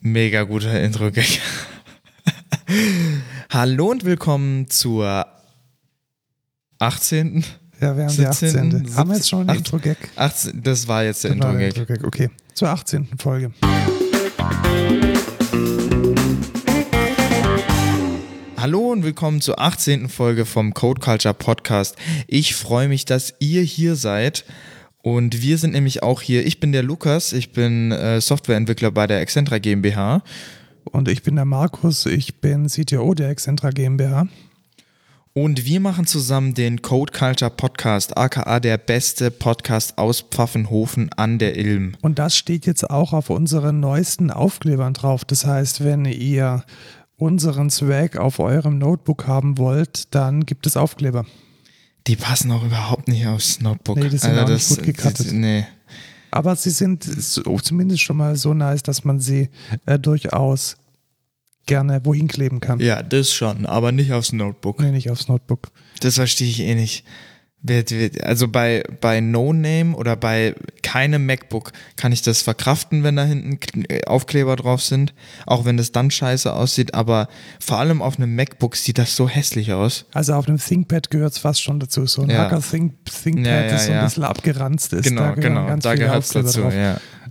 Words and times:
Mega 0.00 0.44
guter 0.44 0.80
Intro-Gag. 0.80 1.40
Hallo 3.50 3.90
und 3.90 4.04
willkommen 4.04 4.70
zur 4.70 5.26
18. 6.78 7.44
Ja, 7.80 7.96
wir 7.96 8.04
haben 8.04 8.10
17., 8.10 8.70
die 8.70 8.76
18. 8.76 8.96
Haben 8.96 9.10
wir 9.10 9.16
jetzt 9.16 9.28
schon 9.28 9.50
einen 9.50 9.58
Intro-Gag? 9.58 9.96
18. 10.14 10.62
Das 10.62 10.86
war 10.86 11.02
jetzt 11.02 11.24
der 11.24 11.34
der 11.34 11.36
Intro-Gag. 11.50 11.76
Intro-Gag. 11.76 12.04
Okay, 12.04 12.30
zur 12.54 12.68
18. 12.68 13.08
Folge. 13.18 13.50
Hallo 18.56 18.92
und 18.92 19.02
willkommen 19.02 19.40
zur 19.40 19.58
18. 19.58 20.08
Folge 20.08 20.44
vom 20.46 20.74
Code 20.74 21.00
Culture 21.00 21.34
Podcast. 21.34 21.96
Ich 22.28 22.54
freue 22.54 22.86
mich, 22.86 23.04
dass 23.04 23.34
ihr 23.40 23.62
hier 23.62 23.96
seid. 23.96 24.44
Und 25.02 25.42
wir 25.42 25.58
sind 25.58 25.72
nämlich 25.72 26.02
auch 26.02 26.20
hier. 26.20 26.44
Ich 26.46 26.60
bin 26.60 26.72
der 26.72 26.82
Lukas, 26.82 27.32
ich 27.32 27.52
bin 27.52 27.92
äh, 27.92 28.20
Softwareentwickler 28.20 28.90
bei 28.90 29.06
der 29.06 29.20
Excentra 29.20 29.58
GmbH. 29.58 30.22
Und 30.84 31.08
ich 31.08 31.22
bin 31.22 31.36
der 31.36 31.44
Markus, 31.44 32.06
ich 32.06 32.40
bin 32.40 32.66
CTO 32.66 33.14
der 33.14 33.30
Excentra 33.30 33.70
GmbH. 33.70 34.26
Und 35.34 35.66
wir 35.66 35.78
machen 35.78 36.04
zusammen 36.04 36.54
den 36.54 36.82
Code 36.82 37.12
Culture 37.16 37.50
Podcast, 37.50 38.16
aka 38.16 38.58
der 38.58 38.76
beste 38.76 39.30
Podcast 39.30 39.96
aus 39.96 40.22
Pfaffenhofen 40.22 41.10
an 41.16 41.38
der 41.38 41.56
Ilm. 41.56 41.92
Und 42.00 42.18
das 42.18 42.36
steht 42.36 42.66
jetzt 42.66 42.90
auch 42.90 43.12
auf 43.12 43.30
unseren 43.30 43.78
neuesten 43.78 44.32
Aufklebern 44.32 44.94
drauf. 44.94 45.24
Das 45.24 45.46
heißt, 45.46 45.84
wenn 45.84 46.06
ihr 46.06 46.64
unseren 47.16 47.70
Swag 47.70 48.16
auf 48.16 48.40
eurem 48.40 48.78
Notebook 48.78 49.28
haben 49.28 49.58
wollt, 49.58 50.12
dann 50.14 50.44
gibt 50.44 50.66
es 50.66 50.76
Aufkleber. 50.76 51.24
Die 52.06 52.16
passen 52.16 52.50
auch 52.52 52.64
überhaupt 52.64 53.08
nicht 53.08 53.26
aufs 53.26 53.60
Notebook. 53.60 53.98
Nee, 53.98 54.08
die 54.08 54.18
sind 54.18 54.38
auch 54.38 54.48
nicht 54.48 54.68
gut 54.68 54.82
gecuttet. 54.82 55.30
die- 55.30 55.34
Nee. 55.36 55.66
Aber 56.30 56.54
sie 56.56 56.70
sind 56.70 57.04
so, 57.04 57.42
zumindest 57.58 58.02
schon 58.02 58.16
mal 58.18 58.36
so 58.36 58.52
nice, 58.54 58.82
dass 58.82 59.04
man 59.04 59.18
sie 59.20 59.48
äh, 59.86 59.98
durchaus 59.98 60.76
gerne 61.66 62.00
wohin 62.04 62.28
kleben 62.28 62.60
kann. 62.60 62.80
Ja, 62.80 63.02
das 63.02 63.32
schon, 63.32 63.66
aber 63.66 63.92
nicht 63.92 64.12
aufs 64.12 64.32
Notebook. 64.32 64.80
Nee, 64.80 64.90
nicht 64.90 65.10
aufs 65.10 65.28
Notebook. 65.28 65.70
Das 66.00 66.14
verstehe 66.16 66.48
ich 66.48 66.60
eh 66.60 66.74
nicht. 66.74 67.04
Also 68.22 68.46
bei, 68.48 68.84
bei 69.00 69.20
No 69.20 69.52
Name 69.52 69.94
oder 69.96 70.14
bei 70.16 70.54
keinem 70.82 71.26
MacBook 71.26 71.72
kann 71.96 72.12
ich 72.12 72.22
das 72.22 72.40
verkraften, 72.40 73.02
wenn 73.02 73.16
da 73.16 73.24
hinten 73.24 73.58
K- 73.58 74.04
Aufkleber 74.06 74.54
drauf 74.56 74.80
sind, 74.82 75.12
auch 75.44 75.64
wenn 75.64 75.76
das 75.76 75.90
dann 75.92 76.10
scheiße 76.10 76.52
aussieht, 76.52 76.94
aber 76.94 77.28
vor 77.60 77.78
allem 77.78 78.00
auf 78.00 78.16
einem 78.16 78.34
MacBook 78.36 78.76
sieht 78.76 78.96
das 78.96 79.16
so 79.16 79.28
hässlich 79.28 79.72
aus. 79.72 80.06
Also 80.14 80.34
auf 80.34 80.46
einem 80.48 80.58
ThinkPad 80.58 81.10
gehört 81.10 81.32
es 81.32 81.38
fast 81.38 81.60
schon 81.60 81.80
dazu. 81.80 82.06
So 82.06 82.22
ein 82.22 82.30
Ja. 82.30 82.44
Hacker 82.44 82.62
Think, 82.62 82.94
ThinkPad, 83.04 83.44
Ja, 83.46 83.60
ja, 83.62 83.70
das 83.70 83.86
so 83.86 83.92
ein 83.92 84.04
bisschen 84.04 84.24
abgeranzt 84.24 84.92
ist. 84.92 85.02
Genau, 85.04 85.22
da 85.22 85.34
genau, 85.34 85.66
ganz 85.66 85.82
da 85.82 85.94
gehört 85.96 86.22
es 86.22 86.28
dazu. 86.30 86.62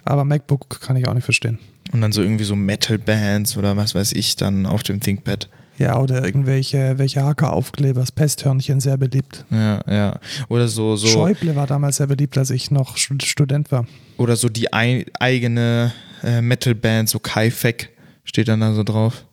Aber 0.03 0.25
MacBook 0.25 0.81
kann 0.81 0.97
ich 0.97 1.07
auch 1.07 1.13
nicht 1.13 1.23
verstehen. 1.25 1.57
Und 1.93 2.01
dann 2.01 2.11
so 2.11 2.21
irgendwie 2.21 2.43
so 2.43 2.55
Metal-Bands 2.55 3.55
oder 3.57 3.77
was 3.77 3.95
weiß 3.95 4.11
ich 4.11 4.35
dann 4.35 4.65
auf 4.65 4.83
dem 4.83 4.99
ThinkPad. 4.99 5.47
Ja, 5.77 5.99
oder 5.99 6.25
irgendwelche 6.25 6.97
welche 6.97 7.23
Hacker-Aufkleber, 7.23 7.99
das 7.99 8.11
Pesthörnchen 8.11 8.79
sehr 8.79 8.97
beliebt. 8.97 9.45
Ja, 9.51 9.81
ja. 9.87 10.19
Oder 10.49 10.67
so, 10.67 10.95
so. 10.95 11.07
Schäuble 11.07 11.55
war 11.55 11.67
damals 11.67 11.97
sehr 11.97 12.07
beliebt, 12.07 12.37
als 12.37 12.49
ich 12.49 12.71
noch 12.71 12.97
Stu- 12.97 13.17
Student 13.23 13.71
war. 13.71 13.85
Oder 14.17 14.35
so 14.35 14.49
die 14.49 14.73
ei 14.73 15.05
eigene 15.19 15.93
äh, 16.23 16.41
Metal-Band, 16.41 17.09
so 17.09 17.19
Kaifek 17.19 17.89
steht 18.23 18.47
dann 18.47 18.61
da 18.61 18.73
so 18.73 18.83
drauf. 18.83 19.25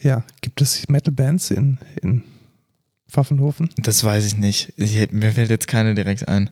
Ja, 0.00 0.24
gibt 0.40 0.60
es 0.62 0.88
Metal-Bands 0.88 1.50
in, 1.50 1.78
in 2.02 2.22
Pfaffenhofen? 3.10 3.68
Das 3.76 4.02
weiß 4.02 4.26
ich 4.26 4.36
nicht. 4.38 4.72
Ich, 4.76 5.10
mir 5.12 5.32
fällt 5.32 5.50
jetzt 5.50 5.68
keine 5.68 5.94
direkt 5.94 6.26
ein. 6.28 6.50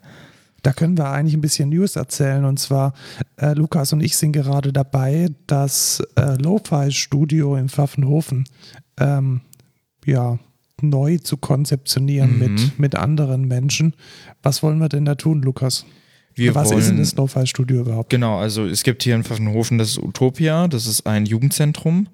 Da 0.63 0.73
können 0.73 0.97
wir 0.97 1.11
eigentlich 1.11 1.35
ein 1.35 1.41
bisschen 1.41 1.71
News 1.71 1.97
erzählen. 1.97 2.45
Und 2.45 2.59
zwar, 2.59 2.93
äh, 3.37 3.53
Lukas 3.55 3.93
und 3.93 4.01
ich 4.01 4.17
sind 4.17 4.33
gerade 4.33 4.73
dabei, 4.73 5.29
das 5.47 6.03
äh, 6.17 6.41
Lo-Fi-Studio 6.41 7.57
in 7.57 7.69
Pfaffenhofen 7.69 8.45
ähm, 9.01 9.41
ja, 10.05 10.39
neu 10.81 11.19
zu 11.19 11.37
konzeptionieren 11.37 12.35
Mhm. 12.35 12.39
mit, 12.39 12.79
mit 12.79 12.95
anderen 12.97 13.47
Menschen. 13.47 13.95
Was 14.43 14.63
wollen 14.63 14.79
wir 14.79 14.89
denn 14.89 15.05
da 15.05 15.15
tun, 15.15 15.43
Lukas? 15.43 15.85
Wir 16.35 16.55
Was 16.55 16.71
wollen, 16.71 16.79
ist 16.79 16.89
denn 16.89 16.97
das 16.99 17.15
Lo-Fi-Studio 17.15 17.81
überhaupt? 17.83 18.11
Genau, 18.11 18.39
also 18.39 18.65
es 18.65 18.83
gibt 18.85 19.03
hier 19.03 19.15
in 19.15 19.23
Pfaffenhofen 19.23 19.79
das 19.79 19.99
Utopia, 19.99 20.67
das 20.69 20.87
ist 20.87 21.07
ein 21.07 21.27
Jugendzentrum, 21.27 22.09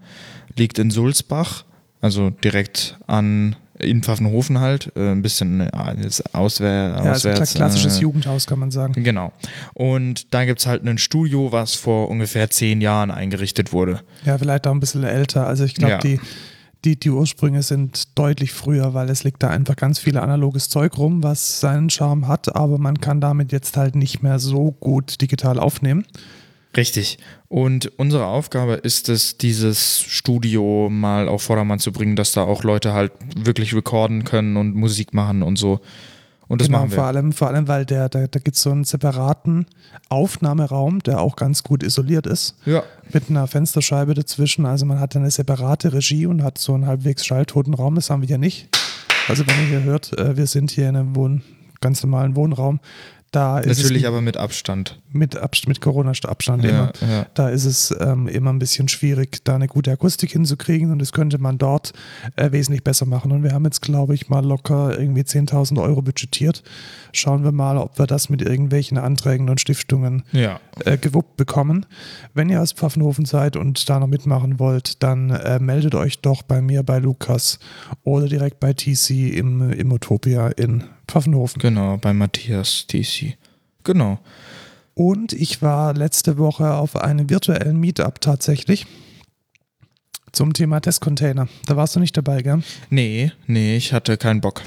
liegt 0.56 0.78
in 0.78 0.90
Sulzbach, 0.90 1.64
also 2.00 2.30
direkt 2.30 2.98
an 3.06 3.56
in 3.80 4.02
Pfaffenhofen 4.02 4.60
halt, 4.60 4.92
äh, 4.96 5.12
ein 5.12 5.22
bisschen 5.22 5.60
äh, 5.60 5.70
auswär, 6.32 6.88
Ja, 6.90 6.94
also 6.96 7.28
auswärts. 7.30 7.54
klassisches 7.54 7.98
äh, 7.98 8.02
Jugendhaus, 8.02 8.46
kann 8.46 8.58
man 8.58 8.70
sagen. 8.70 8.92
Genau. 9.02 9.32
Und 9.74 10.32
da 10.34 10.44
gibt 10.44 10.60
es 10.60 10.66
halt 10.66 10.84
ein 10.86 10.98
Studio, 10.98 11.52
was 11.52 11.74
vor 11.74 12.08
ungefähr 12.08 12.50
zehn 12.50 12.80
Jahren 12.80 13.10
eingerichtet 13.10 13.72
wurde. 13.72 14.00
Ja, 14.24 14.38
vielleicht 14.38 14.66
auch 14.66 14.72
ein 14.72 14.80
bisschen 14.80 15.04
älter. 15.04 15.46
Also 15.46 15.64
ich 15.64 15.74
glaube, 15.74 15.92
Ja. 15.92 15.98
die, 15.98 16.20
die, 16.84 16.98
die 16.98 17.10
Ursprünge 17.10 17.62
sind 17.62 18.16
deutlich 18.18 18.52
früher, 18.52 18.94
weil 18.94 19.10
es 19.10 19.24
liegt 19.24 19.42
da 19.42 19.48
einfach 19.48 19.74
ganz 19.76 19.98
viel 19.98 20.16
analoges 20.16 20.68
Zeug 20.68 20.96
rum, 20.96 21.22
was 21.24 21.58
seinen 21.60 21.90
Charme 21.90 22.28
hat, 22.28 22.54
aber 22.54 22.78
man 22.78 23.00
kann 23.00 23.20
damit 23.20 23.50
jetzt 23.52 23.76
halt 23.76 23.96
nicht 23.96 24.22
mehr 24.22 24.38
so 24.38 24.70
gut 24.72 25.20
digital 25.20 25.58
aufnehmen. 25.58 26.04
Richtig. 26.76 27.18
Und 27.48 27.90
unsere 27.98 28.26
Aufgabe 28.26 28.74
ist 28.74 29.08
es, 29.08 29.38
dieses 29.38 30.00
Studio 30.00 30.88
mal 30.90 31.28
auf 31.28 31.42
Vordermann 31.42 31.78
zu 31.78 31.92
bringen, 31.92 32.14
dass 32.14 32.32
da 32.32 32.42
auch 32.42 32.62
Leute 32.62 32.92
halt 32.92 33.12
wirklich 33.36 33.74
recorden 33.74 34.24
können 34.24 34.56
und 34.56 34.74
Musik 34.74 35.14
machen 35.14 35.42
und 35.42 35.56
so. 35.56 35.80
Und 36.46 36.60
das 36.62 36.68
genau, 36.68 36.78
machen 36.80 36.90
wir. 36.92 36.96
vor 36.96 37.04
allem, 37.04 37.32
vor 37.32 37.48
allem, 37.48 37.68
weil 37.68 37.84
der, 37.84 38.08
der, 38.08 38.26
da 38.28 38.38
gibt 38.38 38.56
es 38.56 38.62
so 38.62 38.70
einen 38.70 38.84
separaten 38.84 39.66
Aufnahmeraum, 40.08 41.00
der 41.02 41.20
auch 41.20 41.36
ganz 41.36 41.62
gut 41.62 41.82
isoliert 41.82 42.26
ist, 42.26 42.56
Ja. 42.64 42.82
mit 43.12 43.28
einer 43.28 43.46
Fensterscheibe 43.46 44.14
dazwischen. 44.14 44.64
Also 44.64 44.86
man 44.86 44.98
hat 44.98 45.14
eine 45.14 45.30
separate 45.30 45.92
Regie 45.92 46.26
und 46.26 46.42
hat 46.42 46.58
so 46.58 46.74
einen 46.74 46.86
halbwegs 46.86 47.26
schalltoten 47.26 47.74
Raum, 47.74 47.94
das 47.96 48.08
haben 48.08 48.22
wir 48.22 48.28
ja 48.28 48.38
nicht. 48.38 48.68
Also 49.28 49.46
wenn 49.46 49.58
ihr 49.60 49.66
hier 49.66 49.82
hört, 49.82 50.18
äh, 50.18 50.36
wir 50.38 50.46
sind 50.46 50.70
hier 50.70 50.88
in 50.88 50.96
einem 50.96 51.14
Wohn 51.16 51.42
ganz 51.80 52.02
normalen 52.02 52.34
Wohnraum. 52.34 52.80
Da 53.30 53.58
ist 53.58 53.78
Natürlich 53.78 54.02
es 54.04 54.08
aber 54.08 54.22
mit 54.22 54.38
Abstand. 54.38 54.98
mit, 55.12 55.38
mit 55.66 55.80
Corona-Abstand 55.82 56.64
Ja, 56.64 56.70
immer. 56.70 56.92
ja. 57.02 57.26
Da 57.34 57.50
ist 57.50 57.66
es 57.66 57.94
ähm, 58.00 58.26
immer 58.26 58.50
ein 58.52 58.58
bisschen 58.58 58.88
schwierig, 58.88 59.44
da 59.44 59.54
eine 59.56 59.66
gute 59.68 59.92
Akustik 59.92 60.30
hinzukriegen 60.32 60.90
und 60.90 60.98
das 60.98 61.12
könnte 61.12 61.36
man 61.38 61.58
dort 61.58 61.92
äh, 62.36 62.52
wesentlich 62.52 62.82
besser 62.84 63.04
machen. 63.04 63.30
Und 63.32 63.42
wir 63.42 63.52
haben 63.52 63.64
jetzt, 63.66 63.82
glaube 63.82 64.14
ich, 64.14 64.30
mal 64.30 64.42
locker 64.44 64.98
irgendwie 64.98 65.20
10.000 65.22 65.78
Euro 65.82 66.00
budgetiert. 66.00 66.62
Schauen 67.12 67.44
wir 67.44 67.52
mal, 67.52 67.76
ob 67.76 67.98
wir 67.98 68.06
das 68.06 68.30
mit 68.30 68.40
irgendwelchen 68.40 68.96
Anträgen 68.96 69.50
und 69.50 69.60
Stiftungen 69.60 70.22
Ja. 70.32 70.58
äh, 70.86 70.96
gewuppt 70.96 71.36
bekommen. 71.36 71.84
Wenn 72.32 72.48
ihr 72.48 72.62
aus 72.62 72.72
Pfaffenhofen 72.72 73.26
seid 73.26 73.56
und 73.56 73.90
da 73.90 74.00
noch 74.00 74.06
mitmachen 74.06 74.58
wollt, 74.58 75.02
dann 75.02 75.28
äh, 75.30 75.58
meldet 75.58 75.94
euch 75.94 76.20
doch 76.22 76.40
bei 76.42 76.62
mir, 76.62 76.82
bei 76.82 76.98
Lukas 76.98 77.58
oder 78.04 78.26
direkt 78.26 78.58
bei 78.58 78.72
TC 78.72 79.10
im, 79.36 79.70
im 79.70 79.92
Utopia 79.92 80.48
in 80.48 80.84
Pfaffenhofen. 81.08 81.60
Genau, 81.60 81.96
bei 81.96 82.12
Matthias 82.12 82.86
TC. 82.86 83.36
Genau. 83.84 84.18
Und 84.94 85.32
ich 85.32 85.62
war 85.62 85.94
letzte 85.94 86.38
Woche 86.38 86.74
auf 86.74 86.96
einem 86.96 87.30
virtuellen 87.30 87.78
Meetup 87.78 88.20
tatsächlich 88.20 88.86
zum 90.32 90.52
Thema 90.52 90.80
Testcontainer. 90.80 91.48
Da 91.66 91.76
warst 91.76 91.96
du 91.96 92.00
nicht 92.00 92.16
dabei, 92.16 92.42
gell? 92.42 92.62
Nee, 92.90 93.32
nee, 93.46 93.76
ich 93.76 93.92
hatte 93.92 94.16
keinen 94.16 94.40
Bock. 94.40 94.62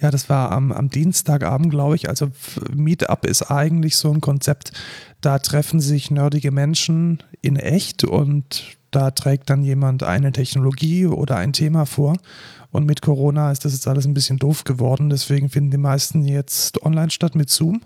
Ja, 0.00 0.10
das 0.10 0.28
war 0.28 0.50
am, 0.52 0.72
am 0.72 0.88
Dienstagabend, 0.88 1.70
glaube 1.70 1.96
ich. 1.96 2.08
Also 2.08 2.30
Meetup 2.74 3.26
ist 3.26 3.50
eigentlich 3.50 3.96
so 3.96 4.10
ein 4.10 4.20
Konzept, 4.20 4.72
da 5.20 5.38
treffen 5.38 5.80
sich 5.80 6.10
nerdige 6.10 6.50
Menschen 6.50 7.22
in 7.42 7.56
echt 7.56 8.04
und 8.04 8.76
da 8.90 9.10
trägt 9.10 9.50
dann 9.50 9.62
jemand 9.62 10.02
eine 10.02 10.32
Technologie 10.32 11.06
oder 11.06 11.36
ein 11.36 11.52
Thema 11.52 11.84
vor. 11.84 12.16
Und 12.72 12.86
mit 12.86 13.02
Corona 13.02 13.50
ist 13.50 13.64
das 13.64 13.72
jetzt 13.72 13.88
alles 13.88 14.06
ein 14.06 14.14
bisschen 14.14 14.38
doof 14.38 14.64
geworden. 14.64 15.10
Deswegen 15.10 15.48
finden 15.48 15.70
die 15.70 15.76
meisten 15.76 16.24
jetzt 16.24 16.82
online 16.82 17.10
statt 17.10 17.34
mit 17.34 17.50
Zoom. 17.50 17.80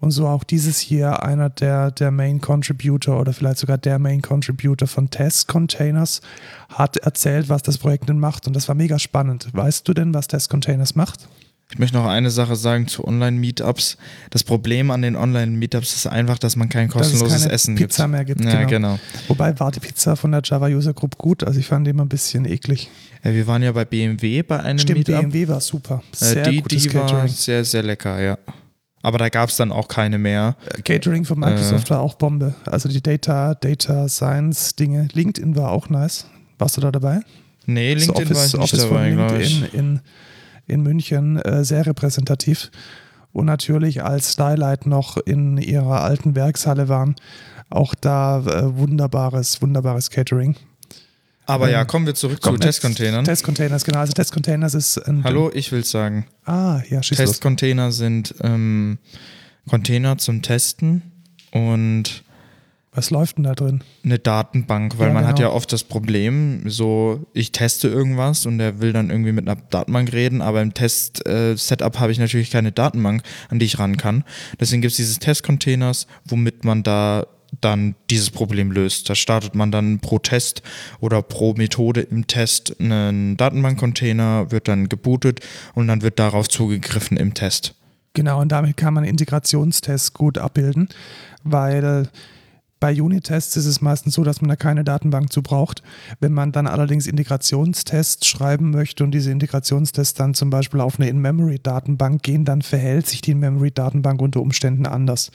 Und 0.00 0.12
so 0.12 0.28
auch 0.28 0.44
dieses 0.44 0.78
hier 0.78 1.24
einer 1.24 1.50
der, 1.50 1.90
der 1.90 2.12
Main 2.12 2.40
Contributor 2.40 3.20
oder 3.20 3.32
vielleicht 3.32 3.58
sogar 3.58 3.78
der 3.78 3.98
Main 3.98 4.22
Contributor 4.22 4.86
von 4.86 5.10
Test 5.10 5.48
Containers 5.48 6.20
hat 6.68 6.98
erzählt, 6.98 7.48
was 7.48 7.62
das 7.62 7.78
Projekt 7.78 8.08
denn 8.08 8.20
macht. 8.20 8.46
Und 8.46 8.54
das 8.54 8.68
war 8.68 8.76
mega 8.76 8.98
spannend. 8.98 9.48
Weißt 9.52 9.88
du 9.88 9.94
denn, 9.94 10.14
was 10.14 10.28
Test 10.28 10.50
Containers 10.50 10.94
macht? 10.94 11.28
Ich 11.70 11.78
möchte 11.78 11.96
noch 11.96 12.06
eine 12.06 12.30
Sache 12.30 12.56
sagen 12.56 12.86
zu 12.86 13.04
Online-Meetups. 13.04 13.98
Das 14.30 14.42
Problem 14.42 14.90
an 14.90 15.02
den 15.02 15.16
Online-Meetups 15.16 15.96
ist 15.96 16.06
einfach, 16.06 16.38
dass 16.38 16.56
man 16.56 16.70
kein 16.70 16.88
kostenloses 16.88 17.42
keine 17.42 17.52
Essen 17.52 17.74
Pizza 17.74 18.04
gibt. 18.04 18.10
mehr 18.10 18.24
gibt, 18.24 18.40
Ja, 18.40 18.64
genau. 18.64 18.68
genau. 18.68 18.98
Wobei 19.26 19.58
war 19.60 19.70
die 19.70 19.80
Pizza 19.80 20.16
von 20.16 20.32
der 20.32 20.40
Java 20.42 20.68
User 20.68 20.94
Group 20.94 21.18
gut. 21.18 21.44
Also 21.44 21.60
ich 21.60 21.66
fand 21.66 21.86
die 21.86 21.90
immer 21.90 22.04
ein 22.04 22.08
bisschen 22.08 22.46
eklig. 22.46 22.88
Ja, 23.24 23.32
wir 23.32 23.46
waren 23.46 23.62
ja 23.62 23.72
bei 23.72 23.84
BMW 23.84 24.42
bei 24.42 24.60
einem 24.60 24.78
Stimmt, 24.78 25.08
Meetup. 25.08 25.20
BMW 25.22 25.48
war 25.48 25.60
super. 25.60 26.02
Äh, 26.12 26.24
Sehr 26.24 26.50
die 26.50 26.60
gutes 26.62 26.82
die 26.84 26.94
war 26.94 27.06
Catering. 27.06 27.28
sehr, 27.28 27.64
sehr 27.64 27.82
lecker, 27.82 28.20
ja. 28.20 28.38
Aber 29.02 29.18
da 29.18 29.28
gab 29.28 29.48
es 29.48 29.56
dann 29.56 29.70
auch 29.72 29.88
keine 29.88 30.18
mehr. 30.18 30.56
Äh, 30.74 30.82
Catering 30.82 31.24
von 31.24 31.38
Microsoft 31.38 31.86
Äh. 31.86 31.90
war 31.90 32.00
auch 32.00 32.14
Bombe. 32.14 32.54
Also 32.66 32.88
die 32.88 33.02
Data, 33.02 33.54
Data 33.54 34.08
Science 34.08 34.74
Dinge. 34.76 35.08
LinkedIn 35.12 35.56
war 35.56 35.70
auch 35.70 35.88
nice. 35.88 36.26
Warst 36.58 36.76
du 36.76 36.80
da 36.80 36.90
dabei? 36.90 37.20
Nee, 37.66 37.94
Das 37.94 38.06
LinkedIn 38.06 38.30
war 38.30 38.36
Office, 38.36 38.46
ich 38.54 38.60
nicht 38.60 38.62
Office 38.64 38.88
dabei, 38.88 39.08
von 39.08 39.16
glaube 39.16 39.42
ich. 39.42 39.60
LinkedIn 39.60 39.80
in, 39.80 40.00
in 40.74 40.82
München 40.82 41.36
äh, 41.38 41.64
sehr 41.64 41.86
repräsentativ. 41.86 42.70
Und 43.32 43.44
natürlich, 43.46 44.02
als 44.02 44.32
Stylight 44.32 44.86
noch 44.86 45.16
in 45.18 45.58
ihrer 45.58 46.02
alten 46.02 46.34
Werkshalle 46.34 46.88
waren, 46.88 47.14
auch 47.70 47.94
da 47.94 48.40
äh, 48.40 48.76
wunderbares, 48.78 49.60
wunderbares 49.62 50.10
Catering. 50.10 50.56
Aber 51.48 51.70
ja, 51.70 51.84
kommen 51.86 52.04
wir 52.06 52.14
zurück 52.14 52.42
zu 52.44 52.56
Testcontainern. 52.58 53.24
Testcontainers, 53.24 53.84
genau. 53.84 54.00
Also 54.00 54.12
Testcontainers 54.12 54.74
ist 54.74 54.98
ein. 54.98 55.24
Hallo, 55.24 55.50
ich 55.52 55.72
will 55.72 55.82
sagen. 55.82 56.26
Ah, 56.44 56.82
ja, 56.90 57.02
schieß. 57.02 57.16
Testcontainer 57.16 57.90
sind 57.90 58.34
ähm, 58.42 58.98
Container 59.68 60.18
zum 60.18 60.42
Testen 60.42 61.02
und 61.50 62.22
Was 62.92 63.08
läuft 63.10 63.38
denn 63.38 63.44
da 63.44 63.54
drin? 63.54 63.82
eine 64.04 64.18
Datenbank, 64.18 64.98
weil 64.98 65.08
Ja, 65.08 65.14
man 65.14 65.26
hat 65.26 65.36
genau. 65.36 65.48
ja 65.50 65.54
oft 65.54 65.72
das 65.72 65.84
Problem, 65.84 66.68
so 66.68 67.26
ich 67.32 67.50
teste 67.52 67.88
irgendwas 67.88 68.44
und 68.44 68.58
der 68.58 68.80
will 68.80 68.92
dann 68.92 69.08
irgendwie 69.08 69.32
mit 69.32 69.48
einer 69.48 69.58
Datenbank 69.70 70.12
reden, 70.12 70.42
aber 70.42 70.60
im 70.60 70.74
Test-Setup 70.74 71.98
habe 71.98 72.12
ich 72.12 72.18
natürlich 72.18 72.50
keine 72.50 72.72
Datenbank, 72.72 73.22
an 73.48 73.58
die 73.58 73.64
ich 73.66 73.78
ran 73.78 73.96
kann. 73.96 74.22
Deswegen 74.60 74.82
gibt 74.82 74.90
es 74.92 74.96
dieses 74.98 75.18
Testcontainers, 75.18 76.06
womit 76.26 76.64
man 76.64 76.82
da 76.82 77.26
dann 77.60 77.94
dieses 78.10 78.30
Problem 78.30 78.70
löst. 78.72 79.08
Da 79.08 79.14
startet 79.14 79.54
man 79.54 79.70
dann 79.70 80.00
pro 80.00 80.18
Test 80.18 80.62
oder 81.00 81.22
pro 81.22 81.54
Methode 81.54 82.02
im 82.02 82.26
Test 82.26 82.78
einen 82.80 83.36
Datenbankcontainer, 83.36 84.50
wird 84.50 84.68
dann 84.68 84.88
gebootet 84.88 85.40
und 85.74 85.88
dann 85.88 86.02
wird 86.02 86.18
darauf 86.18 86.48
zugegriffen 86.48 87.16
im 87.16 87.34
Test. 87.34 87.74
Genau, 88.14 88.40
und 88.40 88.50
damit 88.50 88.76
kann 88.76 88.94
man 88.94 89.04
Integrationstests 89.04 90.12
gut 90.12 90.38
abbilden, 90.38 90.88
weil 91.44 92.08
bei 92.80 93.00
Unit-Tests 93.00 93.56
ist 93.56 93.66
es 93.66 93.80
meistens 93.80 94.14
so, 94.14 94.22
dass 94.22 94.40
man 94.40 94.48
da 94.48 94.56
keine 94.56 94.84
Datenbank 94.84 95.32
zu 95.32 95.42
braucht. 95.42 95.82
Wenn 96.20 96.32
man 96.32 96.52
dann 96.52 96.66
allerdings 96.66 97.06
Integrationstests 97.06 98.26
schreiben 98.26 98.70
möchte 98.70 99.02
und 99.02 99.10
diese 99.10 99.32
Integrationstests 99.32 100.14
dann 100.14 100.34
zum 100.34 100.50
Beispiel 100.50 100.80
auf 100.80 100.98
eine 100.98 101.08
In-Memory-Datenbank 101.08 102.22
gehen, 102.22 102.44
dann 102.44 102.62
verhält 102.62 103.06
sich 103.06 103.20
die 103.20 103.32
In-Memory-Datenbank 103.32 104.20
unter 104.22 104.40
Umständen 104.40 104.86
anders. 104.86 105.32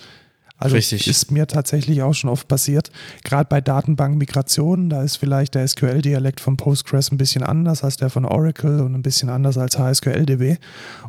Also 0.63 0.77
Richtig. 0.77 1.09
ist 1.09 1.29
mir 1.29 1.45
tatsächlich 1.45 2.03
auch 2.03 2.13
schon 2.13 2.29
oft 2.29 2.47
passiert. 2.47 2.89
Gerade 3.25 3.49
bei 3.49 3.59
Datenbankmigrationen, 3.59 4.89
da 4.89 5.03
ist 5.03 5.17
vielleicht 5.17 5.55
der 5.55 5.67
SQL-Dialekt 5.67 6.39
von 6.39 6.55
Postgres 6.55 7.11
ein 7.11 7.17
bisschen 7.17 7.43
anders 7.43 7.83
als 7.83 7.97
der 7.97 8.09
von 8.09 8.23
Oracle 8.23 8.79
und 8.79 8.95
ein 8.95 9.01
bisschen 9.01 9.27
anders 9.27 9.57
als 9.57 9.77
HSQL-DB. 9.77 10.55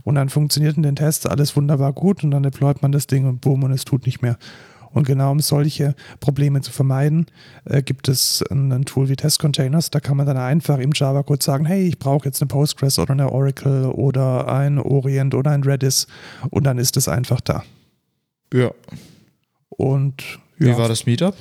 Und 0.03 0.17
dann 0.17 0.29
funktioniert 0.29 0.77
in 0.77 0.83
den 0.83 0.97
Tests 0.97 1.25
alles 1.25 1.55
wunderbar 1.55 1.93
gut 1.93 2.25
und 2.25 2.33
dann 2.33 2.43
deployt 2.43 2.83
man 2.83 2.91
das 2.91 3.07
Ding 3.07 3.29
und 3.29 3.43
boom 3.43 3.63
und 3.63 3.71
es 3.71 3.85
tut 3.85 4.07
nicht 4.07 4.23
mehr. 4.23 4.39
Und 4.91 5.07
genau 5.07 5.31
um 5.31 5.39
solche 5.39 5.95
Probleme 6.19 6.61
zu 6.61 6.73
vermeiden, 6.73 7.27
äh, 7.65 7.81
gibt 7.81 8.09
es 8.09 8.43
ein, 8.51 8.73
ein 8.73 8.85
Tool 8.87 9.09
wie 9.09 9.15
Test 9.15 9.39
Containers. 9.39 9.91
Da 9.91 10.01
kann 10.01 10.17
man 10.17 10.27
dann 10.27 10.37
einfach 10.37 10.79
im 10.79 10.91
Java-Code 10.93 11.45
sagen, 11.45 11.65
hey, 11.65 11.87
ich 11.87 12.01
brauche 12.01 12.25
jetzt 12.25 12.43
eine 12.43 12.49
Postgres 12.49 12.99
oder 12.99 13.13
eine 13.13 13.31
Oracle 13.31 13.87
oder 13.87 14.49
ein 14.49 14.81
Orient 14.81 15.33
oder 15.33 15.53
ein 15.53 15.63
Redis 15.63 16.09
und 16.51 16.65
dann 16.65 16.79
ist 16.79 16.97
es 16.97 17.07
einfach 17.07 17.41
da. 17.41 17.63
Ja. 18.53 18.73
Und 19.77 20.39
Wie 20.59 20.69
ja, 20.69 20.79
war 20.79 20.89
das 20.89 21.07
Meetup? 21.07 21.35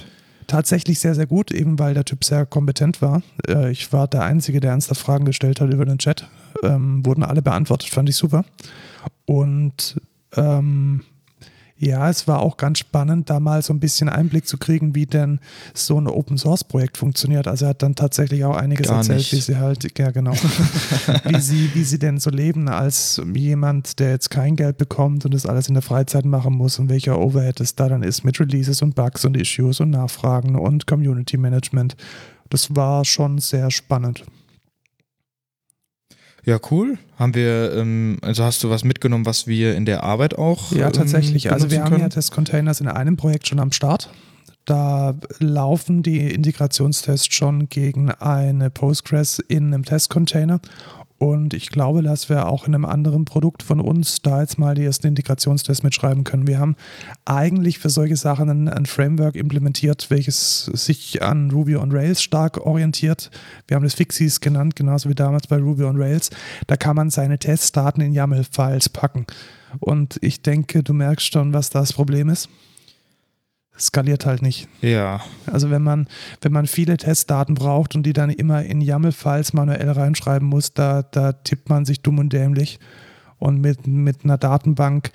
tatsächlich 0.48 1.00
sehr, 1.00 1.16
sehr 1.16 1.26
gut, 1.26 1.52
eben 1.52 1.80
weil 1.80 1.94
der 1.94 2.06
Typ 2.06 2.24
sehr 2.24 2.46
kompetent 2.46 3.02
war. 3.02 3.22
Äh, 3.48 3.72
ich 3.72 3.92
war 3.94 4.08
der 4.08 4.24
Einzige, 4.24 4.60
der 4.60 4.72
ernsthaft 4.72 5.02
Fragen 5.02 5.26
gestellt 5.26 5.62
hat 5.62 5.72
über 5.72 5.86
den 5.86 5.98
Chat. 5.98 6.28
Ähm, 6.64 7.06
wurden 7.06 7.24
alle 7.24 7.42
beantwortet, 7.42 7.90
fand 7.90 8.10
ich 8.10 8.16
super. 8.16 8.46
Und 9.26 10.00
ähm, 10.36 11.02
ja, 11.84 12.10
es 12.10 12.28
war 12.28 12.40
auch 12.40 12.58
ganz 12.58 12.80
spannend, 12.80 13.30
da 13.30 13.40
mal 13.40 13.62
so 13.62 13.74
ein 13.74 13.80
bisschen 13.80 14.08
Einblick 14.08 14.48
zu 14.48 14.58
kriegen, 14.58 14.96
wie 14.96 15.06
denn 15.06 15.40
so 15.74 16.00
ein 16.00 16.08
Open 16.08 16.38
Source 16.38 16.64
Projekt 16.64 16.98
funktioniert. 16.98 17.48
Also 17.48 17.66
er 17.66 17.70
hat 17.70 17.84
dann 17.84 17.96
tatsächlich 17.96 18.46
auch 18.46 18.56
einiges 18.56 18.88
Gar 18.88 18.98
erzählt, 18.98 19.18
nicht. 19.20 19.34
wie 19.34 19.42
sie 19.42 19.58
halt, 19.58 19.98
ja 19.98 20.12
genau, 20.12 20.34
wie 21.26 21.40
sie, 21.42 21.70
wie 21.74 21.84
sie 21.84 22.00
denn 22.00 22.20
so 22.20 22.30
leben 22.30 22.70
als 22.70 23.22
jemand, 23.34 24.00
der 24.00 24.12
jetzt 24.12 24.30
kein 24.30 24.56
Geld 24.56 24.78
bekommt 24.78 25.26
und 25.26 25.34
das 25.34 25.46
alles 25.46 25.68
in 25.68 25.74
der 25.74 25.84
Freizeit 25.84 26.26
machen 26.26 26.54
muss 26.54 26.80
und 26.80 26.90
welcher 26.90 27.20
Overhead 27.20 27.60
es 27.60 27.76
da 27.76 27.90
dann 27.90 28.04
ist 28.04 28.24
mit 28.24 28.40
Releases 28.40 28.82
und 28.82 28.96
Bugs 28.96 29.26
und 29.26 29.36
Issues 29.36 29.80
und 29.80 29.90
Nachfragen 29.90 30.56
und 30.56 30.88
Community 30.88 31.38
Management. 31.38 31.96
Das 32.50 32.76
war 32.76 33.04
schon 33.04 33.40
sehr 33.40 33.72
spannend. 33.72 34.24
Ja, 36.46 36.60
cool. 36.72 36.98
Haben 37.18 37.36
wir, 37.36 37.74
ähm, 37.74 38.18
also 38.22 38.44
hast 38.44 38.64
du 38.64 38.70
was 38.70 38.84
mitgenommen, 38.84 39.26
was 39.26 39.48
wir 39.48 39.76
in 39.76 39.86
der 39.86 40.04
Arbeit 40.04 40.38
auch 40.38 40.72
Ja, 40.72 40.88
ähm, 40.88 40.94
tatsächlich. 40.94 41.52
Also 41.52 41.72
wir 41.72 41.84
haben 41.84 41.94
ja 41.94 42.00
können? 42.00 42.10
Testcontainers 42.10 42.82
in 42.82 42.88
einem 42.88 43.16
Projekt 43.16 43.48
schon 43.48 43.60
am 43.60 43.72
Start. 43.72 44.10
Da 44.66 45.16
laufen 45.40 46.04
die 46.04 46.32
Integrationstests 46.34 47.34
schon 47.34 47.68
gegen 47.68 48.12
eine 48.12 48.70
Postgres 48.70 49.40
in 49.40 49.74
einem 49.74 49.84
Testcontainer. 49.84 50.62
Und 51.24 51.54
ich 51.54 51.70
glaube, 51.70 52.04
dass 52.04 52.28
wir 52.28 52.50
auch 52.50 52.68
in 52.68 52.76
einem 52.76 52.84
anderen 52.84 53.24
Produkt 53.24 53.64
von 53.64 53.80
uns 53.80 54.22
da 54.22 54.42
jetzt 54.42 54.60
mal 54.60 54.76
die 54.76 54.84
ersten 54.84 55.08
Integrationstests 55.08 55.82
mitschreiben 55.82 56.26
können. 56.26 56.48
Wir 56.48 56.60
haben 56.60 56.76
eigentlich 57.24 57.80
für 57.80 57.90
solche 57.90 58.18
Sachen 58.18 58.50
ein, 58.50 58.68
ein 58.68 58.86
Framework 58.86 59.38
implementiert, 59.38 60.08
welches 60.10 60.66
sich 60.66 61.24
an 61.24 61.50
Ruby 61.50 61.78
on 61.78 61.94
Rails 61.94 62.22
stark 62.22 62.58
orientiert. 62.66 63.32
Wir 63.70 63.76
haben 63.76 63.84
das 63.84 63.94
Fixies 63.94 64.42
genannt, 64.42 64.76
genauso 64.76 65.08
wie 65.08 65.16
damals 65.16 65.48
bei 65.48 65.60
Ruby 65.60 65.86
on 65.86 65.96
Rails. 65.96 66.30
Da 66.68 66.76
kann 66.76 66.98
man 66.98 67.10
seine 67.10 67.40
Testdaten 67.40 68.04
in 68.04 68.12
YAML-Files 68.12 68.90
packen. 68.90 69.26
Und 69.80 70.18
ich 70.20 70.42
denke, 70.42 70.84
du 70.84 70.92
merkst 70.94 71.32
schon, 71.32 71.54
was 71.54 71.70
das 71.70 71.94
Problem 71.94 72.28
ist. 72.28 72.50
Skaliert 73.78 74.26
halt 74.26 74.42
nicht. 74.44 74.68
Ja, 74.82 75.22
Also 75.46 75.72
wenn 75.72 75.82
man, 75.82 76.08
wenn 76.42 76.52
man 76.52 76.68
viele 76.68 76.96
Testdaten 76.98 77.56
braucht 77.56 77.96
und 77.96 78.04
die 78.04 78.14
dann 78.14 78.30
immer 78.30 78.64
in 78.64 78.82
YAML-Files 78.82 79.54
manuell 79.54 79.90
reinschreiben 79.90 80.48
muss, 80.48 80.74
da, 80.74 81.02
da 81.02 81.34
tippt 81.34 81.70
man 81.70 81.86
sich 81.86 82.02
dumm 82.02 82.20
und 82.20 82.32
dämlich. 82.32 82.80
Und 83.40 83.60
mit, 83.60 83.88
mit 83.88 84.24
einer 84.24 84.38
Datenbank, 84.38 85.12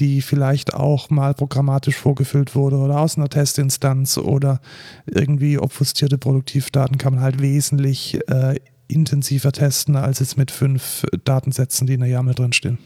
die 0.00 0.22
vielleicht 0.22 0.74
auch 0.74 1.10
mal 1.10 1.34
programmatisch 1.34 1.96
vorgefüllt 1.96 2.54
wurde 2.54 2.76
oder 2.76 2.98
aus 2.98 3.16
einer 3.16 3.28
Testinstanz 3.28 4.16
oder 4.18 4.60
irgendwie 5.06 5.58
obfustierte 5.58 6.18
Produktivdaten, 6.18 6.98
kann 6.98 7.14
man 7.14 7.22
halt 7.22 7.40
wesentlich 7.40 8.18
äh, 8.28 8.58
intensiver 8.88 9.52
testen, 9.52 9.96
als 9.96 10.18
jetzt 10.18 10.38
mit 10.38 10.50
fünf 10.50 11.04
Datensätzen, 11.24 11.86
die 11.86 11.94
in 11.94 12.00
der 12.00 12.08
YAML 12.08 12.34
drinstehen. 12.34 12.78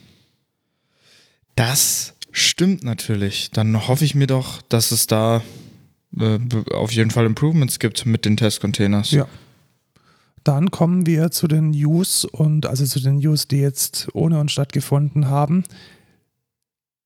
das 1.54 2.14
stimmt 2.32 2.82
natürlich. 2.82 3.50
Dann 3.52 3.86
hoffe 3.86 4.04
ich 4.04 4.14
mir 4.14 4.26
doch, 4.26 4.62
dass 4.62 4.90
es 4.90 5.06
da 5.06 5.42
äh, 6.18 6.38
auf 6.72 6.92
jeden 6.92 7.10
Fall 7.10 7.26
Improvements 7.26 7.78
gibt 7.78 8.04
mit 8.06 8.24
den 8.24 8.36
Testcontainers. 8.36 9.12
Ja. 9.12 9.26
Dann 10.44 10.70
kommen 10.70 11.06
wir 11.06 11.30
zu 11.30 11.46
den 11.46 11.70
News 11.70 12.24
und 12.24 12.66
also 12.66 12.84
zu 12.84 13.00
den 13.00 13.18
News, 13.18 13.46
die 13.46 13.58
jetzt 13.58 14.08
ohne 14.12 14.40
uns 14.40 14.52
stattgefunden 14.52 15.28
haben. 15.28 15.64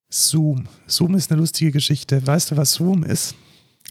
Zoom. 0.08 0.66
Zoom 0.86 1.14
ist 1.14 1.30
eine 1.30 1.40
lustige 1.40 1.72
Geschichte. 1.72 2.26
Weißt 2.26 2.50
du, 2.50 2.56
was 2.56 2.72
Zoom 2.72 3.02
ist? 3.02 3.34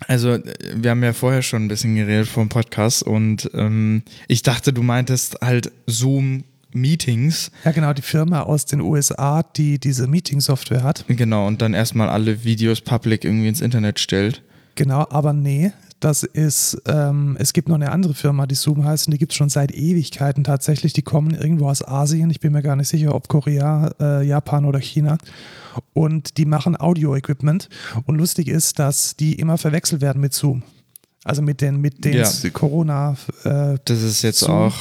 Also, 0.07 0.31
äh, 0.33 0.43
wir 0.75 0.91
haben 0.91 1.03
ja 1.03 1.13
vorher 1.13 1.41
schon 1.41 1.65
ein 1.65 1.67
bisschen 1.67 1.95
geredet 1.95 2.27
vom 2.27 2.49
Podcast 2.49 3.03
und 3.03 3.49
ähm, 3.53 4.03
ich 4.27 4.41
dachte, 4.41 4.73
du 4.73 4.83
meintest 4.83 5.37
halt 5.41 5.71
Zoom-Meetings. 6.79 7.51
Ja, 7.63 7.71
genau, 7.71 7.93
die 7.93 8.01
Firma 8.01 8.41
aus 8.43 8.65
den 8.65 8.81
USA, 8.81 9.43
die 9.43 9.79
diese 9.79 10.07
Meeting-Software 10.07 10.83
hat. 10.83 11.05
Genau, 11.07 11.47
und 11.47 11.61
dann 11.61 11.73
erstmal 11.73 12.09
alle 12.09 12.43
Videos 12.43 12.81
public 12.81 13.23
irgendwie 13.23 13.47
ins 13.47 13.61
Internet 13.61 13.99
stellt. 13.99 14.41
Genau, 14.75 15.07
aber 15.09 15.31
nee, 15.33 15.71
das 16.01 16.23
ist, 16.23 16.77
ähm, 16.87 17.37
es 17.39 17.53
gibt 17.53 17.69
noch 17.69 17.75
eine 17.75 17.91
andere 17.91 18.13
Firma, 18.13 18.45
die 18.45 18.55
Zoom 18.55 18.83
heißt, 18.83 19.07
und 19.07 19.11
die 19.13 19.17
gibt 19.17 19.31
es 19.31 19.37
schon 19.37 19.49
seit 19.49 19.71
Ewigkeiten 19.73 20.43
tatsächlich. 20.43 20.91
Die 20.93 21.01
kommen 21.01 21.33
irgendwo 21.33 21.69
aus 21.69 21.85
Asien, 21.87 22.29
ich 22.29 22.41
bin 22.41 22.51
mir 22.51 22.61
gar 22.61 22.75
nicht 22.75 22.89
sicher, 22.89 23.15
ob 23.15 23.27
Korea, 23.29 23.91
äh, 23.99 24.27
Japan 24.27 24.65
oder 24.65 24.79
China. 24.79 25.17
Und 25.93 26.37
die 26.37 26.45
machen 26.45 26.79
Audio-Equipment. 26.79 27.69
Und 28.05 28.17
lustig 28.17 28.47
ist, 28.49 28.79
dass 28.79 29.15
die 29.15 29.33
immer 29.35 29.57
verwechselt 29.57 30.01
werden 30.01 30.21
mit 30.21 30.33
Zoom. 30.33 30.63
Also 31.23 31.41
mit 31.41 31.59
den, 31.61 31.81
mit 31.81 32.05
den 32.05 32.13
Ja. 32.17 32.29
Corona, 32.53 33.15
äh, 33.45 33.77
Das 33.85 34.01
ist 34.03 34.21
jetzt 34.21 34.39
Zoom. 34.39 34.51
auch 34.51 34.75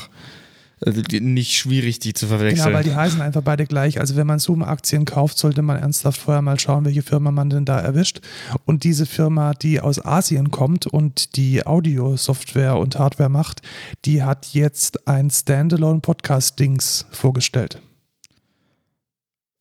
also 0.86 1.02
nicht 1.20 1.54
schwierig, 1.54 1.98
die 1.98 2.12
zu 2.12 2.26
verwechseln. 2.26 2.66
Genau, 2.66 2.76
weil 2.76 2.84
die 2.84 2.94
heißen 2.94 3.20
einfach 3.20 3.42
beide 3.42 3.66
gleich. 3.66 4.00
Also 4.00 4.16
wenn 4.16 4.26
man 4.26 4.38
Zoom-Aktien 4.38 5.04
kauft, 5.04 5.38
sollte 5.38 5.62
man 5.62 5.78
ernsthaft 5.78 6.20
vorher 6.20 6.42
mal 6.42 6.58
schauen, 6.58 6.84
welche 6.84 7.02
Firma 7.02 7.30
man 7.30 7.50
denn 7.50 7.64
da 7.64 7.78
erwischt. 7.78 8.20
Und 8.64 8.84
diese 8.84 9.06
Firma, 9.06 9.54
die 9.54 9.80
aus 9.80 10.04
Asien 10.04 10.50
kommt 10.50 10.86
und 10.86 11.36
die 11.36 11.66
Audio-Software 11.66 12.76
und 12.76 12.98
Hardware 12.98 13.30
macht, 13.30 13.62
die 14.04 14.22
hat 14.22 14.46
jetzt 14.52 15.08
ein 15.08 15.30
Standalone-Podcast-Dings 15.30 17.06
vorgestellt. 17.10 17.80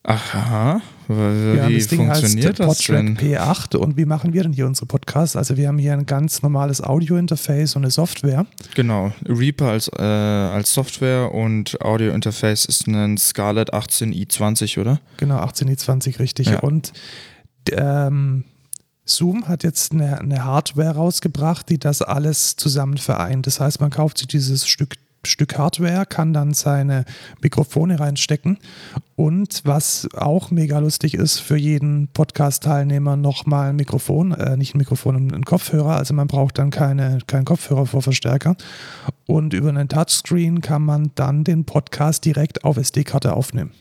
Aha, 0.06 0.82
wie 1.08 1.58
Ja, 1.58 1.70
das 1.70 1.88
Ding 1.88 2.10
heißt 2.10 2.22
funktioniert 2.22 2.60
das 2.60 2.68
Podtrack 2.68 2.98
denn? 2.98 3.18
P8. 3.18 3.78
Und 3.78 3.96
wie 3.96 4.04
machen 4.04 4.34
wir 4.34 4.44
denn 4.44 4.52
hier 4.52 4.66
unsere 4.66 4.86
Podcasts? 4.86 5.38
Also 5.38 5.56
wir 5.56 5.70
haben 5.70 5.78
hier 5.78 5.94
ein 5.94 6.06
ganz 6.06 6.42
normales 6.42 6.84
Audio-Interface 6.84 7.78
und 7.78 7.84
eine 7.84 7.92
Software. 7.92 8.46
Genau, 8.76 9.14
Reaper 9.26 9.68
als, 9.70 9.90
äh, 9.98 10.02
als 10.02 10.74
Software 10.74 11.34
und 11.34 11.80
Audio-Interface 11.82 12.66
ist 12.66 12.86
ein 12.88 13.18
Scarlett 13.18 13.74
18i20, 13.74 14.82
oder? 14.82 15.00
Genau, 15.16 15.38
18i20 15.38 16.20
richtig. 16.20 16.48
Ja. 16.48 16.60
Und 16.60 16.92
ähm, 17.72 18.44
Zoom 19.06 19.48
hat 19.48 19.64
jetzt 19.64 19.94
eine, 19.94 20.20
eine 20.20 20.44
Hardware 20.44 20.96
rausgebracht, 20.96 21.70
die 21.70 21.80
das 21.80 22.02
alles 22.02 22.58
zusammen 22.58 22.98
vereint. 22.98 23.48
Das 23.48 23.62
heißt, 23.62 23.80
man 23.80 23.90
kauft 23.90 24.18
sich 24.18 24.28
dieses 24.28 24.68
Stück 24.68 24.96
Stück 25.26 25.58
Hardware, 25.58 26.06
kann 26.06 26.34
dann 26.34 26.54
seine 26.54 27.06
Mikrofone 27.42 28.00
reinstecken. 28.00 28.58
Und 29.16 29.62
was 29.64 30.08
auch 30.16 30.52
mega 30.52 30.80
lustig 30.80 31.14
ist 31.14 31.40
für 31.40 31.56
jeden 31.56 32.08
Podcast-Teilnehmer 32.10 33.16
nochmal 33.16 33.70
ein 33.70 33.76
Mikrofon, 33.76 34.32
äh, 34.32 34.58
nicht 34.58 34.76
ein 34.76 34.80
Mikrofon, 34.80 35.34
ein 35.34 35.46
Kopfhörer, 35.46 35.96
also 35.96 36.14
man 36.14 36.28
braucht 36.28 36.58
dann 36.58 36.72
keine, 36.72 37.20
keinen 37.28 37.46
Kopfhörer 37.46 37.86
vor 37.86 38.02
Verstärker. 38.02 38.56
Und 39.28 39.54
über 39.54 39.70
einen 39.70 39.88
Touchscreen 39.88 40.62
kann 40.62 40.84
man 40.84 41.12
dann 41.16 41.44
den 41.44 41.66
Podcast 41.66 42.26
direkt 42.26 42.64
auf 42.64 42.78
SD-Karte 42.78 43.34
aufnehmen. 43.34 43.72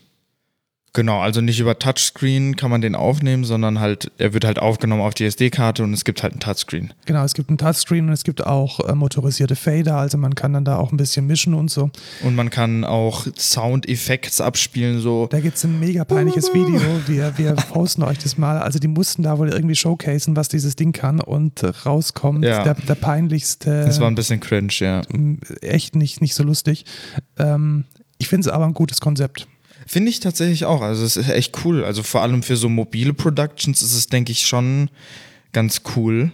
Genau, 0.95 1.19
also 1.21 1.41
nicht 1.41 1.59
über 1.59 1.79
Touchscreen 1.79 2.55
kann 2.55 2.69
man 2.69 2.81
den 2.81 2.93
aufnehmen, 2.93 3.45
sondern 3.45 3.79
halt, 3.79 4.11
er 4.19 4.33
wird 4.33 4.45
halt 4.45 4.59
aufgenommen 4.59 5.01
auf 5.01 5.15
die 5.15 5.25
SD-Karte 5.25 5.83
und 5.83 5.91
es 5.91 6.05
gibt 6.05 6.21
halt 6.21 6.33
einen 6.33 6.39
Touchscreen. 6.39 6.93
Genau, 7.05 7.23
es 7.23 7.33
gibt 7.33 7.49
einen 7.49 7.57
Touchscreen 7.57 8.05
und 8.07 8.13
es 8.13 8.23
gibt 8.23 8.45
auch 8.45 8.79
äh, 8.87 8.93
motorisierte 8.93 9.55
Fader, 9.55 9.97
also 9.97 10.19
man 10.19 10.35
kann 10.35 10.53
dann 10.53 10.65
da 10.65 10.77
auch 10.77 10.91
ein 10.91 10.97
bisschen 10.97 11.25
mischen 11.25 11.55
und 11.55 11.71
so. 11.71 11.89
Und 12.23 12.35
man 12.35 12.51
kann 12.51 12.83
auch 12.83 13.25
Soundeffekte 13.35 14.43
abspielen, 14.43 14.99
so. 14.99 15.27
Da 15.31 15.39
gibt 15.39 15.57
es 15.57 15.63
ein 15.63 15.79
mega 15.79 16.05
peinliches 16.05 16.53
Video, 16.53 16.79
wir, 17.07 17.37
wir 17.39 17.53
posten 17.53 18.03
euch 18.03 18.19
das 18.19 18.37
mal. 18.37 18.59
Also 18.59 18.77
die 18.77 18.87
mussten 18.87 19.23
da 19.23 19.39
wohl 19.39 19.49
irgendwie 19.49 19.75
showcasen, 19.75 20.35
was 20.35 20.47
dieses 20.47 20.75
Ding 20.75 20.91
kann 20.91 21.19
und 21.19 21.63
rauskommt 21.87 22.45
Ja. 22.45 22.63
der, 22.63 22.75
der 22.75 22.95
peinlichste. 22.95 23.83
Das 23.85 23.99
war 23.99 24.07
ein 24.07 24.15
bisschen 24.15 24.39
cringe, 24.39 24.73
ja. 24.79 25.01
echt 25.61 25.95
nicht, 25.95 26.21
nicht 26.21 26.35
so 26.35 26.43
lustig. 26.43 26.85
Ähm, 27.39 27.85
ich 28.19 28.27
finde 28.27 28.47
es 28.47 28.53
aber 28.53 28.65
ein 28.65 28.73
gutes 28.73 29.01
Konzept. 29.01 29.47
Finde 29.85 30.09
ich 30.09 30.19
tatsächlich 30.19 30.65
auch. 30.65 30.81
Also 30.81 31.05
es 31.05 31.17
ist 31.17 31.29
echt 31.29 31.65
cool. 31.65 31.83
Also 31.83 32.03
vor 32.03 32.21
allem 32.21 32.43
für 32.43 32.57
so 32.57 32.69
mobile 32.69 33.13
Productions 33.13 33.81
ist 33.81 33.93
es, 33.93 34.07
denke 34.07 34.31
ich, 34.31 34.45
schon 34.45 34.89
ganz 35.51 35.81
cool. 35.95 36.31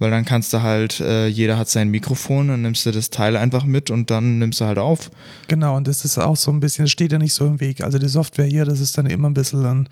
Weil 0.00 0.10
dann 0.10 0.24
kannst 0.24 0.54
du 0.54 0.62
halt, 0.62 0.98
äh, 1.00 1.26
jeder 1.26 1.58
hat 1.58 1.68
sein 1.68 1.90
Mikrofon, 1.90 2.48
dann 2.48 2.62
nimmst 2.62 2.86
du 2.86 2.90
das 2.90 3.10
Teil 3.10 3.36
einfach 3.36 3.64
mit 3.64 3.90
und 3.90 4.10
dann 4.10 4.38
nimmst 4.38 4.60
du 4.60 4.64
halt 4.64 4.78
auf. 4.78 5.10
Genau, 5.46 5.76
und 5.76 5.86
das 5.86 6.06
ist 6.06 6.16
auch 6.16 6.36
so 6.36 6.50
ein 6.50 6.58
bisschen, 6.58 6.88
steht 6.88 7.12
ja 7.12 7.18
nicht 7.18 7.34
so 7.34 7.46
im 7.46 7.60
Weg. 7.60 7.82
Also 7.82 7.98
die 7.98 8.08
Software 8.08 8.46
hier, 8.46 8.64
das 8.64 8.80
ist 8.80 8.96
dann 8.96 9.04
immer 9.04 9.28
ein 9.28 9.34
bisschen 9.34 9.66
an, 9.66 9.90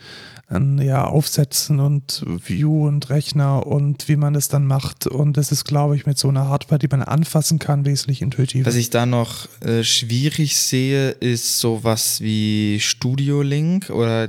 an 0.49 0.79
ja, 0.81 1.05
Aufsetzen 1.05 1.79
und 1.79 2.25
View 2.27 2.87
und 2.87 3.11
Rechner 3.11 3.67
und 3.67 4.09
wie 4.09 4.17
man 4.17 4.33
das 4.33 4.49
dann 4.49 4.67
macht. 4.67 5.07
Und 5.07 5.37
das 5.37 5.53
ist, 5.53 5.65
glaube 5.65 5.95
ich, 5.95 6.07
mit 6.07 6.19
so 6.19 6.29
einer 6.29 6.49
Hardware, 6.49 6.79
die 6.79 6.89
man 6.89 7.03
anfassen 7.03 7.59
kann, 7.59 7.85
wesentlich 7.85 8.23
intuitiver. 8.23 8.67
Was 8.67 8.75
ich 8.77 8.89
da 8.89 9.05
noch 9.05 9.47
äh, 9.61 9.85
schwierig 9.85 10.57
sehe, 10.57 11.11
ist 11.11 11.61
sowas 11.61 12.23
wie 12.23 12.81
Studio 12.81 13.43
Link 13.43 13.91
oder 13.91 14.29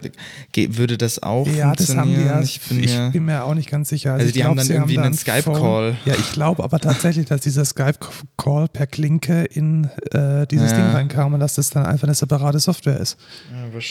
würde 0.55 0.97
das 0.97 1.23
auch 1.23 1.47
ja, 1.47 1.73
das 1.73 1.95
haben 1.95 2.13
die 2.13 2.21
ja. 2.21 2.41
ich 2.41 2.59
bin 2.61 2.83
ich 2.83 2.93
mir, 2.93 3.09
bin 3.11 3.25
mir 3.25 3.45
auch 3.45 3.55
nicht 3.55 3.69
ganz 3.69 3.87
sicher. 3.87 4.13
Also 4.13 4.25
ich 4.25 4.33
die 4.33 4.43
haben 4.43 4.55
glaub, 4.55 4.57
dann 4.57 4.67
sie 4.67 4.73
irgendwie 4.73 4.95
da 4.95 5.03
einen 5.03 5.13
ein 5.13 5.17
Skype-Call. 5.17 5.95
Ja, 6.05 6.15
ich 6.15 6.33
glaube 6.33 6.63
aber 6.65 6.79
tatsächlich, 6.79 7.27
dass 7.27 7.41
dieser 7.41 7.63
Skype-Call 7.63 8.67
per 8.67 8.87
Klinke 8.87 9.45
in 9.45 9.85
äh, 10.11 10.45
dieses 10.47 10.71
Ja. 10.71 10.77
Ding 10.77 10.87
reinkam 10.87 11.33
und 11.33 11.39
dass 11.39 11.55
das 11.55 11.69
dann 11.69 11.85
einfach 11.85 12.07
eine 12.07 12.15
separate 12.15 12.59
Software 12.59 12.99
ist. 12.99 13.17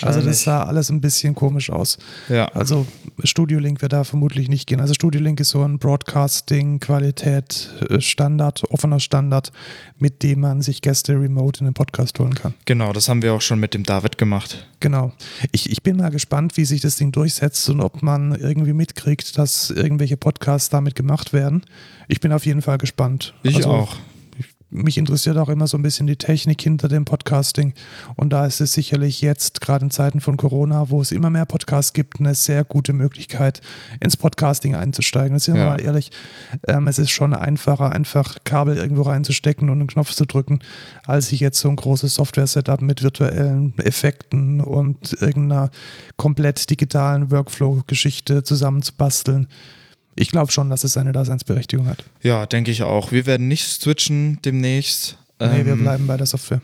Also 0.03 0.21
das 0.21 0.43
sah 0.43 0.65
alles 0.65 0.91
ein 0.91 1.01
bisschen 1.01 1.35
komisch 1.35 1.71
aus. 1.71 1.97
Ja. 2.29 2.47
Also 2.49 2.87
Studio 3.25 3.59
Link 3.59 3.83
wird 3.83 3.93
da 3.93 4.05
vermutlich 4.05 4.49
nicht 4.49 4.67
gehen. 4.67 4.81
Also 4.81 4.95
Studio 4.95 5.21
Link 5.21 5.41
ist 5.41 5.51
so 5.51 5.63
ein 5.63 5.79
Broadcasting, 5.79 6.81
Qualität, 6.81 7.71
äh, 7.89 8.01
Standard, 8.01 8.63
offener 8.71 9.01
Standard, 9.01 9.53
mit 9.99 10.23
dem 10.23 10.41
man 10.41 10.63
sich 10.63 10.83
Gäste 10.83 11.15
remote 11.15 11.61
in 11.61 11.67
den 11.67 11.75
Podcast 11.75 12.19
holen 12.19 12.35
kann. 12.35 12.55
Genau, 12.65 12.93
das 12.93 13.09
haben 13.09 13.23
wir 13.23 13.35
auch 13.35 13.41
schon 13.41 13.61
mit 13.61 13.75
dem 13.75 13.85
David 13.85 14.19
gemacht. 14.19 14.67
Genau. 14.81 15.13
Ich, 15.53 15.71
ich 15.71 15.83
bin 15.83 15.97
mal 15.97 16.11
gespannt, 16.11 16.57
wie 16.57 16.65
sich 16.65 16.81
das 16.81 16.97
Ding 16.97 17.13
durchsetzt 17.13 17.69
und 17.69 17.81
ob 17.81 18.03
man 18.03 18.35
irgendwie 18.35 18.73
mitkriegt, 18.73 19.37
dass 19.39 19.71
irgendwelche 19.71 20.17
Podcasts 20.17 20.71
damit 20.71 20.95
gemacht 20.95 21.33
werden. 21.33 21.63
Ich 22.07 22.21
bin 22.21 22.33
auf 22.33 22.47
jeden 22.47 22.63
Fall 22.63 22.79
gespannt. 22.79 23.35
Ich 23.43 23.57
Also, 23.57 23.71
auch. 23.71 23.97
Mich 24.71 24.99
interessiert 24.99 25.37
auch 25.39 25.49
immer 25.49 25.67
so 25.67 25.79
ein 25.79 25.83
bisschen 25.83 26.07
die 26.07 26.17
Technik 26.17 26.61
hinter 26.61 26.89
dem 26.89 27.05
Podcasting. 27.05 27.73
Und 28.17 28.31
da 28.33 28.45
ist 28.45 28.61
es 28.61 28.75
sicherlich 28.75 29.21
jetzt, 29.23 29.61
gerade 29.61 29.85
in 29.87 29.91
Zeiten 29.91 30.21
von 30.21 30.37
Corona, 30.37 30.91
wo 30.91 31.01
es 31.01 31.11
immer 31.13 31.31
mehr 31.31 31.47
Podcasts 31.47 31.93
gibt, 31.93 32.21
eine 32.21 32.35
sehr 32.35 32.65
gute 32.65 32.93
Möglichkeit, 32.93 33.61
ins 34.01 34.17
Podcasting 34.17 34.75
einzusteigen. 34.75 35.39
Sind 35.39 35.55
wir 35.55 35.63
Ja. 35.63 35.69
mal 35.71 35.81
ehrlich, 35.81 36.11
ähm, 36.67 36.87
es 36.87 36.99
ist 36.99 37.11
schon 37.11 37.33
einfacher, 37.35 37.93
einfach 37.93 38.37
Kabel 38.45 38.77
irgendwo 38.77 39.03
reinzustecken 39.03 39.71
und 39.71 39.79
einen 39.79 39.89
Knopf 39.89 40.13
zu 40.13 40.27
drücken, 40.27 40.59
als 41.07 41.29
sich 41.29 41.41
jetzt 41.41 41.59
so 41.61 41.69
ein 41.71 41.77
großes 41.77 42.15
Software-Setup 42.15 42.83
mit 42.83 43.03
virtuellen 43.03 43.73
Effekten 43.79 44.61
und 44.61 45.15
irgendeiner 45.21 45.71
komplett 46.17 46.69
digitalen 46.69 47.31
Workflow-Geschichte 47.31 48.43
zusammenzubasteln. 48.43 49.47
Ich 50.19 50.31
glaube 50.31 50.51
schon, 50.53 50.69
dass 50.69 50.85
es 50.85 50.93
seine 50.93 51.13
Daseinsberechtigung 51.13 51.87
hat. 51.87 52.05
Ja, 52.23 52.45
denke 52.47 52.71
ich 52.71 52.83
auch. 52.83 53.13
Wir 53.13 53.25
werden 53.27 53.47
nicht 53.49 53.65
switchen 53.67 54.39
demnächst. 54.45 55.17
Nee, 55.41 55.65
wir 55.65 55.75
Ähm, 55.75 55.83
bleiben 55.83 56.07
bei 56.07 56.17
der 56.17 56.27
Software. 56.27 56.61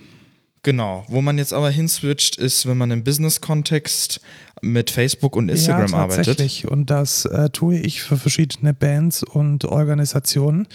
Genau. 0.65 1.05
Wo 1.09 1.21
man 1.21 1.39
jetzt 1.39 1.53
aber 1.53 1.71
hinswitcht, 1.71 2.37
ist, 2.37 2.67
wenn 2.67 2.77
man 2.79 2.91
im 2.91 3.05
Business-Kontext 3.05 4.21
mit 4.63 4.91
Facebook 4.91 5.37
und 5.37 5.51
Instagram 5.51 5.91
ja, 5.91 5.97
arbeitet. 5.99 6.25
tatsächlich. 6.27 6.67
Und 6.67 6.91
das 6.91 7.27
äh, 7.27 7.51
tue 7.51 7.79
ich 7.79 8.03
für 8.03 8.17
verschiedene 8.17 8.73
Bands 8.75 9.23
und 9.23 9.67
Organisationen. 9.67 10.67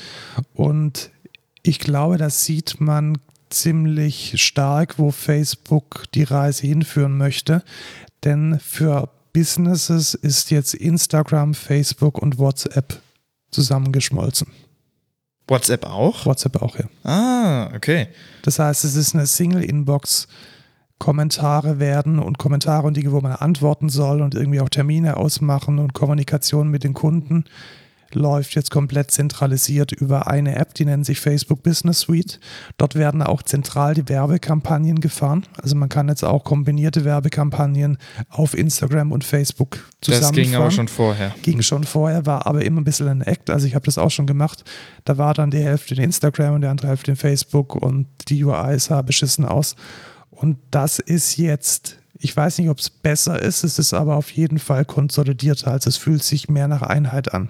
Und 0.53 1.09
ich 1.63 1.79
glaube, 1.79 2.17
das 2.17 2.45
sieht 2.45 2.79
man 2.79 3.17
ziemlich 3.49 4.33
stark, 4.41 4.99
wo 4.99 5.11
Facebook 5.11 6.05
die 6.13 6.23
Reise 6.23 6.67
hinführen 6.67 7.17
möchte. 7.17 7.63
Denn 8.23 8.59
für 8.63 9.09
Businesses 9.33 10.13
ist 10.13 10.51
jetzt 10.51 10.73
Instagram, 10.73 11.53
Facebook 11.53 12.17
und 12.17 12.37
WhatsApp 12.37 13.01
zusammengeschmolzen. 13.51 14.47
WhatsApp 15.47 15.85
auch? 15.85 16.25
WhatsApp 16.25 16.61
auch, 16.61 16.77
ja. 16.77 16.85
Ah, 17.03 17.71
okay. 17.75 18.07
Das 18.43 18.59
heißt, 18.59 18.85
es 18.85 18.95
ist 18.95 19.15
eine 19.15 19.25
Single-Inbox. 19.25 20.27
Kommentare 20.99 21.79
werden 21.79 22.19
und 22.19 22.37
Kommentare 22.37 22.85
und 22.85 22.97
Dinge, 22.97 23.13
wo 23.13 23.21
man 23.21 23.31
antworten 23.31 23.87
soll 23.87 24.21
und 24.21 24.35
irgendwie 24.35 24.59
auch 24.59 24.69
Termine 24.69 25.15
ausmachen 25.15 25.79
und 25.79 25.93
Kommunikation 25.93 26.67
mit 26.67 26.83
den 26.83 26.93
Kunden 26.93 27.45
läuft 28.13 28.55
jetzt 28.55 28.71
komplett 28.71 29.11
zentralisiert 29.11 29.91
über 29.91 30.27
eine 30.27 30.55
App, 30.55 30.73
die 30.73 30.85
nennt 30.85 31.05
sich 31.05 31.19
Facebook 31.19 31.63
Business 31.63 32.01
Suite. 32.01 32.39
Dort 32.77 32.95
werden 32.95 33.21
auch 33.21 33.43
zentral 33.43 33.93
die 33.93 34.07
Werbekampagnen 34.07 34.99
gefahren. 34.99 35.45
Also 35.61 35.75
man 35.75 35.89
kann 35.89 36.07
jetzt 36.07 36.23
auch 36.23 36.43
kombinierte 36.43 37.05
Werbekampagnen 37.05 37.97
auf 38.29 38.57
Instagram 38.57 39.11
und 39.11 39.23
Facebook 39.23 39.85
zusammenfahren. 40.01 40.35
Das 40.35 40.43
ging 40.43 40.55
aber 40.55 40.71
schon 40.71 40.87
vorher. 40.87 41.35
Ging 41.41 41.61
schon 41.61 41.83
vorher, 41.83 42.25
war 42.25 42.47
aber 42.47 42.63
immer 42.63 42.81
ein 42.81 42.85
bisschen 42.85 43.07
ein 43.07 43.21
Act. 43.21 43.49
Also 43.49 43.67
ich 43.67 43.75
habe 43.75 43.85
das 43.85 43.97
auch 43.97 44.11
schon 44.11 44.27
gemacht. 44.27 44.63
Da 45.05 45.17
war 45.17 45.33
dann 45.33 45.51
die 45.51 45.59
Hälfte 45.59 45.95
in 45.95 46.01
Instagram 46.01 46.55
und 46.55 46.61
die 46.61 46.67
andere 46.67 46.87
Hälfte 46.87 47.11
in 47.11 47.17
Facebook 47.17 47.75
und 47.75 48.07
die 48.27 48.43
UI 48.43 48.79
sah 48.79 49.01
beschissen 49.01 49.45
aus. 49.45 49.75
Und 50.29 50.57
das 50.71 50.99
ist 50.99 51.37
jetzt, 51.37 51.97
ich 52.17 52.35
weiß 52.35 52.59
nicht, 52.59 52.69
ob 52.69 52.79
es 52.79 52.89
besser 52.89 53.41
ist, 53.41 53.63
es 53.63 53.77
ist 53.77 53.93
aber 53.93 54.15
auf 54.15 54.31
jeden 54.31 54.57
Fall 54.59 54.85
konsolidierter. 54.85 55.71
Also 55.71 55.89
es 55.89 55.97
fühlt 55.97 56.23
sich 56.23 56.47
mehr 56.47 56.67
nach 56.67 56.81
Einheit 56.81 57.33
an. 57.33 57.49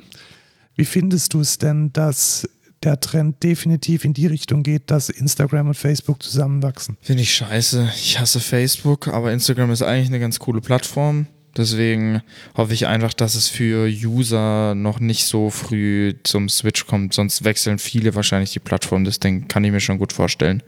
Wie 0.80 0.86
findest 0.86 1.34
du 1.34 1.42
es 1.42 1.58
denn, 1.58 1.92
dass 1.92 2.48
der 2.84 3.02
Trend 3.02 3.44
definitiv 3.44 4.06
in 4.06 4.14
die 4.14 4.28
Richtung 4.28 4.64
geht, 4.64 4.90
dass 4.90 5.10
Instagram 5.10 5.68
und 5.68 5.74
Facebook 5.74 6.24
zusammenwachsen? 6.24 6.96
Finde 7.02 7.24
ich 7.24 7.34
scheiße. 7.34 7.92
Ich 7.98 8.18
hasse 8.18 8.40
Facebook, 8.40 9.10
aber 9.10 9.34
Instagram 9.34 9.72
ist 9.72 9.82
eigentlich 9.82 10.08
eine 10.08 10.22
ganz 10.22 10.40
coole 10.40 10.62
Plattform. 10.62 11.28
Deswegen 11.58 12.22
hoffe 12.56 12.74
ich 12.74 12.88
einfach, 12.88 13.14
dass 13.14 13.36
es 13.36 13.50
für 13.50 13.90
User 13.90 14.74
noch 14.74 15.02
nicht 15.02 15.26
so 15.26 15.50
früh 15.50 16.14
zum 16.24 16.48
Switch 16.48 16.88
kommt. 16.88 17.14
Sonst 17.14 17.44
wechseln 17.44 17.78
viele 17.78 18.16
wahrscheinlich 18.16 18.54
die 18.54 18.60
Plattform. 18.60 19.04
Das 19.04 19.20
Ding 19.20 19.50
kann 19.50 19.66
ich 19.66 19.74
mir 19.74 19.82
schon 19.82 19.98
gut 19.98 20.14
vorstellen. 20.14 20.64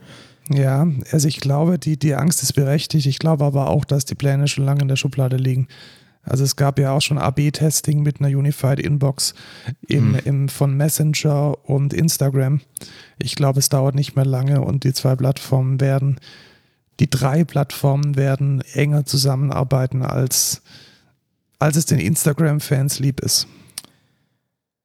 Ja, 0.50 0.86
also 1.10 1.26
ich 1.26 1.40
glaube, 1.40 1.78
die, 1.78 1.98
die 1.98 2.14
Angst 2.16 2.42
ist 2.42 2.52
berechtigt. 2.52 3.06
Ich 3.06 3.18
glaube 3.18 3.46
aber 3.46 3.70
auch, 3.70 3.86
dass 3.86 4.04
die 4.04 4.14
Pläne 4.14 4.46
schon 4.46 4.66
lange 4.66 4.82
in 4.82 4.88
der 4.88 4.96
Schublade 4.96 5.38
liegen. 5.38 5.68
Also 6.24 6.44
es 6.44 6.54
gab 6.56 6.78
ja 6.78 6.92
auch 6.92 7.00
schon 7.02 7.18
AB-Testing 7.18 8.02
mit 8.02 8.20
einer 8.20 8.28
Unified 8.36 8.78
Inbox 8.78 9.34
im, 9.88 10.12
Mhm. 10.12 10.18
im, 10.24 10.48
von 10.48 10.76
Messenger 10.76 11.56
und 11.68 11.92
Instagram. 11.92 12.60
Ich 13.18 13.34
glaube, 13.34 13.58
es 13.58 13.68
dauert 13.68 13.94
nicht 13.96 14.14
mehr 14.14 14.24
lange 14.24 14.60
und 14.60 14.84
die 14.84 14.92
zwei 14.92 15.16
Plattformen 15.16 15.80
werden, 15.80 16.20
die 17.00 17.10
drei 17.10 17.42
Plattformen 17.44 18.16
werden 18.16 18.60
enger 18.74 19.04
zusammenarbeiten, 19.04 20.02
als, 20.02 20.62
als 21.58 21.76
es 21.76 21.86
den 21.86 21.98
Instagram-Fans 21.98 23.00
lieb 23.00 23.20
ist. 23.20 23.48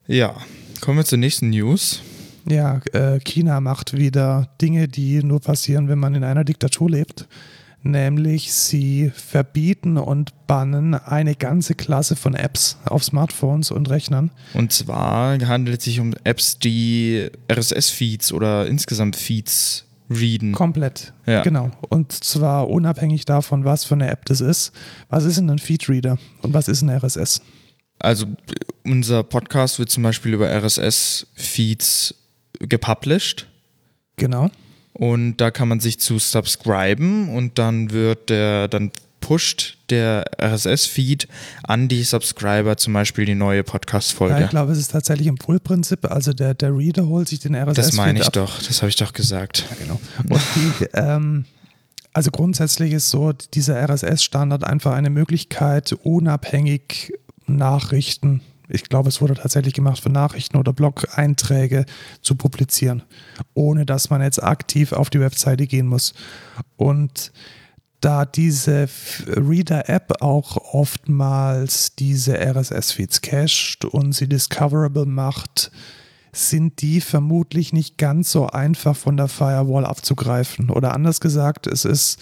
Ja, 0.07 0.35
kommen 0.81 0.97
wir 0.97 1.05
zur 1.05 1.17
nächsten 1.19 1.49
News. 1.49 2.01
Ja, 2.49 2.79
äh, 2.93 3.19
China 3.19 3.59
macht 3.59 3.93
wieder 3.95 4.49
Dinge, 4.61 4.87
die 4.87 5.21
nur 5.21 5.41
passieren, 5.41 5.89
wenn 5.89 5.99
man 5.99 6.15
in 6.15 6.23
einer 6.23 6.45
Diktatur 6.45 6.89
lebt. 6.89 7.27
Nämlich 7.87 8.51
sie 8.51 9.11
verbieten 9.15 9.97
und 9.97 10.45
bannen 10.45 10.93
eine 10.93 11.35
ganze 11.35 11.73
Klasse 11.73 12.17
von 12.17 12.33
Apps 12.33 12.77
auf 12.83 13.01
Smartphones 13.01 13.71
und 13.71 13.89
Rechnern. 13.89 14.31
Und 14.53 14.73
zwar 14.73 15.39
handelt 15.47 15.79
es 15.79 15.85
sich 15.85 16.01
um 16.01 16.13
Apps, 16.25 16.59
die 16.59 17.29
RSS-Feeds 17.49 18.33
oder 18.33 18.67
insgesamt 18.67 19.15
Feeds 19.15 19.85
readen. 20.09 20.51
Komplett. 20.51 21.13
Ja. 21.25 21.43
Genau. 21.43 21.71
Und 21.87 22.11
zwar 22.11 22.69
unabhängig 22.69 23.23
davon, 23.23 23.63
was 23.63 23.85
für 23.85 23.95
eine 23.95 24.09
App 24.09 24.25
das 24.25 24.41
ist. 24.41 24.73
Was 25.07 25.23
ist 25.23 25.37
denn 25.37 25.49
ein 25.49 25.59
Feedreader 25.59 26.17
und 26.41 26.53
was 26.53 26.67
ist 26.67 26.81
ein 26.81 26.89
RSS? 26.89 27.41
Also 27.99 28.25
unser 28.83 29.23
Podcast 29.23 29.79
wird 29.79 29.89
zum 29.89 30.03
Beispiel 30.03 30.33
über 30.33 30.49
RSS-Feeds 30.49 32.15
gepublished. 32.59 33.47
Genau. 34.17 34.49
Und 34.97 35.37
da 35.37 35.51
kann 35.51 35.67
man 35.67 35.79
sich 35.79 35.99
zu 35.99 36.17
subscriben 36.17 37.29
und 37.29 37.59
dann 37.59 37.91
wird 37.91 38.29
der, 38.29 38.67
dann 38.67 38.91
pusht 39.19 39.77
der 39.89 40.25
RSS-Feed 40.41 41.27
an 41.63 41.87
die 41.87 42.03
Subscriber 42.03 42.77
zum 42.77 42.93
Beispiel 42.93 43.25
die 43.25 43.35
neue 43.35 43.63
Podcast-Folge. 43.63 44.35
Ja, 44.35 44.45
ich 44.45 44.49
glaube, 44.49 44.71
es 44.71 44.79
ist 44.79 44.91
tatsächlich 44.91 45.27
im 45.27 45.35
Pull-Prinzip. 45.35 46.09
Also 46.09 46.33
der, 46.33 46.53
der 46.53 46.75
Reader 46.75 47.07
holt 47.07 47.27
sich 47.27 47.39
den 47.39 47.55
RSS-Feed 47.55 47.77
das 47.77 47.93
meine 47.93 48.19
ich 48.19 48.25
ab. 48.25 48.33
doch, 48.33 48.61
das 48.61 48.81
habe 48.81 48.89
ich 48.89 48.95
doch 48.95 49.13
gesagt. 49.13 49.65
Ja, 49.69 49.75
genau. 49.79 49.99
Und 50.29 50.41
die, 50.55 50.85
ähm, 50.93 51.45
also 52.13 52.31
grundsätzlich 52.31 52.93
ist 52.93 53.11
so 53.11 53.33
dieser 53.53 53.79
RSS-Standard 53.87 54.63
einfach 54.63 54.93
eine 54.93 55.11
Möglichkeit, 55.11 55.93
unabhängig 56.03 57.13
Nachrichten, 57.45 58.41
ich 58.69 58.83
glaube, 58.83 59.09
es 59.09 59.21
wurde 59.21 59.35
tatsächlich 59.35 59.73
gemacht 59.73 60.01
für 60.01 60.09
Nachrichten 60.09 60.57
oder 60.57 60.73
Blog-Einträge 60.73 61.85
zu 62.21 62.35
publizieren, 62.35 63.03
ohne 63.53 63.85
dass 63.85 64.09
man 64.09 64.21
jetzt 64.21 64.43
aktiv 64.43 64.91
auf 64.91 65.09
die 65.09 65.19
Webseite 65.19 65.67
gehen 65.67 65.87
muss. 65.87 66.13
Und 66.75 67.31
da 68.01 68.25
diese 68.25 68.87
Reader-App 69.25 70.21
auch 70.21 70.57
oftmals 70.73 71.95
diese 71.95 72.37
RSS-Feeds 72.37 73.21
cached 73.21 73.85
und 73.85 74.13
sie 74.13 74.27
discoverable 74.27 75.05
macht, 75.05 75.71
sind 76.31 76.81
die 76.81 77.01
vermutlich 77.01 77.73
nicht 77.73 77.97
ganz 77.97 78.31
so 78.31 78.47
einfach 78.47 78.95
von 78.95 79.17
der 79.17 79.27
Firewall 79.27 79.85
abzugreifen. 79.85 80.69
Oder 80.69 80.93
anders 80.93 81.19
gesagt, 81.19 81.65
es 81.65 81.85
ist 81.85 82.19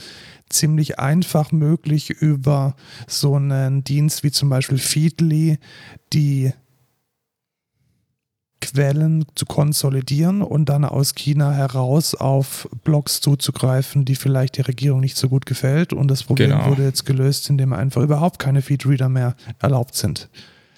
ziemlich 0.49 0.99
einfach 0.99 1.51
möglich 1.51 2.09
über 2.09 2.75
so 3.07 3.35
einen 3.35 3.83
Dienst 3.83 4.23
wie 4.23 4.31
zum 4.31 4.49
Beispiel 4.49 4.77
Feedly 4.77 5.57
die 6.13 6.53
Quellen 8.61 9.25
zu 9.35 9.45
konsolidieren 9.45 10.41
und 10.41 10.69
dann 10.69 10.85
aus 10.85 11.13
China 11.13 11.51
heraus 11.51 12.15
auf 12.15 12.67
Blogs 12.83 13.21
zuzugreifen, 13.21 14.05
die 14.05 14.15
vielleicht 14.15 14.57
der 14.57 14.67
Regierung 14.67 15.01
nicht 15.01 15.17
so 15.17 15.29
gut 15.29 15.45
gefällt. 15.45 15.93
Und 15.93 16.07
das 16.09 16.23
Problem 16.23 16.49
Genau. 16.51 16.67
wurde 16.69 16.83
jetzt 16.83 17.05
gelöst, 17.05 17.49
indem 17.49 17.73
einfach 17.73 18.01
überhaupt 18.01 18.39
keine 18.39 18.61
Feedreader 18.61 19.09
mehr 19.09 19.35
erlaubt 19.59 19.95
sind. 19.95 20.29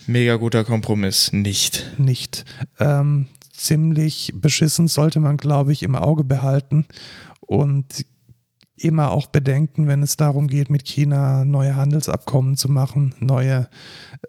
Mega 0.06 0.36
guter 0.36 0.64
Kompromiss, 0.66 1.32
nicht. 1.32 1.86
Nicht. 1.98 2.46
Ähm, 2.80 3.28
ziemlich 3.54 4.34
beschissen 4.36 4.88
sollte 4.88 5.20
man, 5.20 5.38
glaube 5.38 5.72
ich, 5.72 5.84
im 5.84 5.96
Auge 5.96 6.24
behalten 6.24 6.86
und 7.40 8.06
immer 8.78 9.12
auch 9.12 9.28
bedenken, 9.28 9.88
wenn 9.88 10.04
es 10.04 10.18
darum 10.18 10.48
geht, 10.48 10.70
mit 10.70 10.86
China 10.86 11.44
neue 11.46 11.76
Handelsabkommen 11.76 12.56
zu 12.58 12.70
machen, 12.70 13.16
neue 13.20 13.68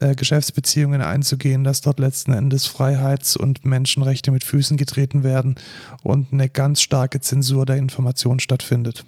äh, 0.01 0.15
Geschäftsbeziehungen 0.15 1.03
einzugehen, 1.03 1.65
dass 1.65 1.81
dort 1.83 2.01
letzten 2.01 2.33
Endes 2.33 2.67
Freiheits- 2.67 3.37
und 3.37 3.65
Menschenrechte 3.65 4.31
mit 4.31 4.45
Füßen 4.45 4.77
getreten 4.77 5.23
werden 5.23 5.57
und 6.03 6.33
eine 6.33 6.49
ganz 6.49 6.81
starke 6.81 7.21
Zensur 7.21 7.67
der 7.67 7.77
Information 7.77 8.41
stattfindet. 8.41 9.05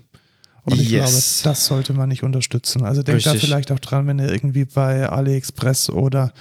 Und 0.64 0.78
ich 0.78 0.90
Yes. 0.90 1.40
glaube, 1.42 1.54
das 1.54 1.66
sollte 1.66 1.92
man 1.94 2.10
nicht 2.10 2.22
unterstützen. 2.22 2.84
Also 2.84 3.02
denkt 3.02 3.24
da 3.24 3.34
vielleicht 3.34 3.72
auch 3.72 3.78
dran, 3.78 4.06
wenn 4.06 4.18
ihr 4.18 4.30
irgendwie 4.30 4.66
bei 4.66 5.08
AliExpress 5.08 5.88
oder 5.90 6.32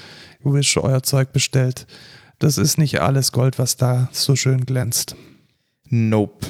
Wish 0.44 0.77
euer 0.77 1.03
Zeug 1.03 1.32
bestellt. 1.32 1.88
Das 2.38 2.58
ist 2.58 2.77
nicht 2.77 3.01
alles 3.01 3.32
Gold, 3.32 3.60
was 3.60 3.77
da 3.77 4.10
so 4.12 4.36
schön 4.36 4.65
glänzt. 4.65 5.15
Nope. 5.89 6.48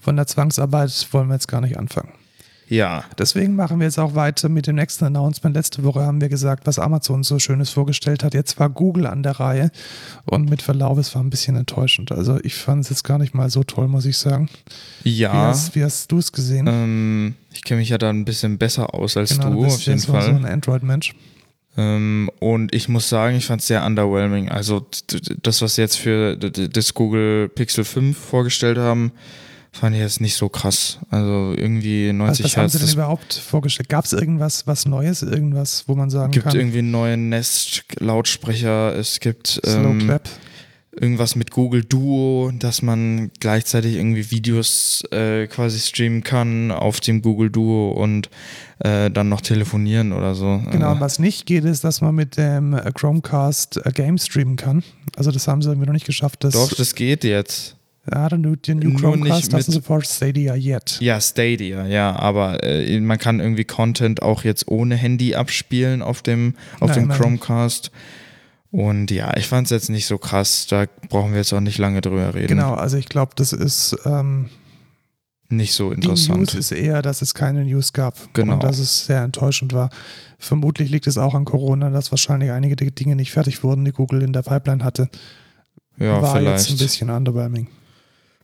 Von 0.00 0.16
der 0.16 0.26
Zwangsarbeit 0.26 1.08
wollen 1.12 1.28
wir 1.28 1.34
jetzt 1.34 1.48
gar 1.48 1.60
nicht 1.60 1.78
anfangen. 1.78 2.12
Ja, 2.70 3.02
Deswegen 3.18 3.56
machen 3.56 3.80
wir 3.80 3.86
jetzt 3.86 3.98
auch 3.98 4.14
weiter 4.14 4.48
mit 4.48 4.68
dem 4.68 4.76
nächsten 4.76 5.04
Announcement. 5.04 5.56
Letzte 5.56 5.82
Woche 5.82 6.02
haben 6.02 6.20
wir 6.20 6.28
gesagt, 6.28 6.68
was 6.68 6.78
Amazon 6.78 7.24
so 7.24 7.40
Schönes 7.40 7.70
vorgestellt 7.70 8.22
hat. 8.22 8.32
Jetzt 8.32 8.60
war 8.60 8.70
Google 8.70 9.06
an 9.06 9.24
der 9.24 9.40
Reihe 9.40 9.72
und 10.24 10.48
mit 10.48 10.62
Verlaub, 10.62 10.96
es 10.98 11.12
war 11.16 11.22
ein 11.22 11.30
bisschen 11.30 11.56
enttäuschend. 11.56 12.12
Also 12.12 12.38
ich 12.44 12.54
fand 12.54 12.84
es 12.84 12.90
jetzt 12.90 13.02
gar 13.02 13.18
nicht 13.18 13.34
mal 13.34 13.50
so 13.50 13.64
toll, 13.64 13.88
muss 13.88 14.06
ich 14.06 14.18
sagen. 14.18 14.48
Ja. 15.02 15.32
hast, 15.32 15.74
wie 15.74 15.82
hast 15.82 16.12
du 16.12 16.18
es 16.18 16.30
gesehen? 16.30 16.68
Ähm, 16.68 17.34
ich 17.52 17.64
kenne 17.64 17.80
mich 17.80 17.88
ja 17.88 17.98
da 17.98 18.08
ein 18.08 18.24
bisschen 18.24 18.56
besser 18.56 18.94
aus 18.94 19.16
als 19.16 19.30
Genau, 19.36 19.50
du, 19.50 19.62
bist 19.64 19.78
auf 19.78 19.82
jeden 19.86 19.98
Fall. 19.98 20.22
so 20.22 20.30
ein 20.30 20.44
Android-Mensch. 20.44 21.14
Ähm, 21.76 22.30
und 22.38 22.72
ich 22.72 22.88
muss 22.88 23.08
sagen, 23.08 23.36
ich 23.36 23.46
fand 23.46 23.62
es 23.62 23.66
sehr 23.66 23.84
underwhelming. 23.84 24.48
Also 24.48 24.86
das, 25.42 25.60
was 25.60 25.74
sie 25.74 25.82
jetzt 25.82 25.96
für 25.98 26.36
das 26.36 26.94
Google 26.94 27.48
Pixel 27.48 27.82
5 27.82 28.16
vorgestellt 28.16 28.78
haben, 28.78 29.10
fand 29.72 29.94
ich 29.94 30.02
jetzt 30.02 30.20
nicht 30.20 30.34
so 30.34 30.48
krass. 30.48 30.98
Also 31.10 31.54
irgendwie 31.56 32.08
Was, 32.08 32.16
90 32.16 32.44
was 32.44 32.56
haben 32.56 32.68
sie 32.68 32.78
denn 32.78 32.92
überhaupt 32.92 33.34
vorgestellt? 33.34 33.88
Gab 33.88 34.04
es 34.04 34.12
irgendwas 34.12 34.66
was 34.66 34.86
Neues, 34.86 35.22
irgendwas, 35.22 35.84
wo 35.86 35.94
man 35.94 36.10
sagen 36.10 36.32
gibt 36.32 36.46
kann, 36.46 36.56
irgendwie 36.56 36.78
einen 36.78 36.90
neuen 36.90 37.28
Nest-Lautsprecher. 37.28 38.94
Es 38.96 39.20
gibt 39.20 39.60
ähm, 39.64 40.18
irgendwas 40.92 41.36
mit 41.36 41.50
Google 41.50 41.84
Duo, 41.84 42.50
dass 42.52 42.82
man 42.82 43.30
gleichzeitig 43.38 43.94
irgendwie 43.94 44.30
Videos 44.30 45.02
äh, 45.12 45.46
quasi 45.46 45.78
streamen 45.78 46.24
kann 46.24 46.72
auf 46.72 47.00
dem 47.00 47.22
Google 47.22 47.50
Duo 47.50 47.92
und 47.92 48.28
äh, 48.80 49.10
dann 49.10 49.28
noch 49.28 49.40
telefonieren 49.40 50.12
oder 50.12 50.34
so. 50.34 50.60
Genau, 50.70 50.88
Also, 50.90 51.00
was 51.00 51.18
nicht 51.18 51.46
geht, 51.46 51.64
ist, 51.64 51.84
dass 51.84 52.00
man 52.00 52.14
mit 52.14 52.36
dem 52.36 52.74
äh, 52.74 52.90
Chromecast 52.92 53.80
äh, 53.84 53.90
Game 53.92 54.18
streamen 54.18 54.56
kann. 54.56 54.82
Also 55.16 55.30
das 55.30 55.46
haben 55.46 55.62
sie 55.62 55.68
irgendwie 55.68 55.86
noch 55.86 55.94
nicht 55.94 56.06
geschafft. 56.06 56.42
Doch, 56.42 56.72
das 56.74 56.94
geht 56.94 57.24
jetzt. 57.24 57.76
Ja, 58.10 58.28
den, 58.28 58.40
New- 58.40 58.56
den 58.56 58.78
New 58.78 58.94
Chromecast 58.96 59.52
doesn't 59.54 59.72
support 59.72 60.06
Stadia 60.06 60.54
yet. 60.54 60.98
Ja, 61.00 61.20
Stadia, 61.20 61.86
ja, 61.86 62.14
aber 62.16 62.62
äh, 62.64 63.00
man 63.00 63.18
kann 63.18 63.40
irgendwie 63.40 63.64
Content 63.64 64.22
auch 64.22 64.44
jetzt 64.44 64.68
ohne 64.68 64.96
Handy 64.96 65.34
abspielen 65.34 66.02
auf 66.02 66.22
dem, 66.22 66.54
auf 66.80 66.90
Na, 66.90 66.94
dem. 66.94 67.08
Chromecast. 67.10 67.90
Und 68.72 69.10
ja, 69.10 69.36
ich 69.36 69.46
fand 69.48 69.66
es 69.66 69.70
jetzt 69.70 69.90
nicht 69.90 70.06
so 70.06 70.16
krass, 70.16 70.66
da 70.68 70.86
brauchen 71.08 71.32
wir 71.32 71.38
jetzt 71.38 71.52
auch 71.52 71.60
nicht 71.60 71.78
lange 71.78 72.00
drüber 72.00 72.34
reden. 72.34 72.46
Genau, 72.48 72.74
also 72.74 72.96
ich 72.96 73.08
glaube, 73.08 73.32
das 73.34 73.52
ist 73.52 73.96
ähm, 74.06 74.48
Nicht 75.48 75.72
so 75.74 75.90
die 75.90 75.96
interessant. 75.96 76.38
News 76.38 76.54
ist 76.54 76.70
eher, 76.70 77.02
dass 77.02 77.20
es 77.20 77.34
keine 77.34 77.64
News 77.64 77.92
gab 77.92 78.16
Genau. 78.32 78.54
und 78.54 78.62
dass 78.62 78.78
es 78.78 79.06
sehr 79.06 79.22
enttäuschend 79.22 79.72
war. 79.72 79.90
Vermutlich 80.38 80.88
liegt 80.88 81.08
es 81.08 81.18
auch 81.18 81.34
an 81.34 81.44
Corona, 81.44 81.90
dass 81.90 82.12
wahrscheinlich 82.12 82.52
einige 82.52 82.76
der 82.76 82.92
Dinge 82.92 83.16
nicht 83.16 83.32
fertig 83.32 83.62
wurden, 83.64 83.84
die 83.84 83.90
Google 83.92 84.22
in 84.22 84.32
der 84.32 84.42
Pipeline 84.42 84.84
hatte. 84.84 85.10
ja, 85.98 86.22
war 86.22 86.40
jetzt 86.40 86.70
ein 86.70 86.76
vielleicht. 86.76 86.78
bisschen 86.78 87.10
underwhelming. 87.10 87.66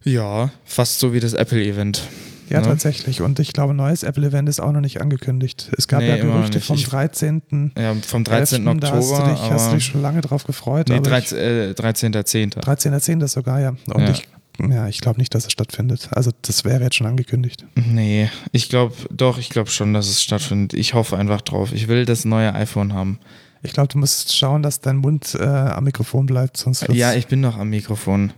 Ja, 0.04 0.50
fast 0.64 0.98
so 1.00 1.12
wie 1.12 1.20
das 1.20 1.32
Apple-Event. 1.34 2.02
Ja, 2.48 2.60
Ne? 2.60 2.66
tatsächlich. 2.66 3.22
Und 3.22 3.40
ich 3.40 3.52
glaube, 3.52 3.72
ein 3.72 3.76
neues 3.76 4.04
Apple-Event 4.04 4.48
ist 4.48 4.60
auch 4.60 4.70
noch 4.70 4.80
nicht 4.80 5.00
angekündigt. 5.00 5.68
Es 5.76 5.88
gab 5.88 6.00
Nee, 6.00 6.10
ja 6.10 6.16
Gerüchte 6.18 6.60
vom 6.60 6.76
Ich- 6.76 6.84
13. 6.86 7.72
Ja, 7.76 7.92
vom 8.06 8.22
13. 8.22 8.64
11., 8.68 8.80
Da 8.80 8.92
hast 8.92 9.08
du, 9.10 9.14
Oktober. 9.14 9.30
dich, 9.32 9.50
hast 9.50 9.70
du 9.70 9.74
dich 9.74 9.84
schon 9.86 10.02
lange 10.02 10.20
drauf 10.20 10.44
gefreut. 10.44 10.88
nee, 10.88 10.94
aber 10.96 11.08
13, 11.10 11.38
äh, 11.38 11.74
13.10. 11.74 12.50
13.10. 12.60 13.26
sogar, 13.26 13.58
ja. 13.60 13.70
Und 13.92 14.00
Ja. 14.02 14.10
ich, 14.10 14.28
ja, 14.70 14.86
ich 14.86 15.00
glaube 15.00 15.18
nicht, 15.18 15.34
dass 15.34 15.44
es 15.46 15.50
stattfindet. 15.52 16.08
Also 16.12 16.30
das 16.42 16.64
wäre 16.64 16.84
jetzt 16.84 16.94
schon 16.94 17.08
angekündigt. 17.08 17.64
Nee, 17.74 18.30
ich 18.52 18.68
glaube, 18.68 18.94
doch, 19.10 19.38
ich 19.38 19.48
glaube 19.50 19.70
schon, 19.70 19.92
dass 19.92 20.06
es 20.08 20.22
stattfindet. 20.22 20.72
Ich 20.72 20.94
hoffe 20.94 21.16
einfach 21.16 21.40
drauf. 21.40 21.72
Ich 21.72 21.88
will 21.88 22.04
das 22.04 22.24
neue 22.24 22.54
iPhone 22.54 22.92
haben. 22.92 23.18
Ich 23.64 23.72
glaube, 23.72 23.88
du 23.88 23.98
musst 23.98 24.36
schauen, 24.36 24.62
dass 24.62 24.80
dein 24.80 24.98
Mund 24.98 25.34
äh, 25.34 25.42
am 25.42 25.82
Mikrofon 25.82 26.26
bleibt, 26.26 26.56
sonst 26.58 26.86
Ja, 26.92 27.12
ich 27.14 27.26
bin 27.26 27.40
noch 27.40 27.58
am 27.58 27.70
Mikrofon. 27.70 28.32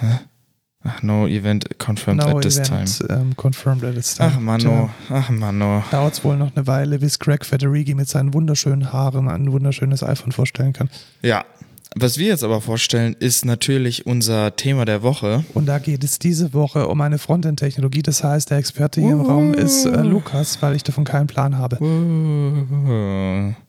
Hä? 0.00 0.20
Ach, 0.84 1.02
no 1.02 1.26
event 1.26 1.78
confirmed 1.78 2.22
no 2.22 2.36
at 2.36 2.42
this 2.42 2.58
event, 2.58 2.98
time. 2.98 3.08
ähm, 3.10 3.36
confirmed 3.36 3.82
at 3.82 3.94
this 3.94 4.14
time. 4.14 4.30
Ach, 4.34 4.38
Mano, 4.40 4.90
ach, 5.10 5.30
Mano. 5.30 5.82
Dauert 5.90 6.14
es 6.14 6.22
wohl 6.22 6.36
noch 6.36 6.54
eine 6.54 6.66
Weile, 6.68 7.00
bis 7.00 7.18
Greg 7.18 7.44
Federighi 7.44 7.94
mit 7.94 8.08
seinen 8.08 8.32
wunderschönen 8.34 8.92
Haaren 8.92 9.28
ein 9.28 9.50
wunderschönes 9.50 10.04
iPhone 10.04 10.30
vorstellen 10.30 10.72
kann. 10.72 10.88
Ja, 11.22 11.44
was 11.98 12.18
wir 12.18 12.26
jetzt 12.26 12.44
aber 12.44 12.60
vorstellen, 12.60 13.16
ist 13.18 13.46
natürlich 13.46 14.06
unser 14.06 14.54
Thema 14.54 14.84
der 14.84 15.02
Woche. 15.02 15.44
Und 15.54 15.64
da 15.66 15.78
geht 15.78 16.04
es 16.04 16.18
diese 16.18 16.52
Woche 16.52 16.88
um 16.88 17.00
eine 17.00 17.16
Frontend-Technologie. 17.18 18.02
Das 18.02 18.22
heißt, 18.22 18.50
der 18.50 18.58
Experte 18.58 19.00
hier 19.00 19.12
im 19.12 19.20
Uh. 19.20 19.28
Raum 19.28 19.54
ist 19.54 19.86
äh, 19.86 20.02
Lukas, 20.02 20.60
weil 20.60 20.76
ich 20.76 20.82
davon 20.84 21.04
keinen 21.04 21.26
Plan 21.26 21.56
habe. 21.56 21.78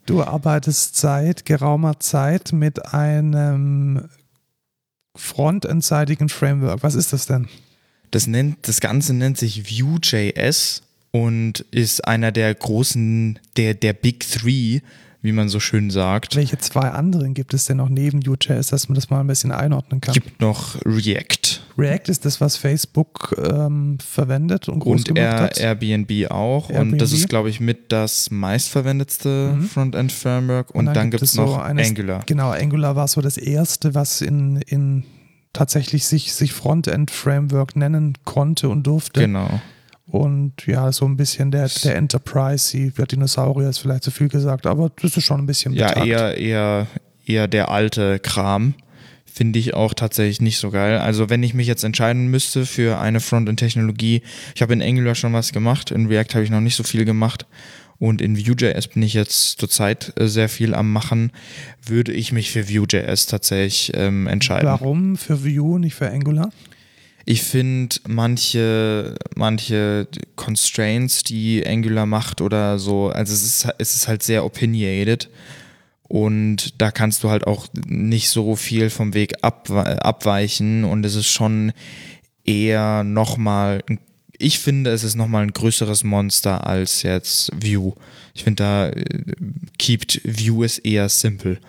Du 0.06 0.24
arbeitest 0.24 0.98
seit 0.98 1.46
geraumer 1.46 2.00
Zeit 2.02 2.52
mit 2.52 2.94
einem 2.94 4.10
frontendseitigen 5.18 6.30
Framework. 6.30 6.84
Was 6.84 6.96
ist 6.96 7.14
das 7.14 7.26
denn? 7.26 7.48
Das, 8.12 8.28
nennt, 8.28 8.68
das 8.68 8.80
Ganze 8.80 9.14
nennt 9.14 9.38
sich 9.38 9.70
Vue.js 9.70 10.82
und 11.12 11.66
ist 11.72 12.08
einer 12.08 12.32
der 12.32 12.54
großen, 12.54 13.40
der, 13.58 13.74
der 13.74 13.94
Big 13.94 14.22
Three, 14.30 14.80
wie 15.22 15.32
man 15.32 15.50
so 15.50 15.60
schön 15.60 15.90
sagt. 15.90 16.36
Welche 16.36 16.58
zwei 16.60 16.90
anderen 16.90 17.34
gibt 17.34 17.54
es 17.54 17.66
denn 17.66 17.78
noch 17.78 17.90
neben 17.90 18.26
Vue.js, 18.26 18.68
dass 18.68 18.88
man 18.88 18.96
das 18.96 19.10
mal 19.10 19.20
ein 19.20 19.28
bisschen 19.28 19.52
einordnen 19.52 20.00
kann? 20.00 20.14
gibt 20.14 20.40
noch 20.40 20.78
React 20.86 21.57
React 21.78 22.10
ist 22.10 22.26
das, 22.26 22.42
was 22.42 22.58
Facebook 22.58 23.36
ähm, 23.38 23.98
verwendet 24.00 24.68
und 24.68 24.80
groß 24.80 25.02
und 25.02 25.06
gemacht 25.16 25.22
Air, 25.34 25.40
hat. 25.42 25.60
Airbnb 25.60 26.32
auch. 26.32 26.70
Und 26.70 26.76
Airbnb. 26.76 26.98
das 27.00 27.12
ist, 27.12 27.30
glaube 27.30 27.50
ich, 27.50 27.60
mit 27.60 27.92
das 27.92 28.32
meistverwendetste 28.32 29.54
Mhm. 29.56 29.64
Frontend-Framework. 29.64 30.74
Und, 30.74 30.86
dann, 30.94 31.12
gibt 31.12 31.24
es 31.24 31.34
so 31.34 31.44
noch 31.46 31.58
eine- 31.60 31.84
Angular. 31.84 32.22
Genau, 32.26 32.50
Angular 32.52 32.96
war 32.96 33.08
so 33.08 33.22
das 33.22 33.38
erste, 33.38 33.94
was 33.96 34.22
in, 34.22 34.58
in 34.68 35.04
tatsächlich 35.54 36.06
sich, 36.06 36.34
sich 36.34 36.54
Frontend-Framework 36.54 37.76
nennen 37.76 38.14
konnte 38.26 38.70
und 38.70 38.84
durfte. 38.88 39.22
Genau. 39.22 39.48
Und 40.06 40.66
ja, 40.66 40.92
so 40.92 41.06
ein 41.06 41.18
bisschen 41.18 41.52
der, 41.52 41.68
der 41.84 41.96
Enterprise, 41.98 42.72
die- 42.76 42.92
der 42.92 43.06
Dinosaurier 43.08 43.70
ist 43.70 43.80
vielleicht 43.80 44.04
zu 44.04 44.12
viel 44.12 44.30
gesagt, 44.30 44.66
aber 44.66 44.90
das 45.02 45.18
ist 45.18 45.24
schon 45.26 45.42
ein 45.42 45.46
bisschen 45.46 45.74
Ja, 45.74 45.88
betagt. 45.90 46.08
eher, 46.08 46.38
eher, 46.38 46.88
eher 47.26 47.48
der 47.48 47.70
alte 47.70 48.20
Kram. 48.20 48.74
Finde 49.38 49.60
ich 49.60 49.76
auch 49.76 49.94
tatsächlich 49.94 50.42
nicht 50.42 50.58
so 50.58 50.72
geil. 50.72 50.98
Also 50.98 51.30
wenn 51.30 51.44
ich 51.44 51.54
mich 51.54 51.68
jetzt 51.68 51.84
entscheiden 51.84 52.28
müsste 52.28 52.66
für 52.66 53.00
eine 53.00 53.20
Frontend-Technologie, 53.20 54.24
ich 54.56 54.62
habe 54.64 54.74
in 54.74 54.82
Angular 54.82 55.14
schon 55.14 55.32
was 55.32 55.54
gemacht, 55.54 55.92
in 55.92 56.08
React 56.08 56.34
habe 56.34 56.44
ich 56.44 56.50
noch 56.50 56.60
nicht 56.60 56.76
so 56.76 56.84
viel 56.84 57.06
gemacht 57.06 57.46
und 58.00 58.20
in 58.20 58.36
Vue.js 58.36 58.88
bin 58.88 59.04
ich 59.04 59.14
jetzt 59.14 59.60
zurzeit 59.60 60.12
äh, 60.20 60.28
sehr 60.28 60.50
viel 60.50 60.74
am 60.74 60.92
machen, 60.92 61.32
würde 61.86 62.14
ich 62.14 62.32
mich 62.32 62.50
für 62.50 62.68
Vue.js 62.68 63.28
tatsächlich 63.28 63.92
ähm, 63.94 64.26
entscheiden. 64.26 64.68
Warum 64.68 65.18
für 65.18 65.46
Vue, 65.46 65.80
nicht 65.80 65.94
für 65.94 66.10
Angular? 66.10 66.52
Ich 67.26 67.44
finde 67.44 67.96
manche, 68.08 69.16
manche 69.36 70.08
Constraints, 70.36 71.24
die 71.24 71.64
Angular 71.68 72.08
macht 72.08 72.42
oder 72.42 72.80
so, 72.80 73.10
also 73.10 73.34
es 73.34 73.44
ist, 73.44 73.68
es 73.78 73.96
ist 73.96 74.08
halt 74.08 74.24
sehr 74.24 74.44
opinionated 74.44 75.30
und 76.08 76.82
da 76.82 76.92
kannst 76.92 77.24
du 77.24 77.30
halt 77.30 77.46
auch 77.46 77.68
nicht 77.86 78.30
so 78.30 78.56
viel 78.56 78.90
vom 78.90 79.14
Weg 79.14 79.44
abweichen 79.44 80.84
und 80.84 81.06
es 81.06 81.16
ist 81.16 81.28
schon 81.28 81.74
eher 82.46 83.04
nochmal, 83.04 83.84
ich 84.38 84.60
finde, 84.60 84.92
es 84.92 85.04
ist 85.04 85.16
nochmal 85.16 85.44
ein 85.44 85.54
größeres 85.54 86.04
Monster 86.04 86.66
als 86.66 87.04
jetzt 87.04 87.52
View. 87.60 87.94
Ich 88.34 88.44
finde, 88.44 88.64
da 88.64 88.90
äh, 88.90 89.04
keept 89.78 90.22
View 90.24 90.64
ist 90.64 90.80
eher 90.80 91.10
simple. 91.10 91.60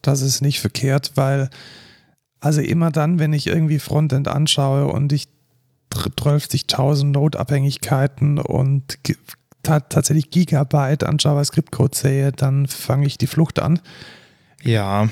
Das 0.00 0.22
ist 0.22 0.40
nicht 0.40 0.60
verkehrt, 0.60 1.12
weil 1.14 1.50
also 2.40 2.60
immer 2.60 2.90
dann, 2.90 3.18
wenn 3.18 3.32
ich 3.32 3.46
irgendwie 3.46 3.78
Frontend 3.78 4.26
anschaue 4.26 4.86
und 4.86 5.12
ich 5.12 5.28
12.000 5.92 7.04
Node-Abhängigkeiten 7.04 8.38
und 8.38 8.98
tatsächlich 9.62 10.30
Gigabyte 10.30 11.04
an 11.04 11.16
JavaScript-Code 11.18 11.96
sehe, 11.96 12.32
dann 12.32 12.66
fange 12.66 13.06
ich 13.06 13.18
die 13.18 13.26
Flucht 13.26 13.60
an. 13.60 13.80
Ja. 14.62 15.08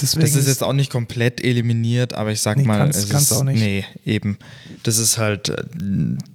Deswegen 0.00 0.26
das 0.26 0.34
ist 0.34 0.48
jetzt 0.48 0.62
auch 0.62 0.72
nicht 0.72 0.90
komplett 0.90 1.44
eliminiert, 1.44 2.14
aber 2.14 2.32
ich 2.32 2.40
sag 2.40 2.56
nee, 2.56 2.64
mal, 2.64 2.78
kann's, 2.78 2.96
es 2.96 3.08
kann's 3.08 3.30
ist, 3.30 3.36
auch 3.36 3.44
nicht. 3.44 3.60
nee, 3.60 3.84
eben. 4.04 4.38
Das 4.82 4.98
ist 4.98 5.18
halt 5.18 5.50
äh, 5.50 5.64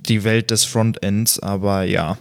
die 0.08 0.24
Welt 0.24 0.52
des 0.52 0.64
Frontends, 0.64 1.40
aber 1.40 1.84
ja. 1.84 2.18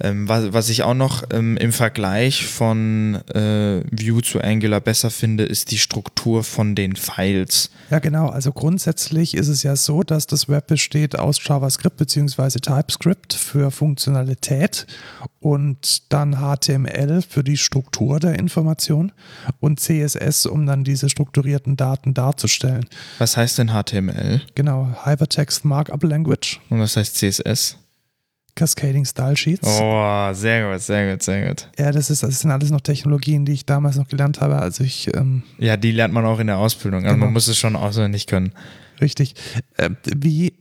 Ähm, 0.00 0.28
was, 0.28 0.52
was 0.52 0.68
ich 0.68 0.82
auch 0.82 0.94
noch 0.94 1.24
ähm, 1.30 1.56
im 1.56 1.72
Vergleich 1.72 2.46
von 2.46 3.16
äh, 3.34 3.82
Vue 3.90 4.22
zu 4.22 4.40
Angular 4.40 4.80
besser 4.80 5.10
finde, 5.10 5.44
ist 5.44 5.70
die 5.70 5.78
Struktur 5.78 6.42
von 6.42 6.74
den 6.74 6.96
Files. 6.96 7.70
Ja, 7.90 7.98
genau. 7.98 8.28
Also 8.28 8.52
grundsätzlich 8.52 9.34
ist 9.34 9.48
es 9.48 9.62
ja 9.62 9.76
so, 9.76 10.02
dass 10.02 10.26
das 10.26 10.48
Web 10.48 10.68
besteht 10.68 11.18
aus 11.18 11.38
JavaScript 11.42 11.96
bzw. 11.96 12.60
TypeScript 12.60 13.34
für 13.34 13.70
Funktionalität 13.70 14.86
und 15.40 16.12
dann 16.12 16.36
HTML 16.36 17.22
für 17.22 17.44
die 17.44 17.56
Struktur 17.56 18.20
der 18.20 18.38
Information 18.38 19.12
und 19.58 19.80
CSS, 19.80 20.46
um 20.46 20.66
dann 20.66 20.84
diese 20.84 21.10
strukturierten 21.10 21.76
Daten 21.76 22.14
darzustellen. 22.14 22.86
Was 23.18 23.36
heißt 23.36 23.58
denn 23.58 23.70
HTML? 23.70 24.40
Genau, 24.54 24.88
Hypertext 25.04 25.64
Markup 25.64 26.02
Language. 26.04 26.60
Und 26.70 26.80
was 26.80 26.96
heißt 26.96 27.16
CSS? 27.16 27.76
Cascading 28.60 29.06
Style 29.06 29.38
Sheets. 29.38 29.66
Oh, 29.66 30.32
sehr 30.34 30.70
gut, 30.70 30.82
sehr 30.82 31.10
gut, 31.10 31.22
sehr 31.22 31.48
gut. 31.48 31.66
Ja, 31.78 31.92
das, 31.92 32.10
ist, 32.10 32.22
das 32.22 32.40
sind 32.40 32.50
alles 32.50 32.70
noch 32.70 32.82
Technologien, 32.82 33.46
die 33.46 33.52
ich 33.52 33.64
damals 33.64 33.96
noch 33.96 34.06
gelernt 34.06 34.42
habe. 34.42 34.58
Also 34.58 34.84
ich, 34.84 35.08
ähm, 35.16 35.44
ja, 35.56 35.78
die 35.78 35.92
lernt 35.92 36.12
man 36.12 36.26
auch 36.26 36.38
in 36.40 36.46
der 36.46 36.58
Ausbildung. 36.58 37.04
Also 37.04 37.14
genau. 37.14 37.24
man 37.24 37.32
muss 37.32 37.48
es 37.48 37.56
schon 37.56 37.74
auswendig 37.74 38.26
können. 38.26 38.52
Richtig. 39.00 39.34
Äh, 39.78 39.88
wie 40.14 40.52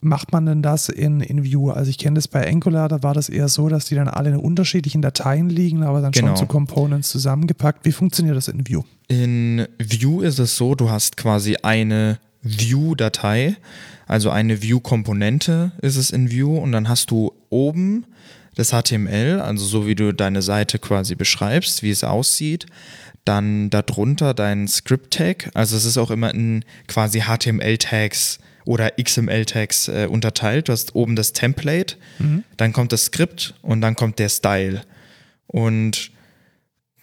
macht 0.00 0.32
man 0.32 0.44
denn 0.44 0.60
das 0.60 0.88
in, 0.88 1.20
in 1.20 1.44
Vue? 1.44 1.72
Also 1.72 1.88
ich 1.88 1.98
kenne 1.98 2.14
das 2.16 2.26
bei 2.26 2.44
Angular, 2.50 2.88
da 2.88 3.00
war 3.04 3.14
das 3.14 3.28
eher 3.28 3.46
so, 3.46 3.68
dass 3.68 3.84
die 3.84 3.94
dann 3.94 4.08
alle 4.08 4.30
in 4.30 4.36
unterschiedlichen 4.36 5.02
Dateien 5.02 5.48
liegen, 5.50 5.84
aber 5.84 6.00
dann 6.00 6.10
genau. 6.10 6.28
schon 6.28 6.36
zu 6.36 6.46
Components 6.46 7.10
zusammengepackt. 7.10 7.84
Wie 7.84 7.92
funktioniert 7.92 8.36
das 8.36 8.48
in 8.48 8.66
Vue? 8.66 8.82
In 9.06 9.68
Vue 9.78 10.26
ist 10.26 10.40
es 10.40 10.56
so, 10.56 10.74
du 10.74 10.90
hast 10.90 11.16
quasi 11.16 11.58
eine 11.62 12.18
Vue-Datei 12.42 13.56
also 14.10 14.30
eine 14.30 14.60
View-Komponente 14.60 15.70
ist 15.82 15.94
es 15.94 16.10
in 16.10 16.32
View 16.32 16.58
und 16.58 16.72
dann 16.72 16.88
hast 16.88 17.12
du 17.12 17.32
oben 17.48 18.06
das 18.56 18.70
HTML, 18.72 19.38
also 19.40 19.64
so 19.64 19.86
wie 19.86 19.94
du 19.94 20.12
deine 20.12 20.42
Seite 20.42 20.80
quasi 20.80 21.14
beschreibst, 21.14 21.84
wie 21.84 21.92
es 21.92 22.02
aussieht. 22.02 22.66
Dann 23.24 23.70
darunter 23.70 24.34
dein 24.34 24.66
Script-Tag, 24.66 25.52
also 25.54 25.76
es 25.76 25.84
ist 25.84 25.96
auch 25.96 26.10
immer 26.10 26.34
in 26.34 26.64
quasi 26.88 27.20
HTML-Tags 27.20 28.40
oder 28.64 28.90
XML-Tags 29.00 29.86
äh, 29.86 30.08
unterteilt. 30.10 30.66
Du 30.66 30.72
hast 30.72 30.96
oben 30.96 31.14
das 31.14 31.32
Template, 31.32 31.94
mhm. 32.18 32.42
dann 32.56 32.72
kommt 32.72 32.90
das 32.90 33.04
Skript 33.04 33.54
und 33.62 33.80
dann 33.80 33.94
kommt 33.94 34.18
der 34.18 34.28
Style. 34.28 34.82
Und 35.46 36.10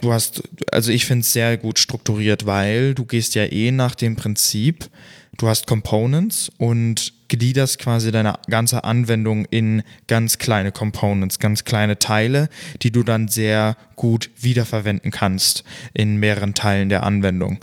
du 0.01 0.11
hast, 0.11 0.43
also 0.73 0.91
ich 0.91 1.05
finde 1.05 1.21
es 1.21 1.31
sehr 1.31 1.55
gut 1.55 1.79
strukturiert, 1.79 2.45
weil 2.45 2.93
du 2.95 3.05
gehst 3.05 3.33
ja 3.33 3.45
eh 3.45 3.71
nach 3.71 3.95
dem 3.95 4.17
Prinzip, 4.17 4.89
du 5.37 5.47
hast 5.47 5.67
Components 5.67 6.51
und 6.57 7.13
gliederst 7.27 7.79
quasi 7.79 8.11
deine 8.11 8.35
ganze 8.49 8.83
Anwendung 8.83 9.45
in 9.45 9.83
ganz 10.07 10.37
kleine 10.37 10.71
Components, 10.71 11.39
ganz 11.39 11.63
kleine 11.63 11.99
Teile, 11.99 12.49
die 12.81 12.91
du 12.91 13.03
dann 13.03 13.27
sehr 13.27 13.77
gut 13.95 14.29
wiederverwenden 14.39 15.11
kannst 15.11 15.63
in 15.93 16.17
mehreren 16.17 16.53
Teilen 16.53 16.89
der 16.89 17.03
Anwendung. 17.03 17.59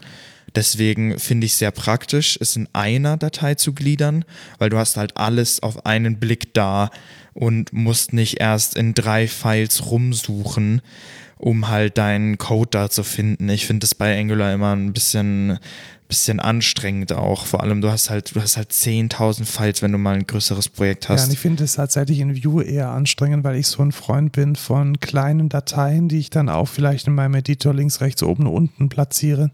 Deswegen 0.54 1.18
finde 1.18 1.46
ich 1.46 1.56
sehr 1.56 1.72
praktisch, 1.72 2.38
es 2.40 2.54
in 2.54 2.68
einer 2.72 3.16
Datei 3.16 3.56
zu 3.56 3.72
gliedern, 3.72 4.24
weil 4.58 4.70
du 4.70 4.78
hast 4.78 4.96
halt 4.96 5.16
alles 5.16 5.60
auf 5.62 5.84
einen 5.84 6.20
Blick 6.20 6.54
da 6.54 6.90
und 7.32 7.72
musst 7.72 8.12
nicht 8.12 8.40
erst 8.40 8.76
in 8.76 8.94
drei 8.94 9.26
Files 9.26 9.90
rumsuchen, 9.90 10.80
um 11.38 11.68
halt 11.68 11.98
deinen 11.98 12.38
Code 12.38 12.70
da 12.70 12.88
zu 12.88 13.02
finden. 13.02 13.48
Ich 13.48 13.66
finde 13.66 13.80
das 13.80 13.96
bei 13.96 14.16
Angular 14.16 14.54
immer 14.54 14.74
ein 14.74 14.92
bisschen 14.92 15.58
bisschen 16.08 16.40
anstrengend 16.40 17.12
auch. 17.12 17.46
Vor 17.46 17.62
allem, 17.62 17.80
du 17.80 17.90
hast 17.90 18.10
halt, 18.10 18.34
du 18.34 18.40
hast 18.40 18.56
halt 18.56 18.70
10.000 18.70 19.44
Files, 19.44 19.82
wenn 19.82 19.92
du 19.92 19.98
mal 19.98 20.14
ein 20.14 20.26
größeres 20.26 20.68
Projekt 20.68 21.08
hast. 21.08 21.22
Ja, 21.22 21.26
und 21.26 21.32
ich 21.32 21.38
finde 21.38 21.64
es 21.64 21.74
tatsächlich 21.74 22.20
in 22.20 22.44
Vue 22.44 22.62
eher 22.62 22.90
anstrengend, 22.90 23.44
weil 23.44 23.56
ich 23.56 23.66
so 23.66 23.82
ein 23.82 23.92
Freund 23.92 24.32
bin 24.32 24.56
von 24.56 25.00
kleinen 25.00 25.48
Dateien, 25.48 26.08
die 26.08 26.18
ich 26.18 26.30
dann 26.30 26.48
auch 26.48 26.68
vielleicht 26.68 27.06
in 27.06 27.14
meinem 27.14 27.34
Editor 27.34 27.74
links, 27.74 28.00
rechts, 28.00 28.22
oben, 28.22 28.46
unten 28.46 28.88
platziere. 28.88 29.50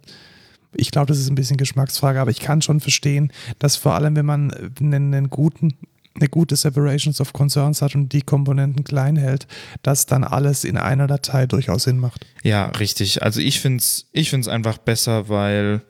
Ich 0.74 0.90
glaube, 0.90 1.06
das 1.06 1.18
ist 1.18 1.28
ein 1.28 1.34
bisschen 1.34 1.56
Geschmacksfrage, 1.56 2.20
aber 2.20 2.30
ich 2.30 2.40
kann 2.40 2.62
schon 2.62 2.80
verstehen, 2.80 3.32
dass 3.58 3.76
vor 3.76 3.94
allem, 3.94 4.14
wenn 4.14 4.26
man 4.26 4.52
einen, 4.80 5.14
einen 5.14 5.30
guten 5.30 5.74
eine 6.16 6.28
gute 6.28 6.56
Separations 6.56 7.20
of 7.20 7.32
Concerns 7.32 7.82
hat 7.82 7.94
und 7.94 8.12
die 8.12 8.22
Komponenten 8.22 8.84
klein 8.84 9.16
hält, 9.16 9.46
dass 9.82 10.06
dann 10.06 10.24
alles 10.24 10.64
in 10.64 10.76
einer 10.76 11.06
Datei 11.06 11.46
durchaus 11.46 11.84
Sinn 11.84 11.98
macht. 11.98 12.26
Ja, 12.42 12.66
richtig. 12.66 13.22
Also 13.22 13.40
ich 13.40 13.60
finde 13.60 13.78
es 13.78 14.08
ich 14.12 14.30
find's 14.30 14.48
einfach 14.48 14.78
besser, 14.78 15.28
weil 15.28 15.82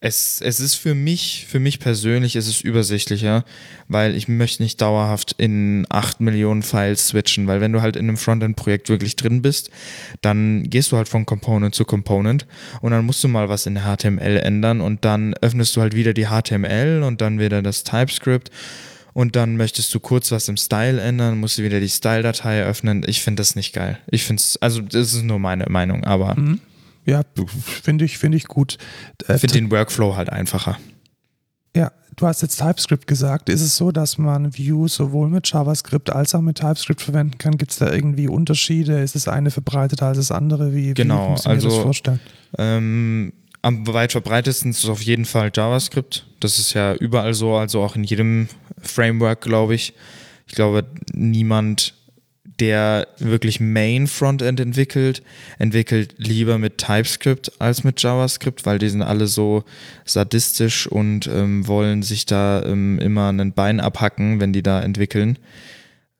es, 0.00 0.40
es 0.40 0.60
ist 0.60 0.76
für 0.76 0.94
mich, 0.94 1.46
für 1.48 1.58
mich 1.58 1.80
persönlich 1.80 2.36
ist 2.36 2.46
es 2.46 2.60
übersichtlicher, 2.60 3.44
weil 3.88 4.14
ich 4.14 4.28
möchte 4.28 4.62
nicht 4.62 4.80
dauerhaft 4.80 5.34
in 5.38 5.86
acht 5.88 6.20
Millionen 6.20 6.62
Files 6.62 7.08
switchen, 7.08 7.48
weil 7.48 7.60
wenn 7.60 7.72
du 7.72 7.82
halt 7.82 7.96
in 7.96 8.06
einem 8.06 8.16
Frontend-Projekt 8.16 8.88
wirklich 8.90 9.16
drin 9.16 9.42
bist, 9.42 9.70
dann 10.20 10.70
gehst 10.70 10.92
du 10.92 10.96
halt 10.96 11.08
von 11.08 11.26
Component 11.26 11.74
zu 11.74 11.84
Component 11.84 12.46
und 12.80 12.92
dann 12.92 13.06
musst 13.06 13.24
du 13.24 13.28
mal 13.28 13.48
was 13.48 13.66
in 13.66 13.74
der 13.74 13.84
HTML 13.96 14.36
ändern 14.36 14.80
und 14.80 15.04
dann 15.04 15.34
öffnest 15.34 15.74
du 15.74 15.80
halt 15.80 15.96
wieder 15.96 16.14
die 16.14 16.26
HTML 16.26 17.02
und 17.04 17.20
dann 17.20 17.40
wieder 17.40 17.60
das 17.60 17.82
TypeScript 17.82 18.52
und 19.14 19.34
dann 19.34 19.56
möchtest 19.56 19.92
du 19.92 19.98
kurz 19.98 20.30
was 20.30 20.48
im 20.48 20.56
Style 20.56 21.00
ändern, 21.00 21.40
musst 21.40 21.58
du 21.58 21.64
wieder 21.64 21.80
die 21.80 21.88
Style-Datei 21.88 22.62
öffnen. 22.62 23.04
Ich 23.04 23.20
finde 23.20 23.40
das 23.40 23.56
nicht 23.56 23.72
geil. 23.72 23.98
Ich 24.06 24.22
finde 24.22 24.40
es, 24.40 24.58
also 24.62 24.80
das 24.80 25.12
ist 25.12 25.24
nur 25.24 25.40
meine 25.40 25.66
Meinung, 25.68 26.04
aber 26.04 26.36
mhm. 26.36 26.60
Ja, 27.08 27.22
finde 27.46 28.04
ich, 28.04 28.18
finde 28.18 28.36
ich 28.36 28.44
gut. 28.44 28.76
Äh, 29.26 29.36
ich 29.36 29.40
finde 29.40 29.54
den 29.54 29.70
Workflow 29.70 30.14
halt 30.14 30.28
einfacher. 30.28 30.78
Ja, 31.74 31.90
du 32.16 32.26
hast 32.26 32.42
jetzt 32.42 32.58
TypeScript 32.58 33.06
gesagt. 33.06 33.48
Ist 33.48 33.62
es 33.62 33.78
so, 33.78 33.92
dass 33.92 34.18
man 34.18 34.52
Vue 34.58 34.90
sowohl 34.90 35.30
mit 35.30 35.50
JavaScript 35.50 36.10
als 36.10 36.34
auch 36.34 36.42
mit 36.42 36.58
TypeScript 36.58 37.00
verwenden 37.00 37.38
kann? 37.38 37.56
Gibt 37.56 37.70
es 37.70 37.78
da 37.78 37.90
irgendwie 37.90 38.28
Unterschiede? 38.28 39.00
Ist 39.00 39.14
das 39.14 39.26
eine 39.26 39.50
verbreiteter 39.50 40.06
als 40.06 40.18
das 40.18 40.30
andere? 40.30 40.74
Wie, 40.74 40.92
genau, 40.92 41.34
wie 41.34 41.48
also, 41.48 41.68
das 41.70 41.78
vorstellen? 41.78 42.20
Ähm, 42.58 43.32
am 43.62 43.86
weit 43.86 44.12
verbreitetsten 44.12 44.72
ist 44.72 44.84
auf 44.86 45.00
jeden 45.00 45.24
Fall 45.24 45.50
JavaScript. 45.54 46.26
Das 46.40 46.58
ist 46.58 46.74
ja 46.74 46.94
überall 46.94 47.32
so, 47.32 47.56
also 47.56 47.82
auch 47.82 47.96
in 47.96 48.04
jedem 48.04 48.48
Framework, 48.82 49.40
glaube 49.40 49.74
ich. 49.74 49.94
Ich 50.46 50.54
glaube, 50.54 50.84
niemand 51.14 51.94
der 52.60 53.08
wirklich 53.18 53.60
Main 53.60 54.06
Frontend 54.06 54.60
entwickelt, 54.60 55.22
entwickelt 55.58 56.14
lieber 56.18 56.58
mit 56.58 56.78
TypeScript 56.78 57.60
als 57.60 57.84
mit 57.84 58.02
JavaScript, 58.02 58.66
weil 58.66 58.78
die 58.78 58.88
sind 58.88 59.02
alle 59.02 59.26
so 59.26 59.64
sadistisch 60.04 60.86
und 60.86 61.26
ähm, 61.28 61.66
wollen 61.66 62.02
sich 62.02 62.26
da 62.26 62.62
ähm, 62.64 62.98
immer 62.98 63.30
ein 63.30 63.52
Bein 63.52 63.80
abhacken, 63.80 64.40
wenn 64.40 64.52
die 64.52 64.62
da 64.62 64.80
entwickeln. 64.80 65.38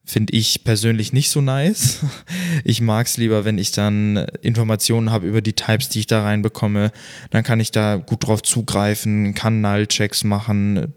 Finde 0.05 0.33
ich 0.33 0.65
persönlich 0.65 1.13
nicht 1.13 1.31
so 1.31 1.41
nice. 1.41 1.99
Ich 2.65 2.81
mag 2.81 3.07
es 3.07 3.17
lieber, 3.17 3.45
wenn 3.45 3.57
ich 3.57 3.73
dann 3.73 4.27
Informationen 4.43 5.11
habe 5.11 5.27
über 5.27 5.41
die 5.41 5.53
Types, 5.53 5.89
die 5.91 6.01
ich 6.01 6.07
da 6.07 6.23
reinbekomme. 6.23 6.91
Dann 7.31 7.45
kann 7.45 7.61
ich 7.61 7.71
da 7.71 7.97
gut 7.97 8.27
drauf 8.27 8.43
zugreifen, 8.43 9.35
kann 9.35 9.61
Null-Checks 9.61 10.25
machen 10.25 10.93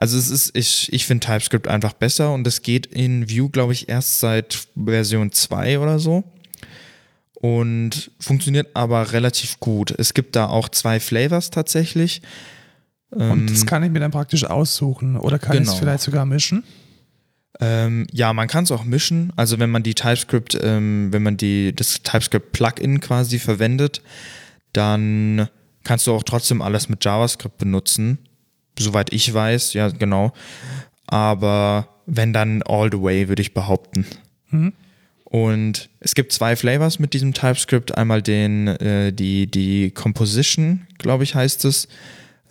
also 0.00 0.18
es 0.18 0.28
ist, 0.30 0.56
ich, 0.56 0.92
ich 0.92 1.06
finde 1.06 1.24
TypeScript 1.26 1.68
einfach 1.68 1.92
besser 1.92 2.32
und 2.34 2.44
es 2.46 2.62
geht 2.62 2.86
in 2.86 3.30
Vue, 3.30 3.48
glaube 3.50 3.72
ich, 3.72 3.88
erst 3.88 4.18
seit 4.20 4.66
Version 4.76 5.30
2 5.30 5.78
oder 5.78 5.98
so. 6.00 6.24
und 7.34 8.10
funktioniert 8.20 8.68
aber 8.74 9.12
relativ 9.12 9.60
gut. 9.60 9.94
Es 9.96 10.12
gibt 10.12 10.36
da 10.36 10.46
auch 10.48 10.68
zwei 10.68 11.00
Flavors 11.00 11.50
tatsächlich. 11.50 12.20
Und 13.10 13.50
das 13.50 13.64
kann 13.66 13.82
ich 13.82 13.90
mir 13.90 13.98
dann 14.00 14.10
praktisch 14.10 14.44
aussuchen 14.44 15.16
oder 15.16 15.38
kann 15.38 15.52
Genau. 15.56 15.62
ich 15.70 15.74
es 15.74 15.80
vielleicht 15.80 16.02
sogar 16.02 16.26
mischen? 16.26 16.62
Ähm, 17.58 18.06
ja, 18.12 18.32
man 18.32 18.46
kann 18.46 18.64
es 18.64 18.70
auch 18.70 18.84
mischen. 18.84 19.32
Also 19.36 19.58
wenn 19.58 19.70
man 19.70 19.82
die 19.82 19.94
TypeScript, 19.94 20.58
ähm, 20.62 21.08
wenn 21.12 21.22
man 21.22 21.36
die, 21.36 21.74
das 21.74 22.02
TypeScript-Plugin 22.02 23.00
quasi 23.00 23.38
verwendet, 23.38 24.00
dann 24.72 25.48
kannst 25.82 26.06
du 26.06 26.12
auch 26.14 26.22
trotzdem 26.22 26.62
alles 26.62 26.88
mit 26.88 27.04
JavaScript 27.04 27.58
benutzen. 27.58 28.18
Soweit 28.80 29.12
ich 29.12 29.32
weiß, 29.32 29.74
ja, 29.74 29.88
genau. 29.88 30.32
Aber 31.06 31.88
wenn 32.06 32.32
dann 32.32 32.62
all 32.62 32.90
the 32.90 33.00
way, 33.00 33.28
würde 33.28 33.42
ich 33.42 33.54
behaupten. 33.54 34.06
Und 35.24 35.90
es 36.00 36.14
gibt 36.14 36.32
zwei 36.32 36.56
Flavors 36.56 36.98
mit 36.98 37.14
diesem 37.14 37.34
TypeScript. 37.34 37.96
Einmal 37.96 38.22
den, 38.22 38.66
äh, 38.66 39.12
die, 39.12 39.48
die 39.48 39.90
Composition, 39.92 40.86
glaube 40.98 41.24
ich, 41.24 41.34
heißt 41.34 41.64
es. 41.66 41.88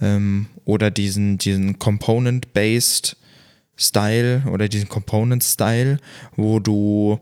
Ähm, 0.01 0.47
oder 0.63 0.91
diesen, 0.91 1.37
diesen 1.37 1.77
Component-Based 1.77 3.17
Style 3.75 4.43
oder 4.51 4.67
diesen 4.69 4.87
Component 4.87 5.43
Style, 5.43 5.99
wo 6.35 6.59
du 6.59 7.19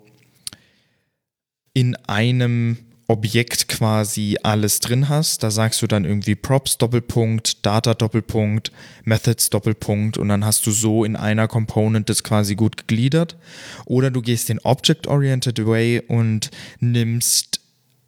in 1.73 1.95
einem 2.07 2.77
Objekt 3.07 3.69
quasi 3.69 4.37
alles 4.43 4.79
drin 4.79 5.07
hast. 5.07 5.41
Da 5.41 5.49
sagst 5.49 5.81
du 5.81 5.87
dann 5.87 6.03
irgendwie 6.03 6.35
Props 6.35 6.77
Doppelpunkt, 6.77 7.65
Data 7.65 7.93
Doppelpunkt, 7.93 8.71
Methods 9.05 9.49
Doppelpunkt 9.49 10.17
und 10.17 10.27
dann 10.27 10.43
hast 10.43 10.65
du 10.65 10.71
so 10.71 11.05
in 11.05 11.15
einer 11.15 11.47
Component 11.47 12.09
das 12.09 12.23
quasi 12.23 12.55
gut 12.55 12.75
gegliedert. 12.75 13.37
Oder 13.85 14.11
du 14.11 14.21
gehst 14.21 14.49
den 14.49 14.59
Object-Oriented 14.59 15.65
Way 15.65 16.01
und 16.07 16.51
nimmst 16.79 17.56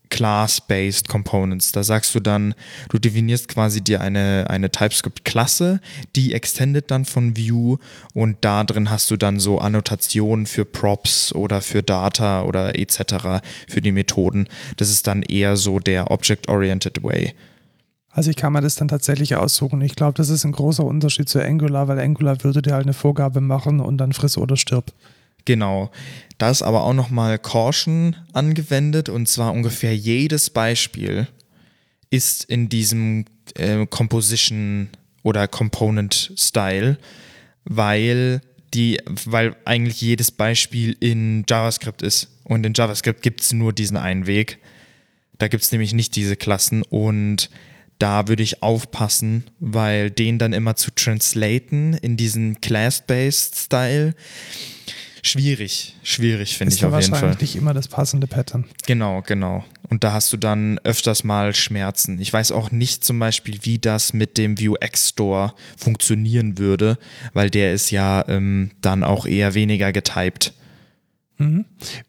Class-Based 0.09 1.07
Components. 1.07 1.71
Da 1.71 1.83
sagst 1.83 2.13
du 2.15 2.19
dann, 2.19 2.55
du 2.89 2.99
definierst 2.99 3.47
quasi 3.47 3.81
dir 3.81 4.01
eine, 4.01 4.45
eine 4.49 4.69
TypeScript-Klasse, 4.69 5.79
die 6.15 6.33
extended 6.33 6.89
dann 6.91 7.05
von 7.05 7.35
View 7.35 7.77
und 8.13 8.37
da 8.41 8.63
drin 8.63 8.89
hast 8.89 9.11
du 9.11 9.17
dann 9.17 9.39
so 9.39 9.59
Annotationen 9.59 10.45
für 10.45 10.65
Props 10.65 11.33
oder 11.33 11.61
für 11.61 11.83
Data 11.83 12.43
oder 12.43 12.77
etc. 12.77 13.41
für 13.67 13.81
die 13.81 13.91
Methoden. 13.91 14.47
Das 14.77 14.89
ist 14.89 15.07
dann 15.07 15.23
eher 15.23 15.57
so 15.57 15.79
der 15.79 16.11
Object-Oriented 16.11 17.03
Way. 17.03 17.33
Also 18.11 18.31
ich 18.31 18.35
kann 18.35 18.53
mir 18.53 18.61
das 18.61 18.75
dann 18.75 18.87
tatsächlich 18.87 19.35
aussuchen. 19.35 19.81
Ich 19.81 19.95
glaube, 19.95 20.13
das 20.15 20.29
ist 20.29 20.43
ein 20.43 20.51
großer 20.51 20.83
Unterschied 20.83 21.29
zu 21.29 21.43
Angular, 21.43 21.87
weil 21.87 21.99
Angular 21.99 22.43
würde 22.43 22.61
dir 22.61 22.73
halt 22.73 22.85
eine 22.85 22.93
Vorgabe 22.93 23.39
machen 23.39 23.79
und 23.79 23.97
dann 23.97 24.13
friss 24.13 24.37
oder 24.37 24.57
stirb. 24.57 24.91
Genau. 25.45 25.91
Da 26.37 26.49
ist 26.49 26.61
aber 26.61 26.83
auch 26.83 26.93
nochmal 26.93 27.37
Caution 27.39 28.15
angewendet 28.33 29.09
und 29.09 29.27
zwar 29.27 29.53
ungefähr 29.53 29.95
jedes 29.95 30.49
Beispiel 30.49 31.27
ist 32.09 32.45
in 32.45 32.69
diesem 32.69 33.25
äh, 33.55 33.85
Composition 33.85 34.89
oder 35.23 35.47
Component 35.47 36.31
Style, 36.35 36.97
weil 37.65 38.41
die, 38.73 38.99
weil 39.25 39.55
eigentlich 39.65 40.01
jedes 40.01 40.31
Beispiel 40.31 40.95
in 40.99 41.43
JavaScript 41.47 42.01
ist. 42.01 42.29
Und 42.43 42.65
in 42.65 42.73
JavaScript 42.73 43.21
gibt 43.21 43.41
es 43.41 43.53
nur 43.53 43.73
diesen 43.73 43.97
einen 43.97 44.25
Weg. 44.27 44.59
Da 45.37 45.47
gibt 45.47 45.63
es 45.63 45.71
nämlich 45.71 45.93
nicht 45.93 46.15
diese 46.15 46.35
Klassen 46.35 46.83
und 46.83 47.49
da 47.99 48.29
würde 48.29 48.43
ich 48.43 48.63
aufpassen, 48.63 49.43
weil 49.59 50.09
den 50.09 50.39
dann 50.39 50.53
immer 50.53 50.75
zu 50.75 50.91
translaten 50.91 51.93
in 51.95 52.15
diesen 52.15 52.61
Class-Based 52.61 53.55
Style 53.55 54.15
schwierig, 55.23 55.95
schwierig 56.03 56.57
finde 56.57 56.73
Ist 56.73 56.79
ich 56.79 56.85
auf 56.85 56.91
jeden 56.99 57.11
wahrscheinlich 57.11 57.37
Fall. 57.37 57.43
nicht 57.43 57.55
immer 57.55 57.73
das 57.73 57.87
passende 57.87 58.27
Pattern. 58.27 58.65
Genau, 58.87 59.21
genau. 59.21 59.63
Und 59.89 60.03
da 60.03 60.13
hast 60.13 60.31
du 60.33 60.37
dann 60.37 60.79
öfters 60.83 61.23
mal 61.23 61.55
Schmerzen. 61.55 62.19
Ich 62.19 62.31
weiß 62.31 62.51
auch 62.51 62.71
nicht 62.71 63.03
zum 63.03 63.19
Beispiel, 63.19 63.59
wie 63.63 63.79
das 63.79 64.13
mit 64.13 64.37
dem 64.37 64.59
Vuex 64.59 65.09
Store 65.09 65.53
funktionieren 65.77 66.57
würde, 66.57 66.97
weil 67.33 67.49
der 67.49 67.73
ist 67.73 67.91
ja 67.91 68.23
ähm, 68.27 68.71
dann 68.81 69.03
auch 69.03 69.25
eher 69.25 69.53
weniger 69.53 69.91
getyped. 69.91 70.53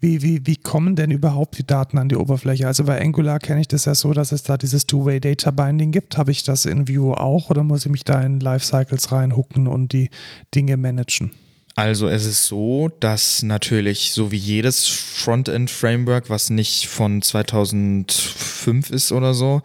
Wie, 0.01 0.23
wie, 0.23 0.44
wie 0.44 0.57
kommen 0.57 0.96
denn 0.96 1.12
überhaupt 1.12 1.57
die 1.57 1.64
Daten 1.64 1.99
an 1.99 2.09
die 2.09 2.16
Oberfläche? 2.16 2.66
Also 2.66 2.83
bei 2.83 3.01
Angular 3.01 3.38
kenne 3.38 3.61
ich 3.61 3.68
das 3.68 3.85
ja 3.85 3.94
so, 3.94 4.12
dass 4.12 4.33
es 4.33 4.42
da 4.42 4.57
dieses 4.57 4.87
Two-Way 4.87 5.20
Data 5.20 5.53
Binding 5.53 5.92
gibt. 5.92 6.18
Habe 6.18 6.33
ich 6.33 6.42
das 6.42 6.66
in 6.66 6.88
Vue 6.88 7.16
auch 7.16 7.49
oder 7.49 7.62
muss 7.62 7.87
ich 7.87 7.92
mich 7.92 8.03
da 8.03 8.20
in 8.23 8.40
Lifecycles 8.40 9.12
reinhucken 9.12 9.68
und 9.68 9.92
die 9.92 10.11
Dinge 10.53 10.77
managen? 10.77 11.31
Also 11.76 12.09
es 12.09 12.26
ist 12.26 12.46
so, 12.46 12.90
dass 13.00 13.42
natürlich 13.42 14.12
so 14.12 14.33
wie 14.33 14.37
jedes 14.37 14.87
Frontend-Framework, 14.87 16.28
was 16.28 16.50
nicht 16.50 16.88
von 16.88 17.22
2005 17.22 18.90
ist 18.90 19.12
oder 19.12 19.35
so, 19.35 19.62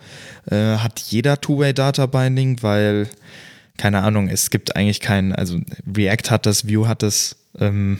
äh, 0.49 0.77
hat 0.77 0.99
jeder 0.99 1.41
Two-Way-Data-Binding, 1.41 2.61
weil, 2.61 3.09
keine 3.77 4.01
Ahnung, 4.03 4.29
es 4.29 4.49
gibt 4.49 4.75
eigentlich 4.75 4.99
keinen, 5.01 5.33
also 5.33 5.59
React 5.95 6.29
hat 6.29 6.45
das, 6.45 6.67
Vue 6.69 6.87
hat 6.87 7.01
das, 7.01 7.37
ähm, 7.59 7.99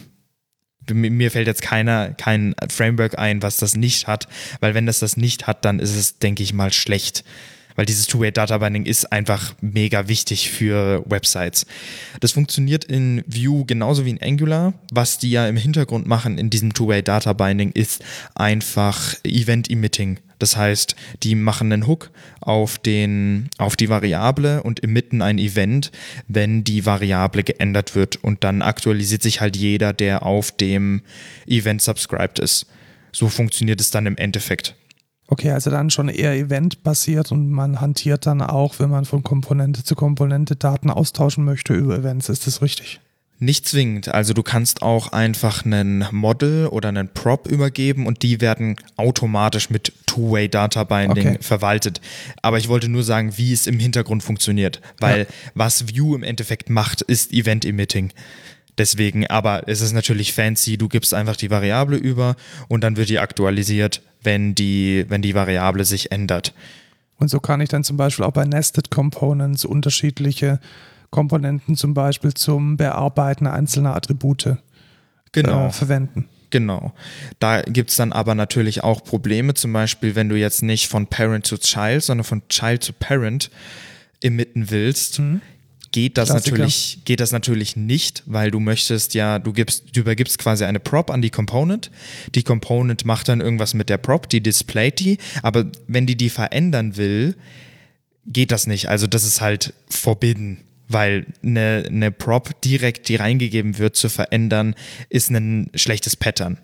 mir 0.88 1.32
fällt 1.32 1.48
jetzt 1.48 1.64
keiner, 1.64 2.14
kein 2.14 2.54
Framework 2.70 3.18
ein, 3.18 3.42
was 3.42 3.58
das 3.58 3.76
nicht 3.76 4.06
hat, 4.06 4.28
weil 4.60 4.76
wenn 4.76 4.86
das 4.86 5.00
das 5.00 5.18
nicht 5.18 5.48
hat, 5.48 5.66
dann 5.66 5.80
ist 5.80 5.96
es, 5.96 6.20
denke 6.20 6.44
ich 6.44 6.54
mal, 6.54 6.72
schlecht. 6.72 7.24
Weil 7.76 7.86
dieses 7.86 8.08
Two-Way-Data-Binding 8.08 8.86
ist 8.86 9.12
einfach 9.12 9.54
mega 9.62 10.08
wichtig 10.08 10.50
für 10.50 11.04
Websites. 11.06 11.66
Das 12.20 12.32
funktioniert 12.32 12.86
in 12.86 13.24
Vue 13.28 13.66
genauso 13.66 14.06
wie 14.06 14.12
in 14.12 14.22
Angular. 14.22 14.74
Was 14.92 15.18
die 15.18 15.32
ja 15.32 15.48
im 15.48 15.58
Hintergrund 15.58 16.08
machen 16.08 16.38
in 16.38 16.50
diesem 16.50 16.74
Two-Way-Data-Binding 16.74 17.72
ist 17.72 18.04
einfach 18.34 19.16
Event-Emitting. 19.24 20.20
Das 20.40 20.58
heißt, 20.58 20.96
die 21.24 21.36
machen 21.36 21.72
einen 21.72 21.88
Hook 21.88 22.12
auf, 22.42 22.78
den, 22.78 23.50
auf 23.58 23.76
die 23.76 23.90
Variable 23.90 24.64
und 24.64 24.84
emitten 24.84 25.22
ein 25.22 25.38
Event, 25.38 25.92
wenn 26.28 26.64
die 26.64 26.86
Variable 26.86 27.44
geändert 27.44 27.96
wird. 27.96 28.18
Und 28.18 28.44
dann 28.44 28.62
aktualisiert 28.62 29.22
sich 29.22 29.42
halt 29.42 29.56
jeder, 29.56 29.94
der 29.94 30.24
auf 30.24 30.52
dem 30.52 31.02
Event 31.48 31.82
subscribed 31.82 32.40
ist. 32.40 32.68
So 33.12 33.30
funktioniert 33.30 33.80
es 33.80 33.92
dann 33.92 34.06
im 34.06 34.18
Endeffekt. 34.18 34.76
Okay, 35.28 35.52
also 35.52 35.72
dann 35.72 35.90
schon 35.90 36.08
eher 36.10 36.34
eventbasiert 36.36 37.32
und 37.32 37.50
man 37.50 37.82
hantiert 37.82 38.26
dann 38.28 38.42
auch, 38.42 38.76
wenn 38.80 38.90
man 38.92 39.06
von 39.06 39.24
Komponente 39.24 39.84
zu 39.84 39.96
Komponente 39.96 40.56
Daten 40.56 40.90
austauschen 40.92 41.44
möchte 41.46 41.74
über 41.74 41.98
Events. 41.98 42.30
Ist 42.30 42.46
das 42.46 42.62
richtig? 42.62 43.00
Nicht 43.40 43.68
zwingend. 43.68 44.08
Also 44.08 44.34
du 44.34 44.44
kannst 44.44 44.82
auch 44.82 45.12
einfach 45.12 45.66
einen 45.66 46.06
Model 46.12 46.68
oder 46.68 46.90
einen 46.90 47.10
Prop 47.10 47.48
übergeben 47.48 48.06
und 48.06 48.24
die 48.24 48.40
werden 48.40 48.78
automatisch 48.96 49.70
mit 49.70 49.92
Two-Way 50.06 50.48
Data 50.48 50.86
Binding 50.86 51.28
Okay. 51.30 51.38
verwaltet. 51.42 52.00
Aber 52.42 52.60
ich 52.60 52.70
wollte 52.70 52.88
nur 52.88 53.04
sagen, 53.04 53.38
wie 53.38 53.52
es 53.52 53.68
im 53.68 53.78
Hintergrund 53.80 54.24
funktioniert, 54.24 54.80
weil 55.00 55.22
Ja. 55.22 55.26
was 55.54 55.86
Vue 55.90 56.16
im 56.16 56.24
Endeffekt 56.24 56.70
macht, 56.70 57.02
ist 57.02 57.34
Event 57.34 57.66
Emitting. 57.66 58.14
Deswegen, 58.78 59.28
aber 59.28 59.68
es 59.68 59.82
ist 59.82 59.94
natürlich 59.94 60.34
fancy, 60.34 60.78
du 60.78 60.88
gibst 60.88 61.14
einfach 61.14 61.36
die 61.36 61.50
Variable 61.50 61.98
über 61.98 62.36
und 62.68 62.84
dann 62.84 62.96
wird 62.98 63.10
die 63.10 63.20
aktualisiert, 63.20 64.02
wenn 64.26 64.56
die, 64.56 65.06
wenn 65.08 65.22
die 65.22 65.36
Variable 65.36 65.86
sich 65.86 66.12
ändert. 66.12 66.54
Und 67.18 67.30
so 67.30 67.40
kann 67.40 67.62
ich 67.62 67.70
dann 67.70 67.84
zum 67.84 67.98
Beispiel 67.98 68.26
auch 68.26 68.32
bei 68.32 68.46
Nested 68.46 68.92
Components 68.92 69.64
unterschiedliche 69.64 70.60
Komponenten 71.12 71.76
zum 71.78 71.94
Beispiel 71.94 72.34
zum 72.34 72.76
Bearbeiten 72.78 73.48
einzelner 73.48 73.96
Attribute 73.96 74.58
Genau. 75.32 75.68
äh, 75.68 75.72
verwenden. 75.72 76.28
Genau. 76.50 76.94
Da 77.40 77.62
gibt 77.62 77.90
es 77.90 77.98
dann 77.98 78.14
aber 78.14 78.36
natürlich 78.36 78.84
auch 78.84 79.04
Probleme, 79.04 79.54
zum 79.54 79.74
Beispiel, 79.74 80.16
wenn 80.16 80.30
du 80.30 80.36
jetzt 80.38 80.64
nicht 80.64 80.88
von 80.88 81.08
Parent 81.08 81.48
to 81.48 81.58
Child, 81.58 82.04
sondern 82.04 82.24
von 82.24 82.42
Child 82.48 82.88
to 82.88 82.94
Parent 82.98 83.52
emitten 84.22 84.70
willst, 84.70 85.22
geht 85.96 86.18
das 86.18 86.28
Klassiker. 86.28 86.58
natürlich, 86.58 87.00
geht 87.06 87.22
das 87.22 87.32
natürlich 87.32 87.78
nicht, 87.78 88.24
weil 88.26 88.52
du 88.52 88.60
möchtest 88.60 89.14
ja, 89.14 89.40
du 89.40 89.54
gibst, 89.54 89.96
du 89.96 90.02
übergibst 90.02 90.38
quasi 90.38 90.66
eine 90.66 90.82
Prop 90.82 91.10
an 91.10 91.22
die 91.22 91.30
Component. 91.30 91.90
Die 92.36 92.44
Component 92.44 93.06
macht 93.06 93.30
dann 93.30 93.40
irgendwas 93.40 93.74
mit 93.74 93.88
der 93.88 93.98
Prop, 93.98 94.28
die 94.28 94.42
displayt 94.42 95.00
die, 95.00 95.20
aber 95.42 95.66
wenn 95.88 96.06
die 96.06 96.18
die 96.18 96.30
verändern 96.30 96.98
will, 96.98 97.38
geht 98.26 98.52
das 98.52 98.68
nicht. 98.68 98.90
Also 98.90 99.08
das 99.08 99.24
ist 99.24 99.40
halt 99.40 99.74
forbidden, 99.90 100.66
weil 100.90 101.28
eine, 101.42 101.86
eine 101.88 102.12
Prop 102.12 102.62
direkt, 102.62 103.08
die 103.08 103.16
reingegeben 103.16 103.78
wird, 103.78 103.96
zu 103.96 104.10
verändern, 104.10 104.76
ist 105.08 105.32
ein 105.32 105.72
schlechtes 105.76 106.18
Pattern. 106.18 106.58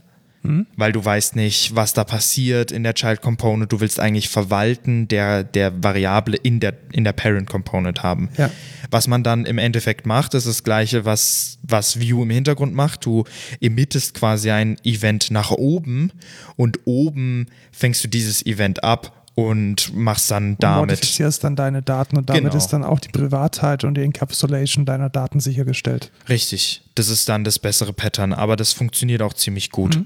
Weil 0.75 0.91
du 0.91 1.05
weißt 1.05 1.35
nicht, 1.35 1.75
was 1.75 1.93
da 1.93 2.03
passiert 2.03 2.71
in 2.71 2.81
der 2.83 2.95
Child 2.95 3.21
Component. 3.21 3.71
Du 3.71 3.79
willst 3.79 3.99
eigentlich 3.99 4.27
Verwalten 4.29 5.07
der, 5.07 5.43
der 5.43 5.83
Variable 5.83 6.35
in 6.35 6.59
der, 6.59 6.73
in 6.91 7.03
der 7.03 7.13
Parent 7.13 7.47
Component 7.47 8.01
haben. 8.01 8.29
Ja. 8.37 8.49
Was 8.89 9.07
man 9.07 9.23
dann 9.23 9.45
im 9.45 9.57
Endeffekt 9.59 10.05
macht, 10.07 10.33
ist 10.33 10.47
das 10.47 10.63
gleiche, 10.63 11.05
was, 11.05 11.59
was 11.61 11.99
Vue 12.01 12.23
im 12.23 12.29
Hintergrund 12.31 12.73
macht. 12.73 13.05
Du 13.05 13.23
emittest 13.59 14.15
quasi 14.15 14.49
ein 14.49 14.77
Event 14.83 15.29
nach 15.29 15.51
oben 15.51 16.11
und 16.55 16.79
oben 16.85 17.45
fängst 17.71 18.03
du 18.03 18.07
dieses 18.07 18.43
Event 18.45 18.83
ab 18.83 19.17
und 19.33 19.95
machst 19.95 20.29
dann 20.29 20.51
Und 20.51 20.63
damit. 20.63 20.89
modifizierst 20.89 21.43
dann 21.45 21.55
deine 21.55 21.81
Daten 21.81 22.17
und 22.17 22.29
damit 22.29 22.43
Genau. 22.43 22.55
ist 22.55 22.67
dann 22.67 22.83
auch 22.83 22.99
die 22.99 23.07
Privatheit 23.09 23.85
und 23.85 23.93
die 23.95 24.01
Encapsulation 24.01 24.85
deiner 24.85 25.09
Daten 25.09 25.39
sichergestellt. 25.39 26.11
Richtig. 26.27 26.81
Das 26.95 27.07
ist 27.07 27.29
dann 27.29 27.45
das 27.45 27.57
bessere 27.57 27.93
Pattern, 27.93 28.33
aber 28.33 28.57
das 28.57 28.73
funktioniert 28.73 29.21
auch 29.21 29.33
ziemlich 29.33 29.71
gut. 29.71 30.01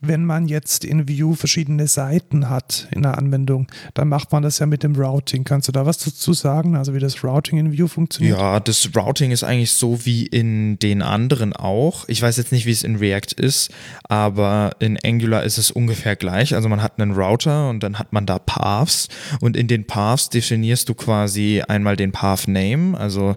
Wenn 0.00 0.24
man 0.24 0.46
jetzt 0.46 0.84
in 0.84 1.08
Vue 1.08 1.36
verschiedene 1.36 1.86
Seiten 1.86 2.48
hat 2.48 2.88
in 2.90 3.02
der 3.02 3.18
Anwendung, 3.18 3.66
dann 3.94 4.08
macht 4.08 4.32
man 4.32 4.42
das 4.42 4.58
ja 4.58 4.66
mit 4.66 4.82
dem 4.82 4.94
Routing. 4.96 5.44
Kannst 5.44 5.68
du 5.68 5.72
da 5.72 5.86
was 5.86 5.98
dazu 5.98 6.32
sagen, 6.32 6.76
also 6.76 6.94
wie 6.94 6.98
das 6.98 7.22
Routing 7.22 7.58
in 7.58 7.76
Vue 7.76 7.88
funktioniert? 7.88 8.38
Ja, 8.38 8.60
das 8.60 8.90
Routing 8.94 9.30
ist 9.30 9.44
eigentlich 9.44 9.72
so 9.72 10.04
wie 10.04 10.26
in 10.26 10.78
den 10.78 11.02
anderen 11.02 11.52
auch. 11.52 12.04
Ich 12.08 12.22
weiß 12.22 12.36
jetzt 12.36 12.52
nicht, 12.52 12.66
wie 12.66 12.72
es 12.72 12.82
in 12.82 12.96
React 12.96 13.34
ist, 13.36 13.70
aber 14.04 14.70
in 14.78 14.98
Angular 15.04 15.42
ist 15.44 15.58
es 15.58 15.70
ungefähr 15.70 16.16
gleich. 16.16 16.54
Also 16.54 16.68
man 16.68 16.82
hat 16.82 17.00
einen 17.00 17.12
Router 17.12 17.68
und 17.70 17.82
dann 17.82 17.98
hat 17.98 18.12
man 18.12 18.26
da 18.26 18.38
Paths 18.38 19.08
und 19.40 19.56
in 19.56 19.68
den 19.68 19.86
Paths 19.86 20.28
definierst 20.28 20.88
du 20.88 20.94
quasi 20.94 21.62
einmal 21.66 21.96
den 21.96 22.12
Path 22.12 22.48
Name, 22.48 22.98
also 22.98 23.36